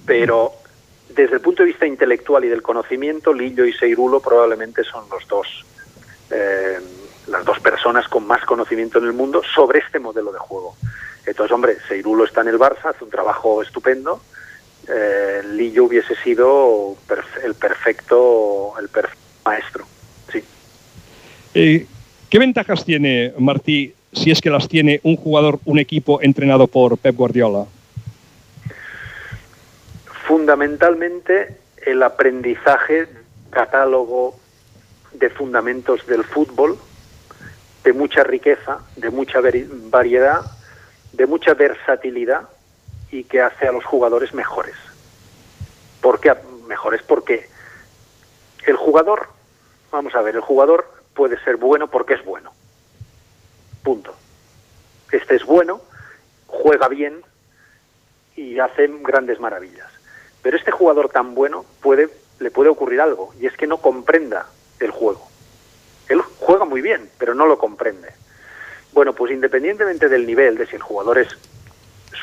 pero 0.05 0.53
desde 1.09 1.37
el 1.37 1.41
punto 1.41 1.63
de 1.63 1.69
vista 1.69 1.87
intelectual 1.87 2.45
y 2.45 2.49
del 2.49 2.61
conocimiento, 2.61 3.33
Lillo 3.33 3.65
y 3.65 3.73
Seirulo 3.73 4.21
probablemente 4.21 4.85
son 4.85 5.09
los 5.09 5.27
dos, 5.27 5.65
eh, 6.31 6.79
las 7.31 7.45
dos 7.45 7.61
personas 7.61 8.09
con 8.09 8.27
más 8.27 8.45
conocimiento 8.45 8.99
en 8.99 9.05
el 9.07 9.13
mundo 9.13 9.43
sobre 9.55 9.81
este 9.81 9.99
modelo 9.99 10.33
de 10.33 10.39
juego. 10.39 10.77
Entonces, 11.27 11.53
hombre, 11.53 11.77
Seirulo 11.89 12.25
está 12.25 12.41
en 12.41 12.49
el 12.49 12.59
Barça, 12.59 12.91
hace 12.91 13.05
un 13.05 13.11
trabajo 13.11 13.63
estupendo. 13.63 14.21
Eh, 14.89 15.43
Lillo 15.53 15.85
hubiese 15.85 16.15
sido 16.17 16.97
el 17.45 17.55
perfecto, 17.55 18.73
el 18.79 18.89
perfecto 18.89 19.21
maestro. 19.45 19.85
Sí. 20.33 20.43
Eh, 21.55 21.87
¿Qué 22.29 22.39
ventajas 22.39 22.85
tiene 22.85 23.33
Martí, 23.39 23.95
si 24.13 24.31
es 24.31 24.41
que 24.41 24.51
las 24.51 24.69
tiene, 24.69 25.01
un 25.03 25.17
jugador, 25.17 25.61
un 25.65 25.79
equipo 25.79 26.21
entrenado 26.23 26.67
por 26.67 26.99
Pep 26.99 27.15
Guardiola? 27.15 27.67
fundamentalmente 30.31 31.57
el 31.85 32.05
aprendizaje, 32.05 33.09
catálogo 33.51 34.39
de 35.13 35.29
fundamentos 35.29 36.07
del 36.07 36.23
fútbol, 36.23 36.79
de 37.85 37.93
mucha 37.93 38.23
riqueza, 38.25 38.81
de 38.97 39.11
mucha 39.11 39.41
variedad, 39.41 40.41
de 41.13 41.27
mucha 41.27 41.55
versatilidad 41.55 42.49
y 43.11 43.25
que 43.25 43.41
hace 43.41 43.67
a 43.67 43.73
los 43.73 43.85
jugadores 43.85 44.35
mejores. 44.35 44.75
¿Por 46.01 46.21
qué 46.21 46.35
mejores? 46.67 47.03
Porque 47.03 47.49
el 48.67 48.77
jugador, 48.77 49.29
vamos 49.91 50.15
a 50.15 50.23
ver, 50.23 50.37
el 50.37 50.41
jugador 50.41 50.91
puede 51.15 51.43
ser 51.45 51.57
bueno 51.57 51.89
porque 51.89 52.15
es 52.15 52.25
bueno. 52.25 52.53
Punto. 53.83 54.15
Este 55.11 55.37
es 55.37 55.45
bueno, 55.45 55.81
juega 56.47 56.89
bien 56.89 57.23
y 58.37 58.59
hace 58.59 58.89
grandes 59.03 59.41
maravillas. 59.41 59.89
Pero 60.43 60.57
este 60.57 60.71
jugador 60.71 61.09
tan 61.09 61.35
bueno 61.35 61.65
puede, 61.83 62.09
le 62.39 62.51
puede 62.51 62.71
ocurrir 62.71 63.01
algo, 63.01 63.35
y 63.39 63.47
es 63.47 63.57
que 63.57 63.67
no 63.67 63.79
comprenda 63.79 64.47
el 64.79 64.91
juego. 64.91 65.30
Juega 66.51 66.65
muy 66.65 66.83
bien, 66.83 67.09
pero 67.17 67.33
no 67.33 67.47
lo 67.47 67.57
comprende. 67.57 68.09
Bueno, 68.93 69.13
pues 69.13 69.31
independientemente 69.31 70.09
del 70.09 70.27
nivel, 70.27 70.59
de 70.59 70.67
si 70.67 70.75
el 70.75 70.83
jugador 70.83 71.19
es 71.19 71.29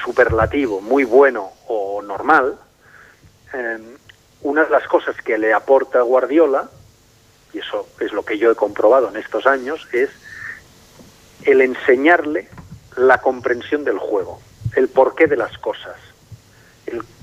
superlativo, 0.04 0.82
muy 0.82 1.06
bueno 1.06 1.52
o 1.68 2.02
normal, 2.02 2.60
em, 3.54 3.96
una 4.42 4.66
de 4.66 4.70
las 4.70 4.86
cosas 4.90 5.16
que 5.22 5.38
le 5.38 5.54
aporta 5.54 6.02
Guardiola, 6.02 6.70
y 7.54 7.60
eso 7.60 7.88
es 8.02 8.12
lo 8.12 8.26
que 8.26 8.38
yo 8.38 8.52
he 8.52 8.56
comprobado 8.56 9.08
en 9.08 9.16
estos 9.16 9.48
años, 9.48 9.88
es 9.94 10.10
el 11.44 11.62
enseñarle 11.62 12.50
la 12.98 13.20
comprensión 13.20 13.86
del 13.86 13.98
juego, 13.98 14.42
el 14.76 14.90
porqué 14.90 15.28
de 15.28 15.38
las 15.38 15.58
cosas 15.58 15.96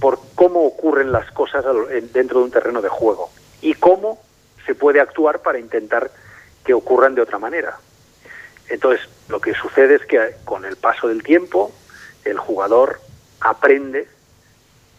por 0.01 0.21
cómo 0.35 0.65
ocurren 0.65 1.13
las 1.13 1.31
cosas 1.33 1.67
dentro 2.15 2.39
de 2.39 2.45
un 2.47 2.51
terreno 2.51 2.81
de 2.81 2.89
juego 2.89 3.31
y 3.61 3.75
cómo 3.75 4.23
se 4.65 4.75
puede 4.75 5.01
actuar 5.01 5.41
para 5.41 5.59
intentar 5.59 6.11
que 6.65 6.75
ocurran 6.75 7.15
de 7.15 7.23
otra 7.23 7.39
manera. 7.39 7.79
Entonces, 8.69 9.07
lo 9.29 9.41
que 9.41 9.55
sucede 9.55 9.97
es 9.97 10.07
que 10.07 10.37
con 10.45 10.65
el 10.65 10.77
paso 10.77 11.09
del 11.09 11.23
tiempo, 11.23 11.73
el 12.25 12.39
jugador 12.39 13.01
aprende 13.41 14.09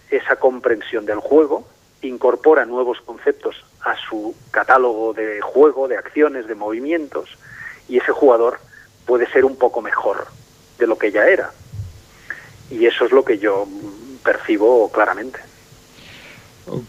esa 0.09 0.35
comprensión 0.35 1.05
del 1.05 1.19
juego, 1.19 1.67
incorpora 2.01 2.65
nuevos 2.65 3.01
conceptos 3.01 3.55
a 3.81 3.95
su 3.95 4.35
catálogo 4.51 5.13
de 5.13 5.41
juego, 5.41 5.87
de 5.87 5.97
acciones, 5.97 6.47
de 6.47 6.55
movimientos, 6.55 7.29
y 7.87 7.97
ese 7.97 8.11
jugador 8.11 8.59
puede 9.05 9.27
ser 9.31 9.45
un 9.45 9.57
poco 9.57 9.81
mejor 9.81 10.27
de 10.77 10.87
lo 10.87 10.97
que 10.97 11.11
ya 11.11 11.27
era. 11.27 11.51
Y 12.69 12.85
eso 12.85 13.05
es 13.05 13.11
lo 13.11 13.23
que 13.23 13.37
yo 13.37 13.67
percibo 14.23 14.91
claramente. 14.91 15.39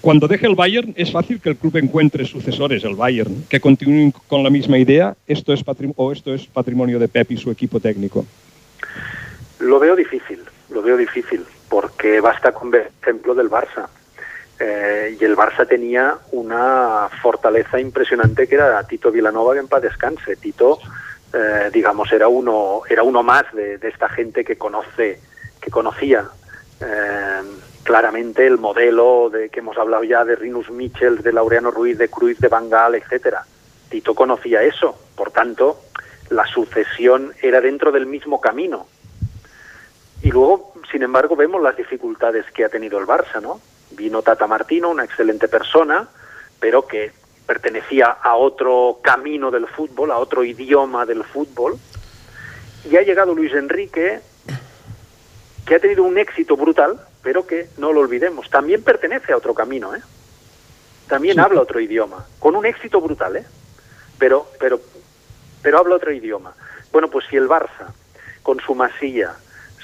Cuando 0.00 0.26
deje 0.26 0.46
el 0.46 0.54
Bayern, 0.54 0.94
es 0.96 1.12
fácil 1.12 1.40
que 1.40 1.50
el 1.50 1.56
club 1.56 1.76
encuentre 1.76 2.24
sucesores, 2.24 2.82
el 2.84 2.94
Bayern, 2.94 3.44
que 3.48 3.60
continúen 3.60 4.10
con 4.26 4.42
la 4.42 4.50
misma 4.50 4.78
idea, 4.78 5.14
esto 5.26 5.52
es 5.52 5.62
o 5.96 6.12
esto 6.12 6.34
es 6.34 6.46
patrimonio 6.46 6.98
de 6.98 7.08
Pep 7.08 7.30
y 7.32 7.36
su 7.36 7.50
equipo 7.50 7.78
técnico. 7.78 8.24
Lo 9.58 9.78
veo 9.78 9.94
difícil, 9.94 10.40
lo 10.70 10.82
veo 10.82 10.96
difícil, 10.96 11.44
porque 11.68 12.20
basta 12.20 12.52
con 12.52 12.70
ver 12.70 12.82
el 12.82 13.02
ejemplo 13.02 13.34
del 13.34 13.50
Barça. 13.50 13.88
Eh, 14.58 15.18
y 15.20 15.24
el 15.24 15.36
Barça 15.36 15.68
tenía 15.68 16.16
una 16.32 17.10
fortaleza 17.20 17.78
impresionante 17.78 18.48
que 18.48 18.54
era 18.54 18.82
Tito 18.86 19.10
Vilanova, 19.10 19.52
que 19.52 19.60
en 19.60 19.68
paz 19.68 19.82
descanse. 19.82 20.36
Tito, 20.36 20.78
eh, 21.34 21.70
digamos, 21.72 22.10
era 22.12 22.28
uno, 22.28 22.80
era 22.88 23.02
uno 23.02 23.22
más 23.22 23.44
de, 23.52 23.78
esta 23.82 24.08
gente 24.08 24.44
que 24.44 24.56
conoce, 24.56 25.20
que 25.60 25.70
conocía 25.70 26.24
eh, 26.80 27.42
claramente 27.86 28.44
el 28.44 28.58
modelo 28.58 29.30
de 29.30 29.48
que 29.48 29.60
hemos 29.60 29.78
hablado 29.78 30.02
ya 30.02 30.24
de 30.24 30.34
Rinus 30.34 30.70
Michels, 30.70 31.22
de 31.22 31.32
Laureano 31.32 31.70
Ruiz, 31.70 31.96
de 31.96 32.08
Cruz, 32.08 32.36
de 32.38 32.48
Bangal, 32.48 32.96
etcétera. 32.96 33.46
Tito 33.88 34.12
conocía 34.12 34.62
eso, 34.64 34.98
por 35.14 35.30
tanto, 35.30 35.80
la 36.28 36.44
sucesión 36.46 37.32
era 37.40 37.60
dentro 37.60 37.92
del 37.92 38.06
mismo 38.06 38.40
camino. 38.40 38.88
Y 40.20 40.32
luego, 40.32 40.74
sin 40.90 41.04
embargo, 41.04 41.36
vemos 41.36 41.62
las 41.62 41.76
dificultades 41.76 42.44
que 42.52 42.64
ha 42.64 42.68
tenido 42.68 42.98
el 42.98 43.06
Barça, 43.06 43.40
¿no? 43.40 43.60
Vino 43.92 44.20
Tata 44.20 44.48
Martino, 44.48 44.90
una 44.90 45.04
excelente 45.04 45.46
persona, 45.46 46.08
pero 46.58 46.88
que 46.88 47.12
pertenecía 47.46 48.06
a 48.06 48.34
otro 48.34 48.98
camino 49.00 49.52
del 49.52 49.68
fútbol, 49.68 50.10
a 50.10 50.18
otro 50.18 50.42
idioma 50.42 51.06
del 51.06 51.22
fútbol. 51.22 51.78
Y 52.90 52.96
ha 52.96 53.02
llegado 53.02 53.32
Luis 53.32 53.52
Enrique, 53.52 54.18
que 55.64 55.74
ha 55.76 55.78
tenido 55.78 56.02
un 56.02 56.18
éxito 56.18 56.56
brutal, 56.56 57.00
pero 57.26 57.44
que 57.44 57.70
no 57.78 57.92
lo 57.92 58.02
olvidemos, 58.02 58.48
también 58.50 58.84
pertenece 58.84 59.32
a 59.32 59.36
otro 59.36 59.52
camino, 59.52 59.92
¿eh? 59.96 60.00
También 61.08 61.40
habla 61.40 61.60
otro 61.60 61.80
idioma, 61.80 62.24
con 62.38 62.54
un 62.54 62.64
éxito 62.64 63.00
brutal, 63.00 63.34
¿eh? 63.34 63.44
Pero, 64.16 64.46
pero, 64.60 64.80
pero 65.60 65.78
habla 65.78 65.96
otro 65.96 66.12
idioma. 66.12 66.54
Bueno, 66.92 67.10
pues 67.10 67.26
si 67.28 67.34
el 67.34 67.48
Barça, 67.48 67.88
con 68.44 68.60
su 68.60 68.76
masilla, 68.76 69.34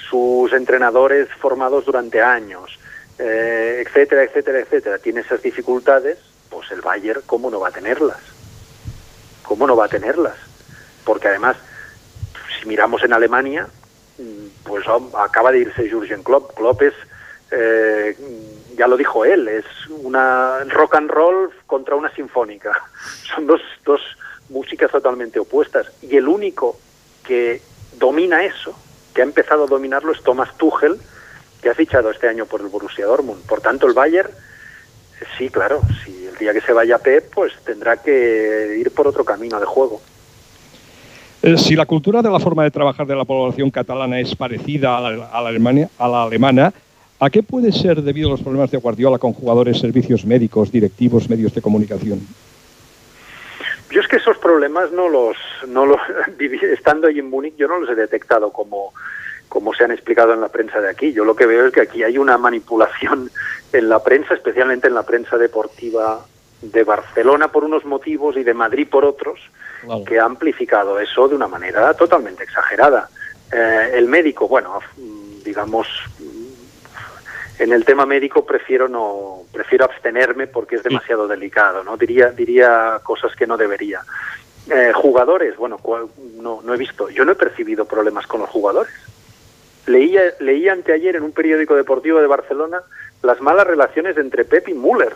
sus 0.09 0.53
entrenadores 0.53 1.27
formados 1.37 1.83
durante 1.83 2.21
años, 2.21 2.79
eh, 3.19 3.83
etcétera, 3.85 4.23
etcétera, 4.23 4.59
etcétera, 4.59 4.97
tiene 4.99 5.19
esas 5.19 5.41
dificultades, 5.41 6.19
pues 6.49 6.71
el 6.71 6.79
Bayern, 6.79 7.23
¿cómo 7.25 7.51
no 7.51 7.59
va 7.59 7.67
a 7.67 7.71
tenerlas? 7.71 8.21
¿Cómo 9.41 9.67
no 9.67 9.75
va 9.75 9.87
a 9.87 9.89
tenerlas? 9.89 10.37
Porque 11.03 11.27
además, 11.27 11.57
si 12.57 12.69
miramos 12.69 13.03
en 13.03 13.11
Alemania, 13.11 13.67
pues 14.63 14.85
acaba 15.17 15.51
de 15.51 15.59
irse 15.59 15.89
Jurgen 15.89 16.23
Klopp. 16.23 16.55
Klopp 16.55 16.81
es, 16.83 16.93
eh, 17.55 18.15
ya 18.75 18.87
lo 18.87 18.97
dijo 18.97 19.25
él, 19.25 19.47
es 19.47 19.65
una 19.89 20.63
rock 20.69 20.95
and 20.95 21.11
roll 21.11 21.51
contra 21.67 21.95
una 21.95 22.13
sinfónica. 22.13 22.71
Son 23.35 23.45
dos, 23.45 23.61
dos 23.85 24.01
músicas 24.49 24.91
totalmente 24.91 25.39
opuestas. 25.39 25.91
Y 26.01 26.17
el 26.17 26.27
único 26.27 26.77
que 27.23 27.61
domina 27.97 28.43
eso, 28.43 28.75
que 29.13 29.21
ha 29.21 29.25
empezado 29.25 29.65
a 29.65 29.67
dominarlo, 29.67 30.11
es 30.11 30.23
Thomas 30.23 30.55
Tuchel, 30.57 30.97
que 31.61 31.69
ha 31.69 31.75
fichado 31.75 32.11
este 32.11 32.27
año 32.27 32.45
por 32.45 32.61
el 32.61 32.67
Borussia 32.67 33.05
Dortmund. 33.05 33.45
Por 33.45 33.61
tanto, 33.61 33.87
el 33.87 33.93
Bayern, 33.93 34.29
sí, 35.37 35.49
claro, 35.49 35.81
si 36.03 36.25
el 36.25 36.35
día 36.37 36.53
que 36.53 36.61
se 36.61 36.73
vaya 36.73 36.97
Pep, 36.97 37.31
pues 37.33 37.53
tendrá 37.63 37.97
que 37.97 38.77
ir 38.79 38.91
por 38.91 39.07
otro 39.07 39.23
camino 39.23 39.59
de 39.59 39.65
juego. 39.65 40.01
Eh, 41.43 41.57
si 41.57 41.75
la 41.75 41.85
cultura 41.85 42.21
de 42.21 42.29
la 42.29 42.39
forma 42.39 42.63
de 42.63 42.71
trabajar 42.71 43.05
de 43.05 43.15
la 43.15 43.25
población 43.25 43.69
catalana 43.69 44.19
es 44.19 44.33
parecida 44.35 44.97
a 44.97 45.01
la, 45.01 45.25
Alemania, 45.27 45.89
a 45.97 46.07
la 46.07 46.23
alemana, 46.23 46.73
¿a 47.23 47.29
qué 47.29 47.41
puede 47.41 47.71
ser 47.71 48.01
debido 48.01 48.27
a 48.27 48.31
los 48.31 48.41
problemas 48.41 48.69
de 48.69 48.77
Guardiola 48.77 49.17
con 49.17 49.31
jugadores, 49.31 49.79
servicios 49.79 50.25
médicos, 50.25 50.71
directivos, 50.71 51.29
medios 51.29 51.53
de 51.53 51.61
comunicación? 51.61 52.19
Yo 53.89 54.01
es 54.01 54.07
que 54.09 54.17
esos 54.17 54.37
problemas 54.39 54.91
no 54.91 55.07
los, 55.07 55.37
no 55.69 55.85
los 55.85 55.99
estando 56.63 57.07
ahí 57.07 57.19
en 57.19 57.29
Múnich, 57.29 57.55
yo 57.55 57.69
no 57.69 57.79
los 57.79 57.89
he 57.89 57.95
detectado 57.95 58.51
como, 58.51 58.93
como 59.47 59.73
se 59.73 59.85
han 59.85 59.91
explicado 59.91 60.33
en 60.33 60.41
la 60.41 60.49
prensa 60.49 60.81
de 60.81 60.89
aquí. 60.89 61.13
Yo 61.13 61.23
lo 61.23 61.33
que 61.33 61.45
veo 61.45 61.67
es 61.67 61.73
que 61.73 61.81
aquí 61.81 62.03
hay 62.03 62.17
una 62.17 62.37
manipulación 62.37 63.29
en 63.71 63.87
la 63.87 64.03
prensa, 64.03 64.33
especialmente 64.33 64.89
en 64.89 64.95
la 64.95 65.03
prensa 65.03 65.37
deportiva 65.37 66.25
de 66.61 66.83
Barcelona 66.83 67.49
por 67.49 67.63
unos 67.63 67.85
motivos 67.85 68.35
y 68.35 68.43
de 68.43 68.53
Madrid 68.53 68.87
por 68.89 69.05
otros, 69.05 69.39
que 70.05 70.19
ha 70.19 70.25
amplificado 70.25 70.99
eso 70.99 71.29
de 71.29 71.35
una 71.35 71.47
manera 71.47 71.93
totalmente 71.93 72.43
exagerada. 72.43 73.09
Eh, 73.51 73.91
el 73.95 74.07
médico, 74.07 74.47
bueno, 74.47 74.79
digamos, 75.43 75.87
en 77.59 77.71
el 77.71 77.85
tema 77.85 78.05
médico 78.05 78.45
prefiero 78.45 78.87
no 78.87 79.43
prefiero 79.51 79.85
abstenerme 79.85 80.47
porque 80.47 80.75
es 80.75 80.83
demasiado 80.83 81.27
delicado, 81.27 81.83
¿no? 81.83 81.97
Diría 81.97 82.31
diría 82.31 82.99
cosas 83.03 83.35
que 83.35 83.47
no 83.47 83.57
debería. 83.57 84.01
Eh, 84.69 84.91
jugadores, 84.95 85.57
bueno, 85.57 85.79
no, 86.35 86.61
no 86.63 86.73
he 86.73 86.77
visto, 86.77 87.09
yo 87.09 87.25
no 87.25 87.33
he 87.33 87.35
percibido 87.35 87.85
problemas 87.85 88.25
con 88.27 88.41
los 88.41 88.49
jugadores. 88.49 88.93
Leía, 89.85 90.21
leía 90.39 90.71
anteayer 90.71 91.17
en 91.17 91.23
un 91.23 91.33
periódico 91.33 91.75
deportivo 91.75 92.21
de 92.21 92.27
Barcelona 92.27 92.81
las 93.21 93.41
malas 93.41 93.67
relaciones 93.67 94.17
entre 94.17 94.45
Pep 94.45 94.69
y 94.69 94.73
Müller. 94.73 95.15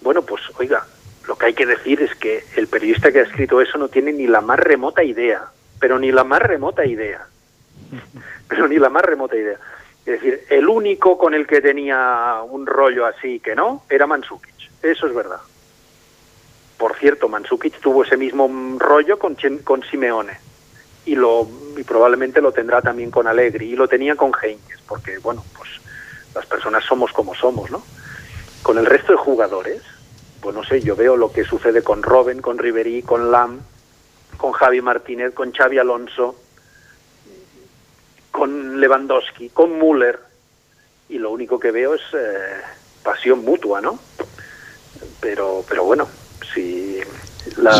Bueno, 0.00 0.22
pues 0.22 0.42
oiga, 0.58 0.84
lo 1.28 1.36
que 1.36 1.46
hay 1.46 1.54
que 1.54 1.66
decir 1.66 2.02
es 2.02 2.14
que 2.16 2.44
el 2.56 2.66
periodista 2.66 3.12
que 3.12 3.20
ha 3.20 3.24
escrito 3.24 3.60
eso 3.60 3.78
no 3.78 3.88
tiene 3.88 4.12
ni 4.12 4.26
la 4.26 4.40
más 4.40 4.58
remota 4.58 5.04
idea, 5.04 5.44
pero 5.78 5.98
ni 5.98 6.10
la 6.10 6.24
más 6.24 6.42
remota 6.42 6.84
idea, 6.84 7.26
pero 8.48 8.66
ni 8.66 8.78
la 8.78 8.88
más 8.88 9.04
remota 9.04 9.36
idea. 9.36 9.58
Es 10.08 10.22
decir, 10.22 10.46
el 10.48 10.66
único 10.66 11.18
con 11.18 11.34
el 11.34 11.46
que 11.46 11.60
tenía 11.60 12.40
un 12.48 12.64
rollo 12.64 13.04
así 13.04 13.40
que 13.40 13.54
no 13.54 13.82
era 13.90 14.06
Mansukic. 14.06 14.54
Eso 14.82 15.06
es 15.06 15.14
verdad. 15.14 15.40
Por 16.78 16.96
cierto, 16.96 17.28
Mansukic 17.28 17.78
tuvo 17.78 18.04
ese 18.04 18.16
mismo 18.16 18.48
rollo 18.78 19.18
con, 19.18 19.36
con 19.64 19.82
Simeone 19.82 20.38
y, 21.04 21.14
lo, 21.14 21.46
y 21.76 21.82
probablemente 21.82 22.40
lo 22.40 22.52
tendrá 22.52 22.80
también 22.80 23.10
con 23.10 23.26
Allegri 23.26 23.72
y 23.72 23.76
lo 23.76 23.86
tenía 23.86 24.16
con 24.16 24.32
Heinz, 24.42 24.62
porque 24.88 25.18
bueno, 25.18 25.44
pues 25.54 25.68
las 26.34 26.46
personas 26.46 26.84
somos 26.84 27.12
como 27.12 27.34
somos, 27.34 27.70
¿no? 27.70 27.82
Con 28.62 28.78
el 28.78 28.86
resto 28.86 29.12
de 29.12 29.18
jugadores, 29.18 29.82
pues 30.40 30.56
no 30.56 30.64
sé, 30.64 30.80
yo 30.80 30.96
veo 30.96 31.18
lo 31.18 31.30
que 31.32 31.44
sucede 31.44 31.82
con 31.82 32.02
Robben, 32.02 32.40
con 32.40 32.56
Ribery, 32.56 33.02
con 33.02 33.30
Lam, 33.30 33.60
con 34.38 34.52
Javi 34.52 34.80
Martínez, 34.80 35.34
con 35.34 35.52
Xavi 35.52 35.76
Alonso, 35.76 36.34
con 38.38 38.80
Lewandowski, 38.80 39.50
con 39.50 39.78
Müller, 39.78 40.20
y 41.08 41.18
lo 41.18 41.30
único 41.30 41.58
que 41.58 41.72
veo 41.72 41.94
es 41.94 42.02
eh, 42.12 42.60
pasión 43.02 43.44
mutua, 43.44 43.80
¿no? 43.80 43.98
Pero, 45.20 45.64
pero 45.68 45.84
bueno, 45.84 46.06
si 46.54 47.00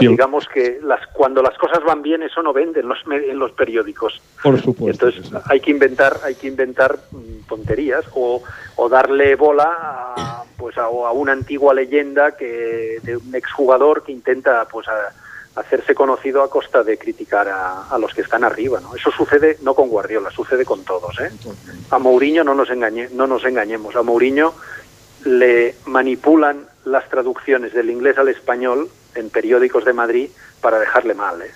digamos 0.00 0.48
que 0.48 0.80
las, 0.82 1.06
cuando 1.09 1.42
las 1.42 1.56
cosas 1.59 1.82
van 1.84 2.02
bien 2.02 2.22
eso 2.22 2.42
no 2.42 2.52
vende 2.52 2.80
en 2.80 2.88
los, 2.88 2.98
en 3.11 3.38
los 3.38 3.52
periódicos. 3.52 4.20
Por 4.42 4.61
supuesto. 4.61 5.09
Entonces 5.09 5.32
hay 5.48 5.61
que 5.61 5.70
inventar, 5.70 6.18
hay 6.24 6.34
que 6.34 6.48
inventar 6.48 6.98
mm, 7.11 7.46
tonterías 7.48 8.04
o, 8.14 8.42
o 8.76 8.88
darle 8.88 9.36
bola 9.36 9.76
a, 10.16 10.44
pues 10.56 10.76
a, 10.78 10.84
a, 10.84 11.12
una 11.12 11.32
antigua 11.32 11.74
leyenda 11.74 12.36
que 12.36 12.98
de 13.02 13.16
un 13.16 13.34
exjugador 13.34 14.02
que 14.02 14.12
intenta 14.12 14.66
pues 14.66 14.88
a, 14.88 15.12
hacerse 15.59 15.94
conocido 15.94 16.42
a 16.42 16.50
costa 16.50 16.82
de 16.82 16.98
criticar 16.98 17.48
a, 17.48 17.88
a, 17.88 17.98
los 17.98 18.14
que 18.14 18.22
están 18.22 18.44
arriba, 18.44 18.80
¿no? 18.80 18.94
Eso 18.94 19.11
sucede 19.11 19.59
no 19.62 19.74
con 19.74 19.88
Guardiola, 19.88 20.30
sucede 20.30 20.64
con 20.64 20.84
todos, 20.84 21.18
¿eh? 21.20 21.30
A 21.90 21.98
Mourinho 21.98 22.44
no 22.44 22.54
nos 22.54 22.70
engañe, 22.70 23.09
no 23.12 23.26
nos 23.26 23.44
engañemos, 23.44 23.96
a 23.96 24.02
Mourinho 24.02 24.54
le 25.24 25.74
manipulan 25.86 26.66
las 26.84 27.09
traducciones 27.09 27.72
del 27.74 27.90
inglés 27.90 28.18
al 28.18 28.28
español 28.28 28.88
en 29.14 29.30
periódicos 29.30 29.84
de 29.84 29.92
Madrid 29.92 30.30
para 30.61 30.78
dejarle 30.78 31.14
mal, 31.14 31.42
¿eh? 31.42 31.50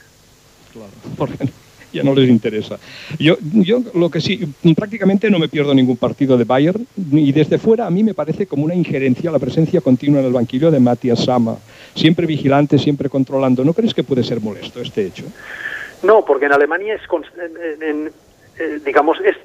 Claro, 0.72 0.90
porque 1.16 1.52
ya 1.96 2.02
no 2.02 2.14
les 2.14 2.28
interesa. 2.28 2.78
Yo, 3.18 3.36
yo 3.40 3.82
lo 3.94 4.10
que 4.10 4.20
sí, 4.20 4.40
prácticamente 4.74 5.30
no 5.30 5.38
me 5.38 5.48
pierdo 5.48 5.74
ningún 5.74 5.96
partido 5.96 6.36
de 6.36 6.44
Bayern 6.44 6.86
y 7.12 7.32
desde 7.32 7.58
fuera 7.58 7.86
a 7.86 7.90
mí 7.90 8.02
me 8.02 8.14
parece 8.14 8.46
como 8.46 8.64
una 8.64 8.74
injerencia 8.74 9.30
la 9.30 9.38
presencia 9.38 9.80
continua 9.80 10.20
en 10.20 10.26
el 10.26 10.32
banquillo 10.32 10.70
de 10.70 10.80
Matías 10.80 11.24
Sama, 11.24 11.56
siempre 11.94 12.26
vigilante, 12.26 12.78
siempre 12.78 13.08
controlando. 13.08 13.64
¿No 13.64 13.74
crees 13.74 13.94
que 13.94 14.04
puede 14.04 14.22
ser 14.24 14.40
molesto 14.40 14.80
este 14.80 15.06
hecho? 15.06 15.24
No, 16.02 16.24
porque 16.24 16.46
en 16.46 16.52
Alemania 16.52 16.94
es, 16.94 17.02
en, 17.80 18.10
eh, 18.58 18.80
digamos, 18.84 19.18
es 19.20 19.36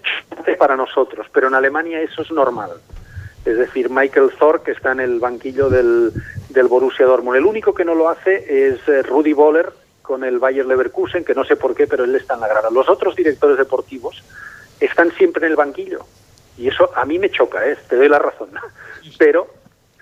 para 0.57 0.75
nosotros, 0.75 1.27
pero 1.31 1.47
en 1.47 1.53
Alemania 1.53 2.01
eso 2.01 2.21
es 2.21 2.31
normal. 2.31 2.71
Es 3.45 3.57
decir, 3.57 3.89
Michael 3.89 4.31
Thor, 4.37 4.63
que 4.63 4.71
está 4.71 4.91
en 4.91 4.99
el 4.99 5.19
banquillo 5.19 5.69
del, 5.69 6.11
del 6.49 6.67
Borussia 6.67 7.05
Dortmund. 7.05 7.37
El 7.37 7.45
único 7.45 7.73
que 7.73 7.85
no 7.85 7.95
lo 7.95 8.09
hace 8.09 8.67
es 8.67 8.79
eh, 8.87 9.03
Rudy 9.03 9.33
Boller 9.33 9.71
con 10.07 10.23
el 10.23 10.39
Bayer 10.39 10.65
Leverkusen, 10.65 11.25
que 11.25 11.35
no 11.35 11.43
sé 11.43 11.57
por 11.57 11.75
qué, 11.75 11.85
pero 11.85 12.05
él 12.05 12.15
está 12.15 12.35
en 12.35 12.39
la 12.39 12.47
grada. 12.47 12.69
Los 12.71 12.87
otros 12.87 13.13
directores 13.13 13.57
deportivos 13.57 14.23
están 14.79 15.11
siempre 15.11 15.45
en 15.45 15.51
el 15.51 15.57
banquillo. 15.57 15.99
Y 16.57 16.69
eso 16.69 16.89
a 16.95 17.05
mí 17.05 17.19
me 17.19 17.29
choca, 17.29 17.67
¿eh? 17.69 17.75
te 17.89 17.97
doy 17.97 18.07
la 18.07 18.17
razón. 18.17 18.49
Pero 19.19 19.47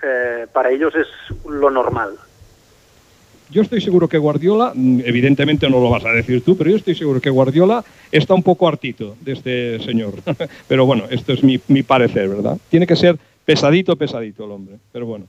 eh, 0.00 0.46
para 0.52 0.70
ellos 0.70 0.94
es 0.94 1.08
lo 1.44 1.70
normal. 1.70 2.16
Yo 3.50 3.62
estoy 3.62 3.80
seguro 3.80 4.08
que 4.08 4.16
Guardiola, 4.18 4.72
mm, 4.74 5.00
evidentemente 5.04 5.68
no 5.68 5.80
lo 5.80 5.90
vas 5.90 6.04
a 6.04 6.12
decir 6.12 6.44
tú, 6.44 6.56
pero 6.56 6.70
yo 6.70 6.76
estoy 6.76 6.94
seguro 6.94 7.20
que 7.20 7.30
Guardiola 7.30 7.84
está 8.12 8.32
un 8.32 8.44
poco 8.44 8.68
hartito 8.68 9.16
de 9.20 9.32
este 9.32 9.80
señor. 9.80 10.14
pero 10.68 10.86
bueno, 10.86 11.04
esto 11.10 11.32
es 11.32 11.42
mi, 11.42 11.60
mi 11.66 11.82
parecer, 11.82 12.28
¿verdad? 12.28 12.58
Tiene 12.68 12.86
que 12.86 12.94
ser 12.94 13.18
pesadito, 13.44 13.96
pesadito 13.96 14.44
el 14.44 14.52
hombre. 14.52 14.76
Pero 14.92 15.06
bueno 15.06 15.26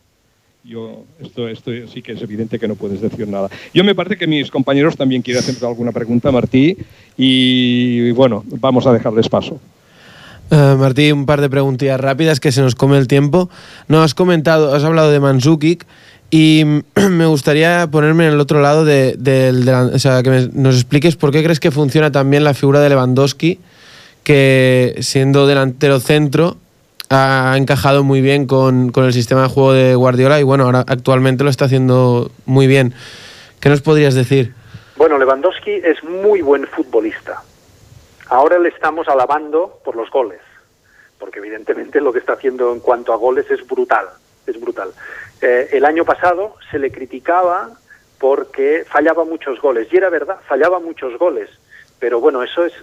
yo 0.67 1.05
esto, 1.19 1.47
esto 1.47 1.71
sí 1.91 2.01
que 2.01 2.11
es 2.11 2.21
evidente 2.21 2.59
que 2.59 2.67
no 2.67 2.75
puedes 2.75 2.99
decir 2.99 3.27
nada. 3.27 3.49
Yo 3.73 3.83
me 3.83 3.95
parece 3.95 4.17
que 4.17 4.27
mis 4.27 4.51
compañeros 4.51 4.97
también 4.97 5.21
quieren 5.21 5.41
hacer 5.41 5.63
alguna 5.65 5.93
pregunta, 5.93 6.31
Martí, 6.31 6.77
y 7.17 8.11
bueno, 8.11 8.43
vamos 8.47 8.85
a 8.85 8.91
dejarles 8.91 9.29
paso. 9.29 9.59
Uh, 10.49 10.77
Martí, 10.77 11.11
un 11.11 11.25
par 11.25 11.41
de 11.41 11.49
preguntillas 11.49 11.99
rápidas 11.99 12.39
que 12.39 12.51
se 12.51 12.61
nos 12.61 12.75
come 12.75 12.97
el 12.97 13.07
tiempo. 13.07 13.49
No 13.87 14.01
has 14.01 14.13
comentado, 14.13 14.73
has 14.73 14.83
hablado 14.83 15.11
de 15.11 15.19
Manzukic 15.19 15.85
y 16.31 16.63
me 17.09 17.25
gustaría 17.25 17.87
ponerme 17.89 18.27
en 18.27 18.33
el 18.33 18.39
otro 18.39 18.61
lado 18.61 18.83
de, 18.83 19.15
de, 19.17 19.51
o 19.93 19.99
sea, 19.99 20.21
que 20.21 20.49
nos 20.53 20.75
expliques 20.75 21.15
por 21.15 21.31
qué 21.31 21.43
crees 21.43 21.59
que 21.59 21.71
funciona 21.71 22.11
también 22.11 22.43
la 22.43 22.53
figura 22.53 22.81
de 22.81 22.89
Lewandowski, 22.89 23.59
que 24.23 24.95
siendo 24.99 25.47
delantero 25.47 26.01
centro 26.01 26.57
ha 27.09 27.55
encajado 27.57 28.03
muy 28.03 28.21
bien 28.21 28.47
con, 28.47 28.91
con, 28.91 29.05
el 29.05 29.13
sistema 29.13 29.43
de 29.43 29.49
juego 29.49 29.73
de 29.73 29.95
Guardiola 29.95 30.39
y 30.39 30.43
bueno, 30.43 30.65
ahora 30.65 30.83
actualmente 30.87 31.43
lo 31.43 31.49
está 31.49 31.65
haciendo 31.65 32.31
muy 32.45 32.67
bien. 32.67 32.93
¿Qué 33.59 33.69
nos 33.69 33.81
podrías 33.81 34.13
decir? 34.13 34.53
Bueno, 34.97 35.17
Lewandowski 35.17 35.71
es 35.71 36.03
muy 36.03 36.41
buen 36.41 36.67
futbolista. 36.67 37.41
Ahora 38.29 38.59
le 38.59 38.69
estamos 38.69 39.07
alabando 39.07 39.79
por 39.85 39.95
los 39.95 40.09
goles, 40.09 40.41
porque 41.17 41.39
evidentemente 41.39 42.01
lo 42.01 42.11
que 42.11 42.19
está 42.19 42.33
haciendo 42.33 42.73
en 42.73 42.79
cuanto 42.79 43.13
a 43.13 43.15
goles 43.15 43.49
es 43.49 43.65
brutal, 43.65 44.05
es 44.45 44.59
brutal. 44.59 44.89
Eh, 45.41 45.69
el 45.71 45.85
año 45.85 46.03
pasado 46.03 46.55
se 46.71 46.79
le 46.79 46.91
criticaba 46.91 47.69
porque 48.19 48.85
fallaba 48.87 49.23
muchos 49.23 49.61
goles, 49.61 49.87
y 49.91 49.97
era 49.97 50.09
verdad, 50.09 50.39
fallaba 50.47 50.79
muchos 50.79 51.17
goles, 51.17 51.49
pero 51.99 52.19
bueno, 52.19 52.43
eso 52.43 52.65
es 52.65 52.73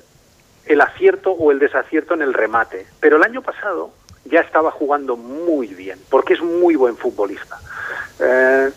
el 0.67 0.81
acierto 0.81 1.33
o 1.33 1.51
el 1.53 1.59
desacierto 1.59 2.15
en 2.15 2.23
el 2.23 2.33
remate. 2.33 2.87
Pero 3.01 3.17
el 3.17 3.23
año 3.25 3.43
pasado 3.43 3.91
ya 4.25 4.41
estaba 4.41 4.71
jugando 4.71 5.17
muy 5.17 5.69
bien, 5.69 5.99
porque 6.11 6.35
es 6.35 6.41
muy 6.41 6.77
buen 6.77 6.97
futbolista. 6.97 7.59
Eh, 8.21 8.71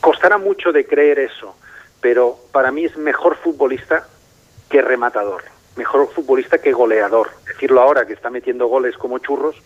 costará 0.00 0.38
mucho 0.38 0.72
de 0.72 0.86
creer 0.86 1.18
eso, 1.18 1.54
pero 2.00 2.38
para 2.52 2.72
mí 2.72 2.84
es 2.84 2.96
mejor 2.96 3.36
futbolista 3.36 4.06
que 4.68 4.80
rematador, 4.80 5.42
mejor 5.76 6.10
futbolista 6.10 6.58
que 6.58 6.72
goleador. 6.72 7.30
Decirlo 7.46 7.80
ahora 7.80 8.06
que 8.06 8.14
está 8.14 8.30
metiendo 8.30 8.66
goles 8.66 8.96
como 8.96 9.18
churros 9.18 9.56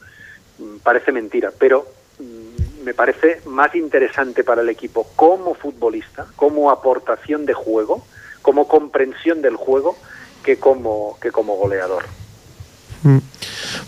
mm, 0.59 0.79
parece 0.79 1.13
mentira, 1.13 1.53
pero 1.57 1.87
mm, 2.19 2.85
me 2.85 2.95
parece 2.95 3.41
más 3.47 3.75
interesante 3.75 4.45
para 4.45 4.63
el 4.63 4.69
equipo 4.69 5.09
como 5.15 5.55
futbolista, 5.55 6.27
como 6.37 6.71
aportación 6.71 7.47
de 7.47 7.55
juego, 7.55 8.05
como 8.43 8.69
comprensión 8.69 9.43
del 9.43 9.57
juego, 9.57 9.97
que 10.45 10.59
como, 10.59 11.19
que 11.21 11.33
como 11.33 11.57
goleador. 11.57 12.05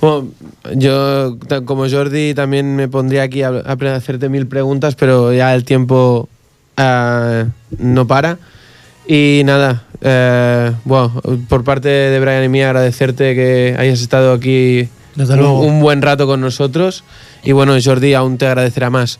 Bueno, 0.00 0.28
yo 0.74 1.38
como 1.64 1.88
Jordi 1.88 2.34
también 2.34 2.76
me 2.76 2.88
pondría 2.88 3.22
aquí 3.22 3.42
a, 3.42 3.48
a 3.48 3.96
hacerte 3.96 4.28
mil 4.28 4.46
preguntas, 4.46 4.94
pero 4.94 5.32
ya 5.32 5.54
el 5.54 5.64
tiempo 5.64 6.28
uh, 6.78 7.48
no 7.78 8.06
para. 8.06 8.38
Y 9.06 9.42
nada, 9.44 9.84
eh, 10.02 10.72
bueno, 10.84 11.22
por 11.48 11.64
parte 11.64 11.88
de 11.88 12.20
Brian 12.20 12.44
y 12.44 12.48
mía 12.48 12.66
agradecerte 12.66 13.34
que 13.34 13.74
hayas 13.78 14.02
estado 14.02 14.34
aquí 14.34 14.88
un, 15.16 15.40
un, 15.40 15.80
buen 15.80 16.02
rato 16.02 16.26
con 16.26 16.40
nosotros. 16.40 17.04
Y 17.42 17.52
bueno, 17.52 17.74
Jordi 17.82 18.12
aún 18.14 18.36
te 18.36 18.46
agradecerá 18.46 18.90
más. 18.90 19.18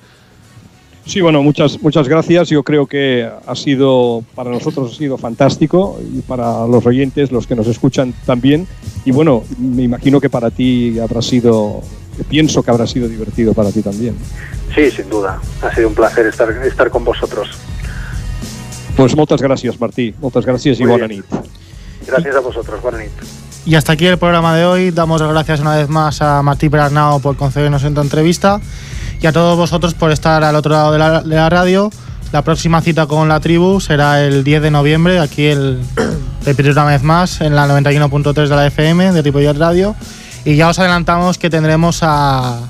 Sí, 1.09 1.22
bueno, 1.22 1.42
muchas, 1.42 1.80
muchas 1.80 2.06
gracias. 2.06 2.50
Yo 2.50 2.62
creo 2.62 2.86
que 2.86 3.26
ha 3.46 3.54
sido, 3.54 4.22
para 4.34 4.50
nosotros 4.50 4.92
ha 4.92 4.94
sido 4.94 5.16
fantástico 5.16 5.98
y 6.12 6.20
para 6.20 6.66
los 6.66 6.84
oyentes, 6.84 7.32
los 7.32 7.46
que 7.46 7.56
nos 7.56 7.66
escuchan 7.66 8.12
también. 8.26 8.68
Y 9.06 9.11
bueno, 9.11 9.42
me 9.59 9.84
imagino 9.84 10.20
que 10.20 10.28
para 10.28 10.50
ti 10.50 10.98
habrá 10.98 11.22
sido, 11.22 11.80
pienso 12.28 12.62
que 12.62 12.70
habrá 12.70 12.86
sido 12.86 13.09
divertido 13.09 13.54
para 13.54 13.72
ti 13.72 13.80
también. 13.80 14.16
Sí, 14.74 14.90
sin 14.90 15.09
duda. 15.09 15.40
Ha 15.62 15.74
sido 15.74 15.88
un 15.88 15.94
placer 15.94 16.26
estar, 16.26 16.50
estar 16.50 16.90
con 16.90 17.04
vosotros. 17.04 17.48
Pues 18.94 19.16
muchas 19.16 19.40
gracias, 19.40 19.80
Martí. 19.80 20.14
Muchas 20.20 20.44
gracias 20.44 20.78
y 20.78 20.84
buena 20.84 21.09
nit. 21.09 21.24
Gracias 22.06 22.36
a 22.36 22.40
vosotros. 22.40 22.82
Buena 22.82 22.98
nit. 22.98 23.12
Y 23.64 23.76
hasta 23.76 23.94
aquí 23.94 24.04
el 24.04 24.18
programa 24.18 24.54
de 24.54 24.66
hoy. 24.66 24.90
Damos 24.90 25.22
las 25.22 25.30
gracias 25.30 25.61
una 25.61 25.74
vez 25.74 25.88
más 25.88 26.20
a 26.20 26.42
Martí 26.42 26.68
Bernao 26.68 27.18
por 27.20 27.34
concedernos 27.36 27.82
esta 27.82 28.02
entrevista 28.02 28.61
y 29.20 29.26
a 29.26 29.32
todos 29.32 29.56
vosotros 29.56 29.94
por 29.94 30.10
estar 30.10 30.44
al 30.44 30.54
otro 30.54 30.72
lado 30.72 30.92
de 30.92 30.98
la, 30.98 31.20
de 31.22 31.36
la 31.36 31.48
radio. 31.48 31.90
La 32.32 32.42
próxima 32.42 32.82
cita 32.82 33.06
con 33.06 33.28
la 33.28 33.40
tribu 33.40 33.80
será 33.80 34.22
el 34.22 34.44
10 34.44 34.62
de 34.62 34.70
noviembre, 34.70 35.18
aquí 35.18 35.46
el, 35.46 35.80
una 36.72 36.84
vez 36.84 37.02
más, 37.02 37.40
en 37.40 37.54
la 37.54 37.66
91.3 37.66 38.48
de 38.48 38.56
la 38.56 38.66
FM 38.66 39.12
de 39.12 39.22
Ripollet 39.22 39.56
Radio. 39.56 39.96
Y 40.44 40.56
ya 40.56 40.68
os 40.68 40.78
adelantamos 40.78 41.38
que 41.38 41.50
tendremos 41.50 42.00
a, 42.02 42.60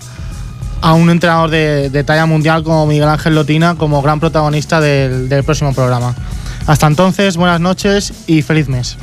a 0.81 0.93
un 0.95 1.11
entrenador 1.11 1.51
de, 1.51 1.91
de, 1.91 2.05
talla 2.05 2.27
mundial 2.27 2.63
como 2.63 2.87
Miguel 2.87 3.09
Ángel 3.09 3.35
Lotina 3.35 3.75
como 3.75 4.01
gran 4.01 4.21
protagonista 4.21 4.81
del, 4.81 5.29
del 5.29 5.45
próximo 5.45 5.75
programa. 5.75 6.15
Hasta 6.67 6.87
entonces, 6.87 7.37
buenas 7.37 7.61
noches 7.61 8.13
y 8.27 8.43
feliz 8.43 8.69
mes. 8.69 8.97